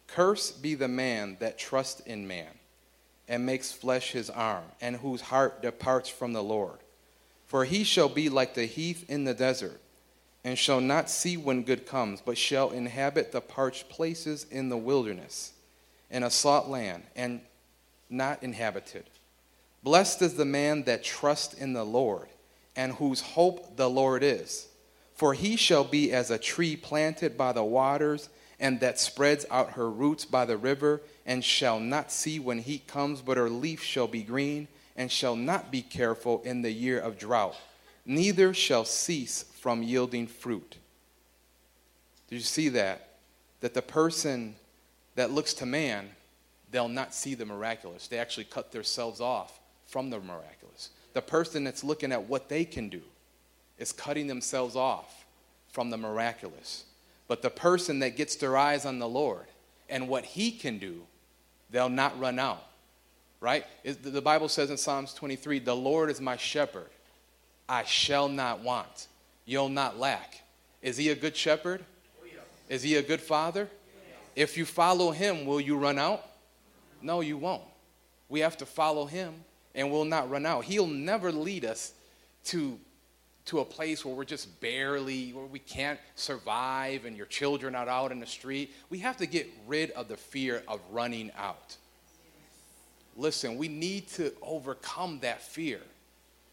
Curse 0.06 0.52
be 0.52 0.76
the 0.76 0.86
man 0.86 1.36
that 1.40 1.58
trusts 1.58 1.98
in 2.02 2.28
man 2.28 2.46
and 3.26 3.44
makes 3.44 3.72
flesh 3.72 4.12
his 4.12 4.30
arm, 4.30 4.62
and 4.80 4.94
whose 4.94 5.20
heart 5.20 5.60
departs 5.60 6.08
from 6.08 6.32
the 6.32 6.42
Lord. 6.42 6.78
For 7.48 7.64
he 7.64 7.82
shall 7.82 8.08
be 8.08 8.28
like 8.28 8.54
the 8.54 8.64
heath 8.64 9.04
in 9.10 9.24
the 9.24 9.34
desert, 9.34 9.80
and 10.44 10.56
shall 10.56 10.80
not 10.80 11.10
see 11.10 11.36
when 11.36 11.64
good 11.64 11.84
comes, 11.84 12.20
but 12.20 12.38
shall 12.38 12.70
inhabit 12.70 13.32
the 13.32 13.40
parched 13.40 13.88
places 13.88 14.46
in 14.52 14.68
the 14.68 14.76
wilderness, 14.76 15.52
in 16.12 16.22
a 16.22 16.30
sought 16.30 16.70
land, 16.70 17.02
and 17.16 17.40
not 18.08 18.40
inhabited. 18.44 19.06
Blessed 19.82 20.22
is 20.22 20.34
the 20.34 20.44
man 20.44 20.84
that 20.84 21.02
trusts 21.02 21.54
in 21.54 21.72
the 21.72 21.84
Lord, 21.84 22.28
and 22.76 22.92
whose 22.92 23.20
hope 23.20 23.76
the 23.76 23.90
Lord 23.90 24.22
is. 24.22 24.68
For 25.14 25.34
he 25.34 25.56
shall 25.56 25.84
be 25.84 26.12
as 26.12 26.30
a 26.30 26.38
tree 26.38 26.76
planted 26.76 27.36
by 27.36 27.52
the 27.52 27.64
waters, 27.64 28.28
and 28.58 28.80
that 28.80 28.98
spreads 28.98 29.44
out 29.50 29.72
her 29.72 29.90
roots 29.90 30.24
by 30.24 30.44
the 30.44 30.56
river 30.56 31.02
and 31.26 31.44
shall 31.44 31.78
not 31.78 32.10
see 32.10 32.38
when 32.38 32.58
heat 32.58 32.86
comes, 32.86 33.20
but 33.20 33.36
her 33.36 33.50
leaf 33.50 33.82
shall 33.82 34.06
be 34.06 34.22
green, 34.22 34.68
and 34.96 35.10
shall 35.10 35.36
not 35.36 35.70
be 35.70 35.82
careful 35.82 36.42
in 36.44 36.62
the 36.62 36.70
year 36.70 36.98
of 36.98 37.18
drought, 37.18 37.56
neither 38.04 38.52
shall 38.52 38.84
cease 38.84 39.44
from 39.60 39.82
yielding 39.82 40.26
fruit. 40.26 40.76
Did 42.28 42.36
you 42.36 42.42
see 42.42 42.68
that? 42.70 43.08
That 43.60 43.74
the 43.74 43.82
person 43.82 44.56
that 45.14 45.30
looks 45.30 45.54
to 45.54 45.66
man, 45.66 46.10
they'll 46.70 46.88
not 46.88 47.14
see 47.14 47.34
the 47.34 47.46
miraculous. 47.46 48.08
They 48.08 48.18
actually 48.18 48.44
cut 48.44 48.72
themselves 48.72 49.20
off 49.20 49.60
from 49.86 50.10
the 50.10 50.18
miraculous. 50.20 50.90
The 51.12 51.22
person 51.22 51.64
that's 51.64 51.84
looking 51.84 52.12
at 52.12 52.24
what 52.28 52.48
they 52.48 52.64
can 52.64 52.88
do 52.88 53.02
is 53.82 53.92
cutting 53.92 54.28
themselves 54.28 54.76
off 54.76 55.26
from 55.72 55.90
the 55.90 55.96
miraculous. 55.96 56.84
But 57.26 57.42
the 57.42 57.50
person 57.50 57.98
that 57.98 58.16
gets 58.16 58.36
their 58.36 58.56
eyes 58.56 58.86
on 58.86 59.00
the 59.00 59.08
Lord 59.08 59.46
and 59.90 60.08
what 60.08 60.24
he 60.24 60.52
can 60.52 60.78
do 60.78 61.02
they'll 61.70 61.88
not 61.88 62.18
run 62.20 62.38
out. 62.38 62.62
Right? 63.40 63.64
The 63.84 64.22
Bible 64.22 64.48
says 64.48 64.70
in 64.70 64.76
Psalms 64.76 65.14
23 65.14 65.58
The 65.58 65.74
Lord 65.74 66.10
is 66.10 66.20
my 66.20 66.36
shepherd. 66.36 66.90
I 67.68 67.82
shall 67.82 68.28
not 68.28 68.60
want. 68.60 69.08
You'll 69.46 69.68
not 69.68 69.98
lack. 69.98 70.42
Is 70.80 70.96
he 70.96 71.08
a 71.08 71.16
good 71.16 71.36
shepherd? 71.36 71.84
Is 72.68 72.82
he 72.82 72.96
a 72.96 73.02
good 73.02 73.20
father? 73.20 73.68
If 74.36 74.56
you 74.56 74.64
follow 74.64 75.10
him, 75.10 75.44
will 75.44 75.60
you 75.60 75.76
run 75.76 75.98
out? 75.98 76.24
No, 77.02 77.20
you 77.20 77.36
won't. 77.36 77.64
We 78.28 78.40
have 78.40 78.56
to 78.58 78.66
follow 78.66 79.06
him 79.06 79.34
and 79.74 79.90
we'll 79.90 80.04
not 80.04 80.30
run 80.30 80.46
out. 80.46 80.64
He'll 80.64 80.86
never 80.86 81.32
lead 81.32 81.64
us 81.64 81.92
to, 82.46 82.78
to 83.46 83.60
a 83.60 83.64
place 83.64 84.04
where 84.04 84.14
we're 84.14 84.24
just 84.24 84.60
barely, 84.60 85.30
where 85.32 85.46
we 85.46 85.58
can't 85.58 85.98
survive 86.14 87.04
and 87.04 87.16
your 87.16 87.26
children 87.26 87.74
are 87.74 87.88
out 87.88 88.12
in 88.12 88.20
the 88.20 88.26
street. 88.26 88.74
We 88.88 88.98
have 88.98 89.16
to 89.16 89.26
get 89.26 89.48
rid 89.66 89.90
of 89.92 90.08
the 90.08 90.16
fear 90.16 90.62
of 90.68 90.80
running 90.90 91.30
out. 91.36 91.76
Listen, 93.16 93.58
we 93.58 93.68
need 93.68 94.08
to 94.10 94.32
overcome 94.40 95.18
that 95.20 95.42
fear. 95.42 95.80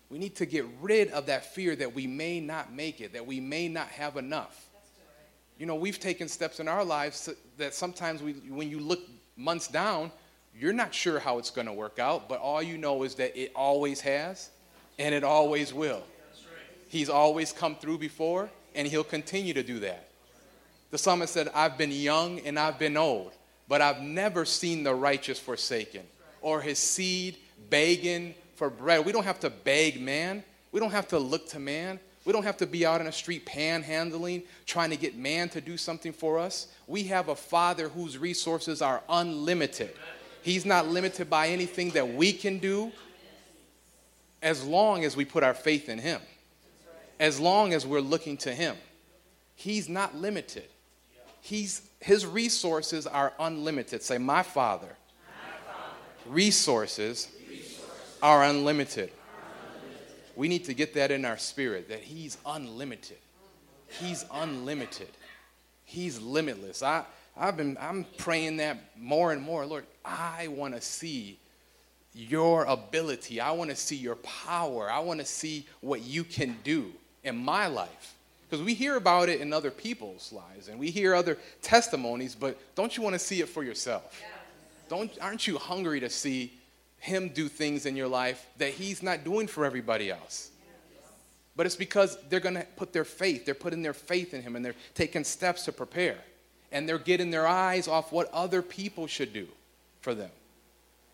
We 0.09 0.17
need 0.17 0.35
to 0.37 0.45
get 0.45 0.65
rid 0.81 1.09
of 1.11 1.27
that 1.27 1.53
fear 1.53 1.75
that 1.75 1.93
we 1.93 2.07
may 2.07 2.39
not 2.39 2.73
make 2.73 2.99
it, 2.99 3.13
that 3.13 3.25
we 3.25 3.39
may 3.39 3.67
not 3.67 3.87
have 3.89 4.17
enough. 4.17 4.67
You 5.59 5.65
know, 5.65 5.75
we've 5.75 5.99
taken 5.99 6.27
steps 6.27 6.59
in 6.59 6.67
our 6.67 6.83
lives 6.83 7.29
that 7.57 7.73
sometimes 7.73 8.23
we, 8.23 8.33
when 8.33 8.69
you 8.69 8.79
look 8.79 9.01
months 9.37 9.67
down, 9.67 10.11
you're 10.57 10.73
not 10.73 10.93
sure 10.93 11.19
how 11.19 11.37
it's 11.37 11.51
going 11.51 11.67
to 11.67 11.73
work 11.73 11.99
out, 11.99 12.27
but 12.27 12.39
all 12.39 12.61
you 12.61 12.77
know 12.77 13.03
is 13.03 13.15
that 13.15 13.39
it 13.39 13.51
always 13.55 14.01
has 14.01 14.49
and 14.97 15.13
it 15.13 15.23
always 15.23 15.73
will. 15.73 16.03
He's 16.89 17.09
always 17.09 17.53
come 17.53 17.75
through 17.75 17.99
before, 17.99 18.49
and 18.75 18.87
he'll 18.87 19.03
continue 19.03 19.53
to 19.53 19.63
do 19.63 19.79
that. 19.79 20.09
The 20.91 20.97
psalmist 20.97 21.33
said, 21.33 21.49
I've 21.53 21.77
been 21.77 21.91
young 21.91 22.39
and 22.39 22.59
I've 22.59 22.79
been 22.79 22.97
old, 22.97 23.31
but 23.67 23.81
I've 23.81 24.01
never 24.01 24.43
seen 24.43 24.83
the 24.83 24.93
righteous 24.93 25.39
forsaken 25.39 26.01
or 26.41 26.61
his 26.61 26.79
seed 26.79 27.37
begging 27.69 28.33
for 28.55 28.69
bread. 28.69 29.05
We 29.05 29.11
don't 29.11 29.23
have 29.23 29.39
to 29.41 29.49
beg 29.49 30.01
man. 30.01 30.43
We 30.71 30.79
don't 30.79 30.91
have 30.91 31.07
to 31.09 31.19
look 31.19 31.47
to 31.49 31.59
man. 31.59 31.99
We 32.25 32.33
don't 32.33 32.43
have 32.43 32.57
to 32.57 32.67
be 32.67 32.85
out 32.85 32.99
in 32.99 33.05
the 33.05 33.11
street 33.11 33.45
panhandling, 33.45 34.43
trying 34.65 34.89
to 34.89 34.97
get 34.97 35.15
man 35.15 35.49
to 35.49 35.61
do 35.61 35.77
something 35.77 36.11
for 36.11 36.37
us. 36.37 36.67
We 36.87 37.03
have 37.03 37.29
a 37.29 37.35
Father 37.35 37.89
whose 37.89 38.17
resources 38.17 38.81
are 38.81 39.01
unlimited. 39.09 39.91
He's 40.41 40.65
not 40.65 40.87
limited 40.87 41.29
by 41.29 41.47
anything 41.47 41.91
that 41.91 42.07
we 42.07 42.33
can 42.33 42.59
do 42.59 42.91
as 44.41 44.63
long 44.63 45.03
as 45.03 45.15
we 45.15 45.25
put 45.25 45.43
our 45.43 45.53
faith 45.53 45.89
in 45.89 45.99
Him, 45.99 46.21
as 47.19 47.39
long 47.39 47.73
as 47.73 47.85
we're 47.85 47.99
looking 47.99 48.37
to 48.37 48.53
Him. 48.53 48.75
He's 49.55 49.89
not 49.89 50.15
limited. 50.15 50.67
He's, 51.41 51.81
his 51.99 52.25
resources 52.25 53.05
are 53.05 53.33
unlimited. 53.39 54.01
Say, 54.03 54.17
My 54.17 54.43
Father 54.43 54.95
resources 56.25 57.27
are 58.21 58.43
unlimited. 58.43 59.11
We 60.35 60.47
need 60.47 60.65
to 60.65 60.73
get 60.73 60.93
that 60.93 61.11
in 61.11 61.25
our 61.25 61.37
spirit 61.37 61.89
that 61.89 62.01
He's 62.01 62.37
unlimited. 62.45 63.17
He's 63.87 64.25
unlimited. 64.31 65.09
He's 65.83 66.21
limitless. 66.21 66.83
I, 66.83 67.03
I've 67.35 67.57
been 67.57 67.77
I'm 67.81 68.05
praying 68.17 68.57
that 68.57 68.77
more 68.97 69.33
and 69.33 69.41
more. 69.41 69.65
Lord, 69.65 69.85
I 70.05 70.47
want 70.49 70.75
to 70.75 70.81
see 70.81 71.39
your 72.13 72.65
ability. 72.65 73.41
I 73.41 73.51
want 73.51 73.71
to 73.71 73.75
see 73.75 73.95
your 73.95 74.15
power. 74.17 74.89
I 74.89 74.99
want 74.99 75.19
to 75.19 75.25
see 75.25 75.65
what 75.81 76.01
you 76.01 76.23
can 76.23 76.55
do 76.63 76.93
in 77.29 77.37
my 77.37 77.67
life. 77.67 78.15
Because 78.49 78.65
we 78.65 78.73
hear 78.73 78.97
about 78.97 79.29
it 79.29 79.39
in 79.39 79.53
other 79.53 79.71
people's 79.71 80.33
lives 80.33 80.67
and 80.67 80.79
we 80.79 80.89
hear 80.89 81.13
other 81.15 81.37
testimonies, 81.61 82.35
but 82.35 82.57
don't 82.75 82.97
you 82.97 83.03
want 83.03 83.13
to 83.13 83.19
see 83.19 83.39
it 83.39 83.47
for 83.47 83.63
yourself? 83.63 84.19
Don't, 84.89 85.11
aren't 85.21 85.47
you 85.47 85.57
hungry 85.57 85.99
to 85.99 86.09
see 86.09 86.51
him 86.97 87.29
do 87.29 87.47
things 87.47 87.85
in 87.85 87.95
your 87.95 88.07
life 88.07 88.45
that 88.57 88.71
he's 88.71 89.03
not 89.03 89.23
doing 89.23 89.45
for 89.47 89.65
everybody 89.65 90.09
else? 90.09 90.49
But 91.55 91.67
it's 91.67 91.75
because 91.75 92.17
they're 92.29 92.39
going 92.39 92.55
to 92.55 92.65
put 92.75 92.91
their 92.91 93.05
faith, 93.05 93.45
they're 93.45 93.53
putting 93.53 93.83
their 93.83 93.93
faith 93.93 94.33
in 94.33 94.41
him 94.41 94.55
and 94.55 94.65
they're 94.65 94.75
taking 94.95 95.23
steps 95.23 95.65
to 95.65 95.71
prepare. 95.71 96.17
And 96.71 96.89
they're 96.89 96.97
getting 96.97 97.29
their 97.29 97.47
eyes 97.47 97.87
off 97.87 98.11
what 98.11 98.31
other 98.33 98.61
people 98.61 99.07
should 99.07 99.31
do 99.31 99.47
for 100.01 100.15
them. 100.15 100.31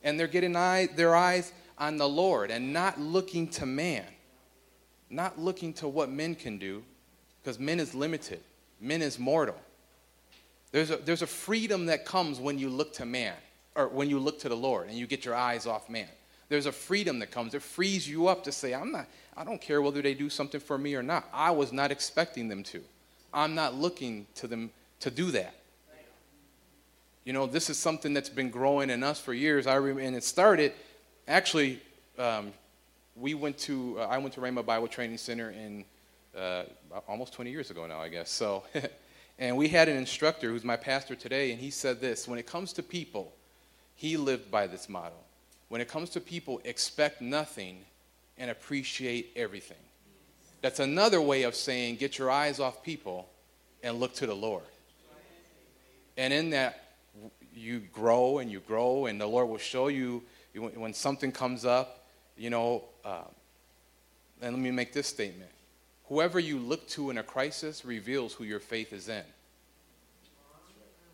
And 0.03 0.19
they're 0.19 0.27
getting 0.27 0.55
eye, 0.55 0.87
their 0.95 1.15
eyes 1.15 1.51
on 1.77 1.97
the 1.97 2.07
Lord 2.07 2.51
and 2.51 2.71
not 2.71 2.99
looking 2.99 3.47
to 3.49 3.65
man, 3.65 4.05
not 5.09 5.39
looking 5.39 5.73
to 5.73 5.87
what 5.87 6.09
men 6.09 6.35
can 6.35 6.57
do, 6.57 6.83
because 7.41 7.59
men 7.59 7.79
is 7.79 7.93
limited, 7.93 8.39
men 8.81 9.01
is 9.01 9.19
mortal. 9.19 9.55
There's 10.71 10.91
a, 10.91 10.97
there's 10.97 11.21
a 11.21 11.27
freedom 11.27 11.85
that 11.85 12.05
comes 12.05 12.39
when 12.39 12.59
you 12.59 12.69
look 12.69 12.93
to 12.93 13.05
man 13.05 13.35
or 13.75 13.87
when 13.87 14.09
you 14.09 14.19
look 14.19 14.39
to 14.39 14.49
the 14.49 14.57
Lord 14.57 14.87
and 14.87 14.97
you 14.97 15.07
get 15.07 15.23
your 15.23 15.35
eyes 15.35 15.65
off 15.65 15.89
man. 15.89 16.09
There's 16.49 16.65
a 16.65 16.71
freedom 16.71 17.19
that 17.19 17.31
comes. 17.31 17.53
It 17.53 17.61
frees 17.61 18.07
you 18.07 18.27
up 18.27 18.43
to 18.43 18.51
say, 18.51 18.73
I'm 18.73 18.91
not, 18.91 19.07
I 19.37 19.43
don't 19.43 19.61
care 19.61 19.81
whether 19.81 20.01
they 20.01 20.13
do 20.13 20.29
something 20.29 20.59
for 20.59 20.77
me 20.77 20.95
or 20.95 21.03
not. 21.03 21.29
I 21.33 21.51
was 21.51 21.71
not 21.71 21.91
expecting 21.91 22.49
them 22.49 22.63
to. 22.63 22.81
I'm 23.33 23.55
not 23.55 23.75
looking 23.75 24.27
to 24.35 24.47
them 24.47 24.71
to 24.99 25.09
do 25.09 25.31
that. 25.31 25.55
You 27.23 27.33
know, 27.33 27.47
this 27.47 27.69
is 27.69 27.77
something 27.77 28.13
that's 28.13 28.29
been 28.29 28.49
growing 28.49 28.89
in 28.89 29.01
us 29.01 29.19
for 29.19 29.33
years. 29.33 29.65
I 29.65 29.75
remember, 29.75 30.01
and 30.01 30.15
it 30.15 30.23
started 30.23 30.73
actually. 31.27 31.81
Um, 32.17 32.53
we 33.15 33.33
went 33.33 33.57
to 33.59 33.97
uh, 33.99 34.07
I 34.07 34.17
went 34.17 34.33
to 34.33 34.41
Rhema 34.41 34.65
Bible 34.65 34.87
Training 34.87 35.17
Center 35.17 35.51
in 35.51 35.85
uh, 36.37 36.63
almost 37.07 37.33
20 37.33 37.49
years 37.49 37.71
ago 37.71 37.87
now, 37.87 38.01
I 38.01 38.09
guess. 38.09 38.29
So, 38.29 38.63
and 39.39 39.55
we 39.55 39.69
had 39.69 39.87
an 39.87 39.97
instructor 39.97 40.49
who's 40.49 40.65
my 40.65 40.75
pastor 40.75 41.15
today, 41.15 41.51
and 41.51 41.59
he 41.59 41.69
said 41.69 42.01
this: 42.01 42.27
when 42.27 42.37
it 42.37 42.45
comes 42.45 42.73
to 42.73 42.83
people, 42.83 43.33
he 43.95 44.17
lived 44.17 44.51
by 44.51 44.67
this 44.67 44.89
model. 44.89 45.23
When 45.69 45.81
it 45.81 45.87
comes 45.87 46.09
to 46.11 46.21
people, 46.21 46.61
expect 46.63 47.21
nothing 47.21 47.79
and 48.37 48.51
appreciate 48.51 49.31
everything. 49.35 49.77
That's 50.61 50.79
another 50.79 51.21
way 51.21 51.43
of 51.43 51.55
saying 51.55 51.97
get 51.97 52.17
your 52.17 52.29
eyes 52.29 52.59
off 52.59 52.83
people 52.83 53.29
and 53.83 53.99
look 53.99 54.13
to 54.15 54.27
the 54.27 54.35
Lord. 54.35 54.63
And 56.17 56.33
in 56.33 56.49
that, 56.51 56.95
you 57.53 57.79
grow 57.79 58.39
and 58.39 58.51
you 58.51 58.59
grow, 58.59 59.05
and 59.05 59.19
the 59.19 59.27
Lord 59.27 59.49
will 59.49 59.57
show 59.57 59.87
you 59.87 60.23
when 60.53 60.93
something 60.93 61.31
comes 61.31 61.65
up, 61.65 62.04
you 62.37 62.49
know. 62.49 62.83
Uh, 63.03 63.23
and 64.41 64.53
let 64.55 64.61
me 64.61 64.71
make 64.71 64.93
this 64.93 65.07
statement 65.07 65.49
whoever 66.07 66.39
you 66.39 66.59
look 66.59 66.87
to 66.89 67.09
in 67.09 67.17
a 67.17 67.23
crisis 67.23 67.85
reveals 67.85 68.33
who 68.33 68.43
your 68.43 68.59
faith 68.59 68.93
is 68.93 69.09
in. 69.09 69.23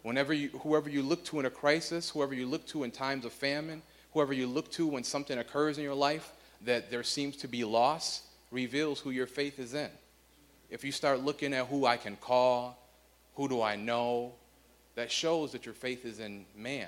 Whenever 0.04 0.34
you, 0.34 0.50
whoever 0.50 0.90
you 0.90 1.04
look 1.04 1.24
to 1.26 1.40
in 1.40 1.46
a 1.46 1.50
crisis, 1.50 2.10
whoever 2.10 2.34
you 2.34 2.48
look 2.48 2.66
to 2.68 2.84
in 2.84 2.92
times 2.92 3.24
of 3.24 3.32
famine, 3.32 3.82
whoever 4.14 4.34
you 4.34 4.48
look 4.48 4.72
to 4.72 4.88
when 4.88 5.04
something 5.04 5.38
occurs 5.38 5.78
in 5.78 5.84
your 5.84 5.96
life 5.96 6.32
that 6.66 6.92
there 6.92 7.04
seems 7.04 7.38
to 7.38 7.48
be 7.48 7.64
loss, 7.64 8.24
reveals 8.52 9.00
who 9.00 9.12
your 9.12 9.28
faith 9.28 9.60
is 9.60 9.74
in. 9.74 9.90
If 10.70 10.84
you 10.84 10.92
start 10.92 11.22
looking 11.22 11.54
at 11.54 11.68
who 11.68 11.86
I 11.86 11.98
can 11.98 12.16
call, 12.16 12.78
who 13.36 13.48
do 13.48 13.62
I 13.62 13.76
know, 13.76 14.34
that 14.96 15.12
shows 15.12 15.52
that 15.54 15.66
your 15.66 15.74
faith 15.74 16.06
is 16.06 16.20
in 16.20 16.46
man. 16.56 16.88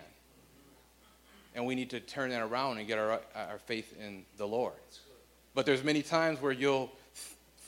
And 1.56 1.66
we 1.66 1.76
need 1.76 1.90
to 1.92 2.00
turn 2.00 2.32
that 2.32 2.42
around 2.42 2.80
and 2.80 2.88
get 2.88 2.98
our, 2.98 3.22
our 3.36 3.60
faith 3.66 3.96
in 4.00 4.26
the 4.38 4.48
Lord. 4.48 4.74
But 5.54 5.66
there's 5.66 5.84
many 5.84 6.02
times 6.02 6.42
where 6.42 6.52
you'll 6.52 6.92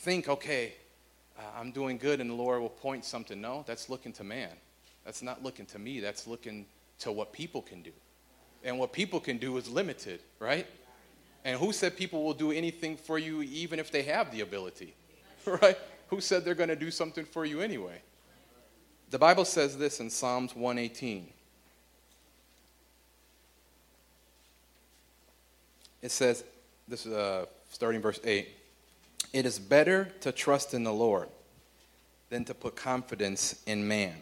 think, 0.01 0.27
okay, 0.27 0.73
uh, 1.37 1.41
I'm 1.59 1.71
doing 1.71 1.97
good, 1.97 2.19
and 2.19 2.29
the 2.29 2.33
Lord 2.33 2.61
will 2.61 2.69
point 2.69 3.05
something. 3.05 3.39
No, 3.39 3.63
that's 3.67 3.89
looking 3.89 4.13
to 4.13 4.23
man. 4.23 4.51
That's 5.03 5.21
not 5.21 5.43
looking 5.43 5.65
to 5.67 5.79
me, 5.79 5.99
that's 5.99 6.25
looking 6.25 6.65
to 6.99 7.11
what 7.11 7.31
people 7.31 7.61
can 7.61 7.81
do. 7.81 7.91
And 8.63 8.79
what 8.79 8.91
people 8.91 9.19
can 9.19 9.37
do 9.37 9.57
is 9.57 9.69
limited, 9.69 10.21
right? 10.39 10.65
And 11.43 11.59
who 11.59 11.71
said 11.71 11.95
people 11.95 12.23
will 12.23 12.33
do 12.33 12.51
anything 12.51 12.97
for 12.97 13.19
you 13.19 13.43
even 13.43 13.77
if 13.77 13.91
they 13.91 14.01
have 14.03 14.31
the 14.31 14.41
ability? 14.41 14.95
Right? 15.45 15.77
Who 16.07 16.21
said 16.21 16.43
they're 16.43 16.55
going 16.55 16.69
to 16.69 16.75
do 16.75 16.89
something 16.89 17.23
for 17.23 17.45
you 17.45 17.61
anyway? 17.61 18.01
The 19.11 19.19
Bible 19.19 19.45
says 19.45 19.77
this 19.77 19.99
in 19.99 20.09
Psalms 20.09 20.55
118. 20.55 21.27
It 26.05 26.11
says, 26.11 26.43
this 26.87 27.07
is 27.07 27.13
uh, 27.13 27.47
starting 27.71 27.99
verse 27.99 28.19
8. 28.23 28.47
It 29.33 29.43
is 29.47 29.57
better 29.57 30.11
to 30.21 30.31
trust 30.31 30.75
in 30.75 30.83
the 30.83 30.93
Lord 30.93 31.27
than 32.29 32.45
to 32.45 32.53
put 32.53 32.75
confidence 32.75 33.59
in 33.65 33.87
man. 33.87 34.13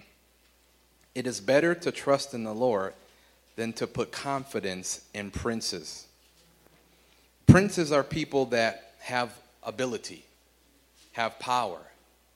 It 1.13 1.27
is 1.27 1.41
better 1.41 1.75
to 1.75 1.91
trust 1.91 2.33
in 2.33 2.45
the 2.45 2.53
Lord 2.53 2.93
than 3.57 3.73
to 3.73 3.85
put 3.85 4.13
confidence 4.13 5.01
in 5.13 5.29
princes. 5.29 6.07
Princes 7.47 7.91
are 7.91 8.01
people 8.01 8.45
that 8.45 8.93
have 8.99 9.37
ability, 9.61 10.23
have 11.11 11.37
power, 11.37 11.81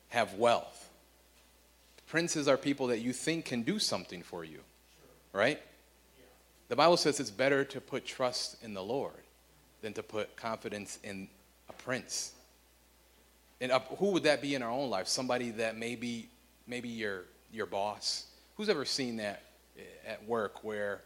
have 0.10 0.34
wealth. 0.34 0.90
Princes 2.08 2.50
are 2.50 2.58
people 2.58 2.88
that 2.88 3.00
you 3.00 3.14
think 3.14 3.46
can 3.46 3.62
do 3.62 3.80
something 3.80 4.24
for 4.24 4.44
you, 4.44 4.60
right? 5.32 5.62
The 6.68 6.76
Bible 6.76 6.98
says 6.98 7.22
it's 7.22 7.32
better 7.32 7.64
to 7.64 7.80
put 7.80 8.06
trust 8.06 8.62
in 8.62 8.74
the 8.74 8.84
Lord 8.84 9.14
than 9.88 9.94
to 9.94 10.04
put 10.04 10.36
confidence 10.36 11.00
in 11.02 11.30
a 11.70 11.74
prince. 11.74 12.34
And 13.62 13.72
who 13.72 14.12
would 14.12 14.24
that 14.24 14.42
be 14.42 14.54
in 14.54 14.62
our 14.62 14.70
own 14.70 14.90
life? 14.90 15.08
Somebody 15.08 15.52
that 15.52 15.78
maybe, 15.78 16.28
maybe 16.68 16.90
your, 16.90 17.24
your 17.54 17.68
boss. 17.68 18.26
Who's 18.58 18.68
ever 18.68 18.84
seen 18.84 19.16
that 19.18 19.44
eh, 19.80 19.84
at 20.06 20.28
work 20.28 20.62
where 20.66 21.00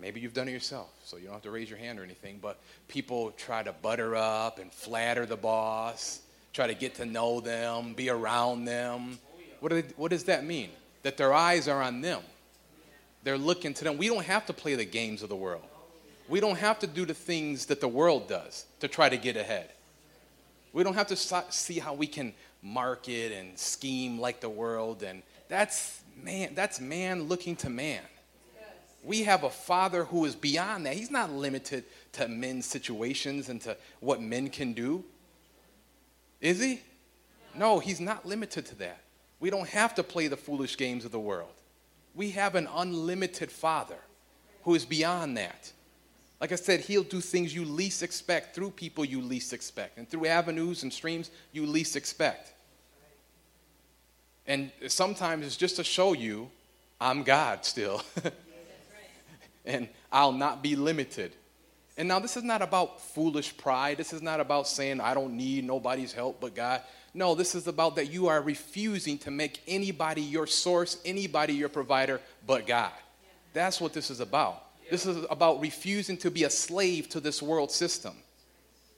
maybe 0.00 0.20
you've 0.20 0.34
done 0.34 0.46
it 0.46 0.52
yourself, 0.52 0.88
so 1.02 1.16
you 1.16 1.24
don't 1.24 1.32
have 1.32 1.42
to 1.42 1.50
raise 1.50 1.68
your 1.68 1.80
hand 1.80 1.98
or 1.98 2.04
anything, 2.04 2.38
but 2.40 2.60
people 2.86 3.32
try 3.32 3.64
to 3.64 3.72
butter 3.72 4.14
up 4.14 4.60
and 4.60 4.72
flatter 4.72 5.26
the 5.26 5.36
boss, 5.36 6.20
try 6.52 6.68
to 6.68 6.74
get 6.74 6.94
to 6.96 7.06
know 7.06 7.40
them, 7.40 7.92
be 7.94 8.08
around 8.08 8.66
them. 8.66 9.18
What, 9.58 9.72
they, 9.72 9.82
what 9.96 10.12
does 10.12 10.24
that 10.24 10.44
mean? 10.44 10.70
That 11.02 11.16
their 11.16 11.34
eyes 11.34 11.66
are 11.66 11.82
on 11.82 12.02
them. 12.02 12.20
They're 13.24 13.36
looking 13.36 13.74
to 13.74 13.82
them. 13.82 13.96
We 13.96 14.06
don't 14.06 14.26
have 14.26 14.46
to 14.46 14.52
play 14.52 14.76
the 14.76 14.84
games 14.84 15.24
of 15.24 15.28
the 15.28 15.34
world. 15.34 15.64
We 16.28 16.40
don't 16.40 16.58
have 16.58 16.78
to 16.80 16.86
do 16.86 17.04
the 17.04 17.14
things 17.14 17.66
that 17.66 17.80
the 17.80 17.88
world 17.88 18.28
does 18.28 18.66
to 18.80 18.88
try 18.88 19.08
to 19.08 19.16
get 19.16 19.36
ahead. 19.36 19.70
We 20.72 20.82
don't 20.82 20.94
have 20.94 21.06
to 21.08 21.16
see 21.16 21.78
how 21.78 21.94
we 21.94 22.06
can 22.06 22.34
market 22.62 23.32
and 23.32 23.58
scheme 23.58 24.18
like 24.18 24.40
the 24.40 24.48
world 24.48 25.02
and 25.02 25.22
that's 25.48 26.00
man 26.20 26.52
that's 26.54 26.80
man 26.80 27.24
looking 27.24 27.54
to 27.56 27.70
man. 27.70 28.02
We 29.04 29.22
have 29.22 29.44
a 29.44 29.50
father 29.50 30.02
who 30.02 30.24
is 30.24 30.34
beyond 30.34 30.84
that. 30.86 30.94
He's 30.94 31.12
not 31.12 31.30
limited 31.30 31.84
to 32.12 32.26
men's 32.26 32.66
situations 32.66 33.48
and 33.48 33.60
to 33.60 33.76
what 34.00 34.20
men 34.20 34.48
can 34.48 34.72
do. 34.72 35.04
Is 36.40 36.60
he? 36.60 36.80
No, 37.54 37.78
he's 37.78 38.00
not 38.00 38.26
limited 38.26 38.66
to 38.66 38.74
that. 38.76 38.98
We 39.38 39.48
don't 39.48 39.68
have 39.68 39.94
to 39.94 40.02
play 40.02 40.26
the 40.26 40.36
foolish 40.36 40.76
games 40.76 41.04
of 41.04 41.12
the 41.12 41.20
world. 41.20 41.52
We 42.14 42.30
have 42.32 42.54
an 42.56 42.68
unlimited 42.74 43.52
father 43.52 43.98
who 44.64 44.74
is 44.74 44.84
beyond 44.84 45.36
that. 45.36 45.72
Like 46.40 46.52
I 46.52 46.56
said, 46.56 46.80
he'll 46.80 47.02
do 47.02 47.20
things 47.20 47.54
you 47.54 47.64
least 47.64 48.02
expect 48.02 48.54
through 48.54 48.70
people 48.70 49.04
you 49.04 49.22
least 49.22 49.52
expect 49.52 49.96
and 49.96 50.08
through 50.08 50.26
avenues 50.26 50.82
and 50.82 50.92
streams 50.92 51.30
you 51.52 51.64
least 51.64 51.96
expect. 51.96 52.52
And 54.46 54.70
sometimes 54.88 55.46
it's 55.46 55.56
just 55.56 55.76
to 55.76 55.84
show 55.84 56.12
you 56.12 56.50
I'm 57.00 57.22
God 57.22 57.64
still. 57.64 58.02
and 59.64 59.88
I'll 60.10 60.32
not 60.32 60.62
be 60.62 60.76
limited. 60.76 61.32
And 61.98 62.08
now, 62.08 62.18
this 62.18 62.36
is 62.36 62.42
not 62.42 62.60
about 62.60 63.00
foolish 63.00 63.56
pride. 63.56 63.96
This 63.96 64.12
is 64.12 64.20
not 64.20 64.38
about 64.38 64.68
saying, 64.68 65.00
I 65.00 65.14
don't 65.14 65.34
need 65.34 65.64
nobody's 65.64 66.12
help 66.12 66.40
but 66.40 66.54
God. 66.54 66.82
No, 67.14 67.34
this 67.34 67.54
is 67.54 67.66
about 67.66 67.96
that 67.96 68.10
you 68.10 68.28
are 68.28 68.42
refusing 68.42 69.16
to 69.18 69.30
make 69.30 69.62
anybody 69.66 70.20
your 70.20 70.46
source, 70.46 70.98
anybody 71.06 71.54
your 71.54 71.70
provider 71.70 72.20
but 72.46 72.66
God. 72.66 72.92
That's 73.54 73.80
what 73.80 73.94
this 73.94 74.10
is 74.10 74.20
about. 74.20 74.65
This 74.90 75.06
is 75.06 75.24
about 75.30 75.60
refusing 75.60 76.16
to 76.18 76.30
be 76.30 76.44
a 76.44 76.50
slave 76.50 77.08
to 77.10 77.20
this 77.20 77.42
world 77.42 77.70
system. 77.70 78.14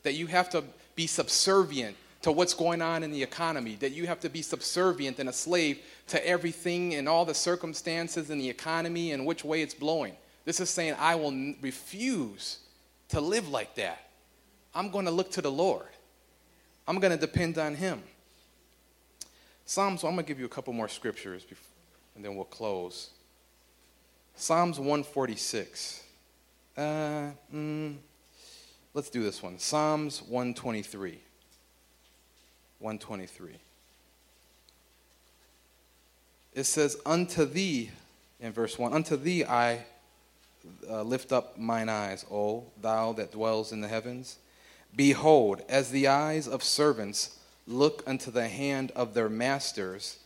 That 0.03 0.15
you 0.15 0.27
have 0.27 0.51
to 0.51 0.65
be 0.95 1.07
subservient 1.07 1.97
to 2.23 2.33
what's 2.33 2.55
going 2.55 2.83
on 2.83 3.03
in 3.03 3.13
the 3.13 3.23
economy, 3.23 3.77
that 3.77 3.93
you 3.93 4.07
have 4.07 4.21
to 4.21 4.29
be 4.29 4.43
subservient 4.43 5.19
and 5.19 5.29
a 5.29 5.33
slave 5.33 5.81
to 6.09 6.27
everything 6.27 6.95
and 6.95 7.09
all 7.09 7.25
the 7.25 7.35
circumstances 7.35 8.31
in 8.31 8.39
the 8.39 8.49
economy 8.49 9.13
and 9.13 9.25
which 9.25 9.45
way 9.45 9.63
it's 9.63 9.75
blowing. 9.75 10.15
This 10.45 10.61
is 10.61 10.69
saying, 10.71 10.97
I 10.99 11.15
will 11.15 11.55
refuse 11.61 12.59
to 13.11 13.21
live 13.21 13.49
like 13.49 13.75
that. 13.77 14.11
I'm 14.75 14.91
going 14.91 15.05
to 15.05 15.11
look 15.11 15.31
to 15.33 15.43
the 15.43 15.51
Lord, 15.51 15.87
I'm 16.87 16.99
going 16.99 17.13
to 17.13 17.19
depend 17.19 17.59
on 17.59 17.75
Him. 17.75 18.03
Psalms, 19.65 20.03
I'm 20.03 20.15
going 20.15 20.25
to 20.25 20.29
give 20.29 20.41
you 20.41 20.47
a 20.47 20.49
couple 20.49 20.73
more 20.73 20.89
scriptures 20.89 21.45
before, 21.45 21.67
and 22.17 22.25
then 22.25 22.35
we'll 22.35 22.47
close. 22.47 23.11
Psalms 24.41 24.79
146. 24.79 26.05
Uh, 26.77 26.81
mm, 27.53 27.97
let's 28.95 29.11
do 29.11 29.25
this 29.25 29.43
one. 29.43 29.59
Psalms 29.59 30.23
123. 30.23 31.19
123. 32.79 33.51
It 36.55 36.65
says, 36.65 36.97
Unto 37.05 37.45
thee, 37.47 37.91
in 38.39 38.53
verse 38.53 38.79
1, 38.79 38.93
unto 38.93 39.17
thee 39.17 39.45
I 39.45 39.85
uh, 40.89 41.03
lift 41.03 41.33
up 41.33 41.59
mine 41.59 41.89
eyes, 41.89 42.25
O 42.31 42.63
thou 42.81 43.13
that 43.15 43.33
dwells 43.33 43.73
in 43.73 43.81
the 43.81 43.89
heavens. 43.89 44.39
Behold, 44.95 45.63
as 45.69 45.91
the 45.91 46.07
eyes 46.07 46.47
of 46.47 46.63
servants 46.63 47.41
look 47.67 48.05
unto 48.07 48.31
the 48.31 48.47
hand 48.47 48.93
of 48.95 49.15
their 49.15 49.29
masters, 49.29 50.21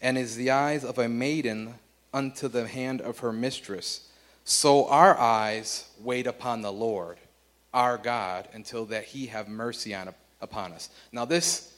and 0.00 0.16
as 0.16 0.36
the 0.36 0.50
eyes 0.50 0.84
of 0.86 0.98
a 0.98 1.06
maiden 1.06 1.74
unto 2.12 2.48
the 2.48 2.66
hand 2.66 3.00
of 3.00 3.18
her 3.20 3.32
mistress. 3.32 4.08
So 4.44 4.88
our 4.88 5.18
eyes 5.18 5.88
wait 6.00 6.26
upon 6.26 6.62
the 6.62 6.72
Lord, 6.72 7.18
our 7.74 7.98
God, 7.98 8.48
until 8.52 8.86
that 8.86 9.04
he 9.04 9.26
have 9.26 9.48
mercy 9.48 9.94
on, 9.94 10.14
upon 10.40 10.72
us. 10.72 10.88
Now, 11.12 11.24
this, 11.24 11.74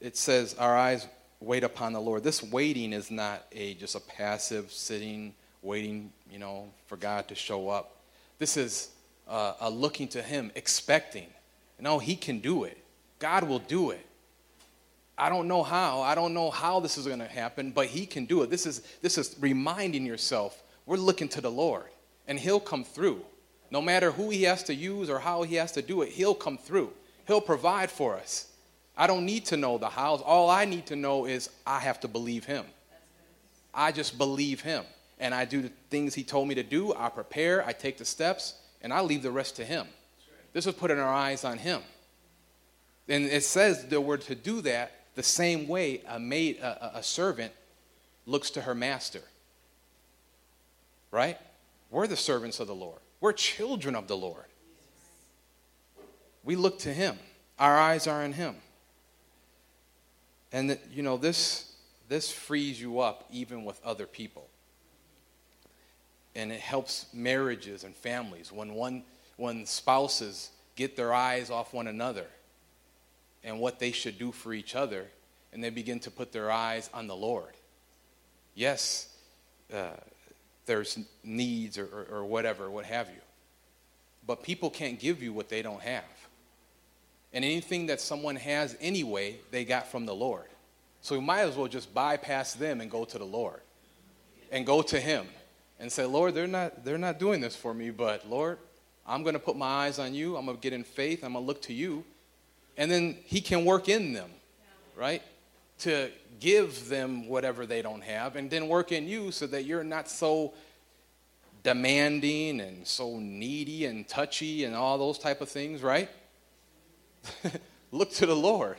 it 0.00 0.16
says, 0.16 0.54
our 0.54 0.76
eyes 0.76 1.06
wait 1.40 1.64
upon 1.64 1.92
the 1.92 2.00
Lord. 2.00 2.24
This 2.24 2.42
waiting 2.42 2.92
is 2.92 3.10
not 3.10 3.44
a 3.52 3.74
just 3.74 3.94
a 3.94 4.00
passive 4.00 4.72
sitting, 4.72 5.34
waiting, 5.62 6.12
you 6.30 6.38
know, 6.38 6.68
for 6.86 6.96
God 6.96 7.28
to 7.28 7.34
show 7.34 7.68
up. 7.68 7.96
This 8.38 8.56
is 8.56 8.90
uh, 9.28 9.54
a 9.60 9.70
looking 9.70 10.08
to 10.08 10.22
him, 10.22 10.50
expecting. 10.54 11.26
No, 11.78 11.98
he 11.98 12.16
can 12.16 12.38
do 12.38 12.64
it. 12.64 12.78
God 13.18 13.44
will 13.44 13.58
do 13.58 13.90
it. 13.90 14.06
I 15.16 15.28
don't 15.28 15.46
know 15.46 15.62
how. 15.62 16.00
I 16.02 16.14
don't 16.14 16.34
know 16.34 16.50
how 16.50 16.80
this 16.80 16.98
is 16.98 17.06
going 17.06 17.20
to 17.20 17.26
happen, 17.26 17.70
but 17.70 17.86
he 17.86 18.06
can 18.06 18.24
do 18.24 18.42
it. 18.42 18.50
This 18.50 18.66
is 18.66 18.80
this 19.00 19.16
is 19.16 19.36
reminding 19.40 20.04
yourself 20.04 20.62
we're 20.86 20.96
looking 20.96 21.28
to 21.30 21.40
the 21.40 21.50
Lord 21.50 21.86
and 22.26 22.38
he'll 22.38 22.60
come 22.60 22.84
through. 22.84 23.24
No 23.70 23.80
matter 23.80 24.10
who 24.10 24.30
he 24.30 24.42
has 24.44 24.62
to 24.64 24.74
use 24.74 25.08
or 25.08 25.18
how 25.18 25.42
he 25.42 25.56
has 25.56 25.72
to 25.72 25.82
do 25.82 26.02
it, 26.02 26.10
he'll 26.10 26.34
come 26.34 26.58
through. 26.58 26.92
He'll 27.26 27.40
provide 27.40 27.90
for 27.90 28.16
us. 28.16 28.48
I 28.96 29.06
don't 29.06 29.24
need 29.26 29.46
to 29.46 29.56
know 29.56 29.78
the 29.78 29.88
hows. 29.88 30.20
All 30.20 30.50
I 30.50 30.64
need 30.64 30.86
to 30.86 30.96
know 30.96 31.24
is 31.24 31.50
I 31.66 31.80
have 31.80 32.00
to 32.00 32.08
believe 32.08 32.44
him. 32.44 32.64
I 33.72 33.90
just 33.90 34.18
believe 34.18 34.60
him. 34.60 34.84
And 35.18 35.34
I 35.34 35.44
do 35.44 35.62
the 35.62 35.72
things 35.90 36.14
he 36.14 36.22
told 36.22 36.48
me 36.48 36.54
to 36.56 36.62
do. 36.62 36.94
I 36.94 37.08
prepare, 37.08 37.66
I 37.66 37.72
take 37.72 37.98
the 37.98 38.04
steps, 38.04 38.54
and 38.82 38.92
I 38.92 39.00
leave 39.00 39.22
the 39.22 39.30
rest 39.30 39.56
to 39.56 39.64
him. 39.64 39.86
This 40.52 40.66
is 40.66 40.74
putting 40.74 40.98
our 40.98 41.12
eyes 41.12 41.44
on 41.44 41.58
him. 41.58 41.80
And 43.08 43.24
it 43.24 43.42
says 43.42 43.86
that 43.86 44.00
we're 44.00 44.18
to 44.18 44.34
do 44.34 44.60
that 44.62 44.92
the 45.14 45.22
same 45.22 45.68
way 45.68 46.02
a 46.08 46.18
maid, 46.18 46.58
a, 46.58 46.98
a 46.98 47.02
servant 47.02 47.52
looks 48.26 48.50
to 48.50 48.62
her 48.62 48.74
master. 48.74 49.22
Right? 51.10 51.38
We're 51.90 52.06
the 52.06 52.16
servants 52.16 52.60
of 52.60 52.66
the 52.66 52.74
Lord. 52.74 52.98
We're 53.20 53.32
children 53.32 53.94
of 53.94 54.08
the 54.08 54.16
Lord. 54.16 54.44
We 56.42 56.56
look 56.56 56.80
to 56.80 56.92
him. 56.92 57.18
Our 57.58 57.78
eyes 57.78 58.06
are 58.06 58.22
on 58.22 58.32
him. 58.32 58.56
And 60.52 60.78
you 60.92 61.02
know 61.02 61.16
this 61.16 61.72
this 62.08 62.30
frees 62.30 62.80
you 62.80 63.00
up 63.00 63.24
even 63.30 63.64
with 63.64 63.80
other 63.84 64.06
people. 64.06 64.48
And 66.36 66.52
it 66.52 66.60
helps 66.60 67.06
marriages 67.12 67.84
and 67.84 67.94
families 67.94 68.52
when 68.52 68.74
one 68.74 69.04
when 69.36 69.66
spouses 69.66 70.50
get 70.76 70.96
their 70.96 71.14
eyes 71.14 71.50
off 71.50 71.72
one 71.72 71.86
another 71.86 72.26
and 73.44 73.60
what 73.60 73.78
they 73.78 73.92
should 73.92 74.18
do 74.18 74.32
for 74.32 74.52
each 74.52 74.74
other, 74.74 75.06
and 75.52 75.62
they 75.62 75.70
begin 75.70 76.00
to 76.00 76.10
put 76.10 76.32
their 76.32 76.50
eyes 76.50 76.90
on 76.92 77.06
the 77.06 77.14
Lord. 77.14 77.52
Yes, 78.54 79.14
uh, 79.72 79.90
there's 80.66 80.98
needs 81.22 81.78
or, 81.78 81.86
or, 81.86 82.16
or 82.18 82.24
whatever, 82.24 82.70
what 82.70 82.86
have 82.86 83.08
you. 83.08 83.20
But 84.26 84.42
people 84.42 84.70
can't 84.70 84.98
give 84.98 85.22
you 85.22 85.32
what 85.32 85.48
they 85.48 85.60
don't 85.62 85.82
have. 85.82 86.04
And 87.32 87.44
anything 87.44 87.86
that 87.86 88.00
someone 88.00 88.36
has 88.36 88.76
anyway, 88.80 89.36
they 89.50 89.64
got 89.64 89.88
from 89.88 90.06
the 90.06 90.14
Lord. 90.14 90.46
So 91.02 91.16
we 91.18 91.20
might 91.20 91.40
as 91.40 91.56
well 91.56 91.68
just 91.68 91.92
bypass 91.92 92.54
them 92.54 92.80
and 92.80 92.90
go 92.90 93.04
to 93.04 93.18
the 93.18 93.24
Lord 93.24 93.60
and 94.50 94.64
go 94.64 94.80
to 94.82 94.98
Him 94.98 95.26
and 95.78 95.92
say, 95.92 96.04
Lord, 96.04 96.34
they're 96.34 96.46
not, 96.46 96.84
they're 96.84 96.96
not 96.96 97.18
doing 97.18 97.40
this 97.40 97.54
for 97.54 97.74
me, 97.74 97.90
but 97.90 98.28
Lord, 98.28 98.58
I'm 99.06 99.22
going 99.22 99.34
to 99.34 99.40
put 99.40 99.56
my 99.56 99.66
eyes 99.66 99.98
on 99.98 100.14
you. 100.14 100.36
I'm 100.36 100.46
going 100.46 100.56
to 100.56 100.62
get 100.62 100.72
in 100.72 100.84
faith. 100.84 101.22
I'm 101.24 101.34
going 101.34 101.44
to 101.44 101.46
look 101.46 101.60
to 101.62 101.74
you. 101.74 102.04
And 102.76 102.90
then 102.90 103.16
He 103.24 103.40
can 103.40 103.64
work 103.64 103.88
in 103.88 104.12
them, 104.12 104.30
right? 104.96 105.22
To 105.80 106.10
give 106.40 106.88
them 106.88 107.28
whatever 107.28 107.66
they 107.66 107.82
don't 107.82 108.02
have, 108.02 108.36
and 108.36 108.50
then 108.50 108.68
work 108.68 108.92
in 108.92 109.08
you 109.08 109.30
so 109.30 109.46
that 109.46 109.64
you're 109.64 109.84
not 109.84 110.08
so 110.08 110.54
demanding 111.62 112.60
and 112.60 112.86
so 112.86 113.18
needy 113.18 113.86
and 113.86 114.06
touchy 114.06 114.64
and 114.64 114.74
all 114.74 114.98
those 114.98 115.18
type 115.18 115.40
of 115.40 115.48
things, 115.48 115.82
right? 115.82 116.08
look 117.90 118.12
to 118.12 118.26
the 118.26 118.36
Lord. 118.36 118.76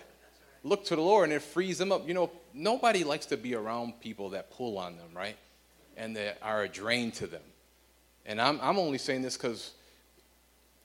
Look 0.63 0.85
to 0.85 0.95
the 0.95 1.01
Lord, 1.01 1.25
and 1.25 1.33
it 1.33 1.41
frees 1.41 1.77
them 1.77 1.91
up. 1.91 2.07
You 2.07 2.13
know, 2.13 2.31
nobody 2.53 3.03
likes 3.03 3.25
to 3.27 3.37
be 3.37 3.55
around 3.55 3.99
people 3.99 4.29
that 4.31 4.51
pull 4.51 4.77
on 4.77 4.97
them, 4.97 5.09
right? 5.15 5.37
And 5.97 6.15
that 6.15 6.37
are 6.41 6.63
a 6.63 6.69
drain 6.69 7.11
to 7.13 7.27
them. 7.27 7.41
And 8.25 8.41
I'm, 8.41 8.59
I'm 8.61 8.79
only 8.79 8.97
saying 8.97 9.21
this 9.21 9.37
because 9.37 9.71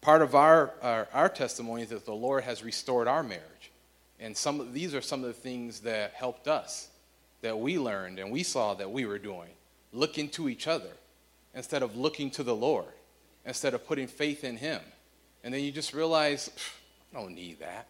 part 0.01 0.23
of 0.23 0.35
our, 0.35 0.73
our, 0.83 1.09
our 1.13 1.29
testimony 1.29 1.83
is 1.83 1.91
that 1.91 2.07
the 2.07 2.15
Lord 2.15 2.45
has 2.45 2.63
restored 2.63 3.09
our 3.09 3.23
marriage. 3.23 3.45
And 4.19 4.37
some 4.37 4.61
of, 4.61 4.73
these 4.73 4.95
are 4.95 5.01
some 5.01 5.21
of 5.21 5.27
the 5.27 5.33
things 5.33 5.81
that 5.81 6.13
helped 6.13 6.47
us, 6.49 6.89
that 7.43 7.59
we 7.59 7.79
learned 7.79 8.19
and 8.19 8.31
we 8.31 8.43
saw 8.43 8.75
that 8.75 8.91
we 8.91 9.07
were 9.07 9.19
doing. 9.19 9.49
Looking 9.93 10.29
to 10.31 10.49
each 10.49 10.69
other 10.69 10.91
instead 11.55 11.83
of 11.83 11.97
looking 11.97 12.31
to 12.33 12.43
the 12.43 12.55
Lord, 12.55 12.93
instead 13.45 13.75
of 13.75 13.87
putting 13.87 14.07
faith 14.07 14.45
in 14.45 14.57
Him. 14.57 14.81
And 15.43 15.53
then 15.53 15.63
you 15.63 15.73
just 15.73 15.95
realize, 15.95 16.51
I 17.13 17.21
don't 17.21 17.35
need 17.35 17.61
that. 17.61 17.87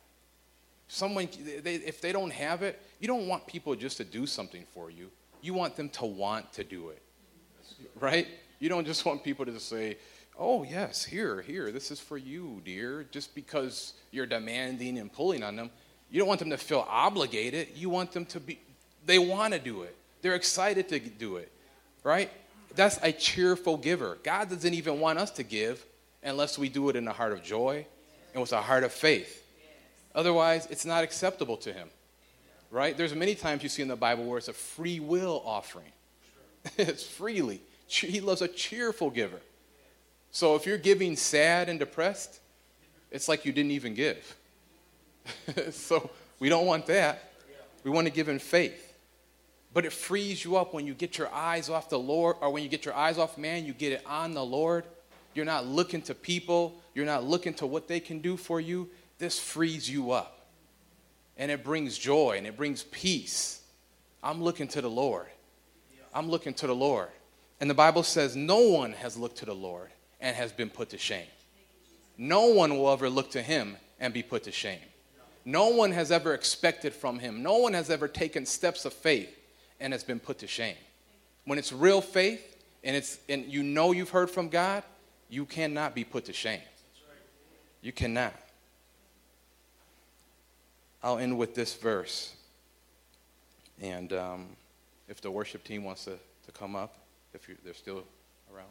Someone, 0.88 1.28
they, 1.62 1.74
if 1.74 2.00
they 2.00 2.12
don't 2.12 2.32
have 2.32 2.62
it, 2.62 2.80
you 3.00 3.06
don't 3.06 3.28
want 3.28 3.46
people 3.46 3.74
just 3.74 3.96
to 3.98 4.04
do 4.04 4.26
something 4.26 4.64
for 4.72 4.90
you. 4.90 5.10
You 5.42 5.54
want 5.54 5.76
them 5.76 5.88
to 5.90 6.04
want 6.04 6.52
to 6.54 6.64
do 6.64 6.90
it, 6.90 7.02
right? 7.98 8.26
You 8.58 8.68
don't 8.68 8.86
just 8.86 9.04
want 9.04 9.22
people 9.24 9.46
to 9.46 9.60
say, 9.60 9.96
oh, 10.40 10.62
yes, 10.62 11.04
here, 11.04 11.42
here, 11.42 11.70
this 11.70 11.90
is 11.90 12.00
for 12.00 12.16
you, 12.16 12.62
dear, 12.64 13.06
just 13.10 13.34
because 13.34 13.92
you're 14.10 14.26
demanding 14.26 14.98
and 14.98 15.12
pulling 15.12 15.42
on 15.42 15.54
them. 15.54 15.70
You 16.10 16.18
don't 16.18 16.26
want 16.26 16.40
them 16.40 16.50
to 16.50 16.56
feel 16.56 16.86
obligated. 16.88 17.68
You 17.76 17.90
want 17.90 18.12
them 18.12 18.24
to 18.26 18.40
be, 18.40 18.58
they 19.04 19.18
want 19.18 19.52
to 19.52 19.60
do 19.60 19.82
it. 19.82 19.94
They're 20.22 20.34
excited 20.34 20.88
to 20.88 20.98
do 20.98 21.36
it, 21.36 21.52
right? 22.02 22.30
That's 22.74 22.98
a 23.02 23.12
cheerful 23.12 23.76
giver. 23.76 24.18
God 24.22 24.48
doesn't 24.48 24.74
even 24.74 24.98
want 24.98 25.18
us 25.18 25.30
to 25.32 25.42
give 25.42 25.84
unless 26.22 26.58
we 26.58 26.68
do 26.68 26.88
it 26.88 26.96
in 26.96 27.06
a 27.06 27.12
heart 27.12 27.32
of 27.32 27.42
joy 27.42 27.86
and 28.32 28.40
with 28.40 28.52
a 28.52 28.62
heart 28.62 28.82
of 28.82 28.92
faith. 28.92 29.46
Otherwise, 30.14 30.66
it's 30.70 30.86
not 30.86 31.04
acceptable 31.04 31.56
to 31.58 31.72
Him, 31.72 31.88
right? 32.70 32.96
There's 32.96 33.14
many 33.14 33.34
times 33.34 33.62
you 33.62 33.68
see 33.68 33.82
in 33.82 33.88
the 33.88 33.96
Bible 33.96 34.24
where 34.24 34.38
it's 34.38 34.48
a 34.48 34.52
free 34.52 35.00
will 35.00 35.42
offering. 35.44 35.92
it's 36.78 37.06
freely. 37.06 37.60
He 37.86 38.20
loves 38.20 38.40
a 38.42 38.48
cheerful 38.48 39.10
giver. 39.10 39.40
So 40.30 40.54
if 40.54 40.66
you're 40.66 40.78
giving 40.78 41.16
sad 41.16 41.68
and 41.68 41.78
depressed, 41.78 42.40
it's 43.10 43.28
like 43.28 43.44
you 43.44 43.52
didn't 43.52 43.72
even 43.72 43.94
give. 43.94 44.36
so 45.70 46.10
we 46.38 46.48
don't 46.48 46.66
want 46.66 46.86
that. 46.86 47.32
We 47.82 47.90
want 47.90 48.06
to 48.06 48.12
give 48.12 48.28
in 48.28 48.38
faith. 48.38 48.86
But 49.72 49.84
it 49.84 49.92
frees 49.92 50.44
you 50.44 50.56
up 50.56 50.74
when 50.74 50.86
you 50.86 50.94
get 50.94 51.18
your 51.18 51.32
eyes 51.32 51.68
off 51.68 51.88
the 51.88 51.98
Lord, 51.98 52.36
or 52.40 52.50
when 52.50 52.62
you 52.62 52.68
get 52.68 52.84
your 52.84 52.94
eyes 52.94 53.18
off 53.18 53.38
man, 53.38 53.64
you 53.64 53.72
get 53.72 53.92
it 53.92 54.02
on 54.06 54.34
the 54.34 54.44
Lord. 54.44 54.84
You're 55.34 55.44
not 55.44 55.66
looking 55.66 56.02
to 56.02 56.14
people, 56.14 56.80
you're 56.94 57.06
not 57.06 57.24
looking 57.24 57.54
to 57.54 57.66
what 57.66 57.86
they 57.86 58.00
can 58.00 58.20
do 58.20 58.36
for 58.36 58.60
you. 58.60 58.88
This 59.18 59.38
frees 59.38 59.88
you 59.88 60.10
up. 60.10 60.46
And 61.36 61.50
it 61.50 61.62
brings 61.62 61.96
joy 61.96 62.34
and 62.36 62.46
it 62.46 62.56
brings 62.56 62.82
peace. 62.84 63.62
I'm 64.22 64.42
looking 64.42 64.68
to 64.68 64.80
the 64.80 64.90
Lord. 64.90 65.26
I'm 66.12 66.28
looking 66.28 66.52
to 66.54 66.66
the 66.66 66.74
Lord. 66.74 67.08
And 67.60 67.70
the 67.70 67.74
Bible 67.74 68.02
says 68.02 68.34
no 68.34 68.60
one 68.68 68.92
has 68.94 69.16
looked 69.16 69.38
to 69.38 69.46
the 69.46 69.54
Lord 69.54 69.90
and 70.20 70.36
has 70.36 70.52
been 70.52 70.70
put 70.70 70.90
to 70.90 70.98
shame. 70.98 71.26
No 72.18 72.46
one 72.46 72.76
will 72.76 72.90
ever 72.90 73.08
look 73.08 73.30
to 73.32 73.42
him 73.42 73.76
and 73.98 74.12
be 74.12 74.22
put 74.22 74.44
to 74.44 74.52
shame. 74.52 74.80
No 75.44 75.68
one 75.68 75.92
has 75.92 76.12
ever 76.12 76.34
expected 76.34 76.92
from 76.92 77.18
him. 77.18 77.42
No 77.42 77.56
one 77.58 77.72
has 77.72 77.88
ever 77.88 78.08
taken 78.08 78.44
steps 78.44 78.84
of 78.84 78.92
faith 78.92 79.34
and 79.80 79.92
has 79.92 80.04
been 80.04 80.20
put 80.20 80.38
to 80.40 80.46
shame. 80.46 80.76
When 81.44 81.58
it's 81.58 81.72
real 81.72 82.00
faith 82.00 82.62
and, 82.84 82.94
it's, 82.94 83.18
and 83.28 83.46
you 83.46 83.62
know 83.62 83.92
you've 83.92 84.10
heard 84.10 84.30
from 84.30 84.48
God, 84.48 84.82
you 85.30 85.46
cannot 85.46 85.94
be 85.94 86.04
put 86.04 86.26
to 86.26 86.32
shame. 86.32 86.60
You 87.80 87.92
cannot. 87.92 88.34
I'll 91.02 91.18
end 91.18 91.38
with 91.38 91.54
this 91.54 91.74
verse. 91.74 92.34
And 93.80 94.12
um, 94.12 94.46
if 95.08 95.22
the 95.22 95.30
worship 95.30 95.64
team 95.64 95.84
wants 95.84 96.04
to, 96.04 96.18
to 96.44 96.52
come 96.52 96.76
up, 96.76 96.96
if 97.32 97.48
they're 97.64 97.72
still 97.72 98.04
around. 98.54 98.66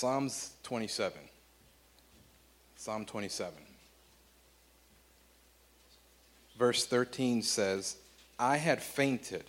Psalms 0.00 0.52
27. 0.62 1.12
Psalm 2.74 3.04
27. 3.04 3.52
Verse 6.58 6.86
13 6.86 7.42
says, 7.42 7.96
I 8.38 8.56
had 8.56 8.82
fainted 8.82 9.44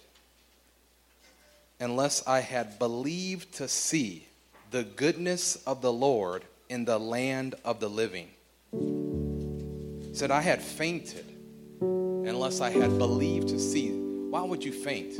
unless 1.79 2.27
I 2.27 2.41
had 2.41 2.77
believed 2.79 3.53
to 3.53 3.69
see 3.69 4.27
the 4.71 4.83
goodness 4.83 5.55
of 5.65 5.81
the 5.81 5.93
Lord 5.93 6.43
in 6.67 6.83
the 6.83 6.99
land 6.99 7.55
of 7.63 7.79
the 7.79 7.89
living. 7.89 8.27
He 8.73 10.13
said, 10.13 10.31
I 10.31 10.41
had 10.41 10.61
fainted 10.61 11.33
unless 11.79 12.59
I 12.59 12.71
had 12.71 12.97
believed 12.97 13.47
to 13.47 13.57
see. 13.57 13.91
Why 13.91 14.41
would 14.41 14.65
you 14.65 14.73
faint? 14.73 15.11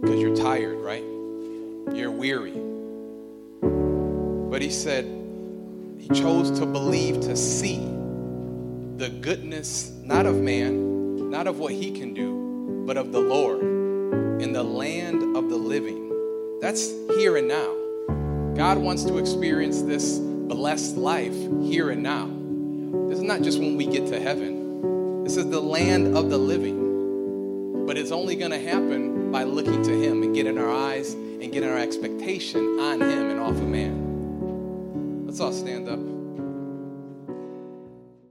Because 0.00 0.18
you're 0.18 0.34
tired, 0.34 0.78
right? 0.78 1.04
You're 1.94 2.10
weary. 2.10 2.65
But 4.50 4.62
he 4.62 4.70
said 4.70 5.04
he 5.98 6.08
chose 6.08 6.58
to 6.58 6.66
believe 6.66 7.20
to 7.22 7.36
see 7.36 7.78
the 8.96 9.10
goodness, 9.20 9.92
not 10.02 10.24
of 10.24 10.36
man, 10.36 11.30
not 11.30 11.46
of 11.46 11.58
what 11.58 11.72
he 11.72 11.90
can 11.90 12.14
do, 12.14 12.84
but 12.86 12.96
of 12.96 13.12
the 13.12 13.20
Lord 13.20 13.60
in 14.40 14.52
the 14.52 14.62
land 14.62 15.36
of 15.36 15.50
the 15.50 15.56
living. 15.56 16.58
That's 16.60 16.90
here 17.16 17.36
and 17.36 17.48
now. 17.48 18.54
God 18.54 18.78
wants 18.78 19.04
to 19.04 19.18
experience 19.18 19.82
this 19.82 20.18
blessed 20.18 20.96
life 20.96 21.34
here 21.62 21.90
and 21.90 22.02
now. 22.02 22.26
This 23.08 23.18
is 23.18 23.24
not 23.24 23.42
just 23.42 23.58
when 23.58 23.76
we 23.76 23.86
get 23.86 24.06
to 24.06 24.20
heaven, 24.20 25.24
this 25.24 25.36
is 25.36 25.50
the 25.50 25.60
land 25.60 26.16
of 26.16 26.30
the 26.30 26.38
living. 26.38 27.84
But 27.86 27.98
it's 27.98 28.12
only 28.12 28.36
going 28.36 28.52
to 28.52 28.58
happen 28.58 29.30
by 29.30 29.42
looking 29.42 29.82
to 29.82 29.90
Him 29.90 30.22
and 30.22 30.34
getting 30.34 30.56
our 30.56 30.70
eyes 30.70 31.14
and 31.14 31.52
getting 31.52 31.68
our 31.68 31.78
expectation 31.78 32.80
on 32.80 33.00
Him 33.00 33.30
and 33.30 33.40
off 33.40 33.56
of 33.56 33.66
man. 33.66 34.05
Let's 35.38 35.44
all 35.44 35.52
stand 35.52 35.86
up. 35.86 36.00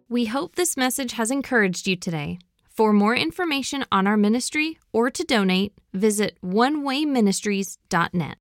We 0.10 0.26
hope 0.26 0.56
this 0.56 0.76
message 0.76 1.12
has 1.12 1.30
encouraged 1.30 1.86
you 1.86 1.96
today. 1.96 2.40
For 2.68 2.94
more 2.94 3.16
information 3.16 3.86
on 3.92 4.08
our 4.08 4.18
ministry 4.18 4.80
or 4.92 5.12
to 5.12 5.24
donate, 5.24 5.74
visit 5.94 6.36
onewayministries.net. 6.44 8.38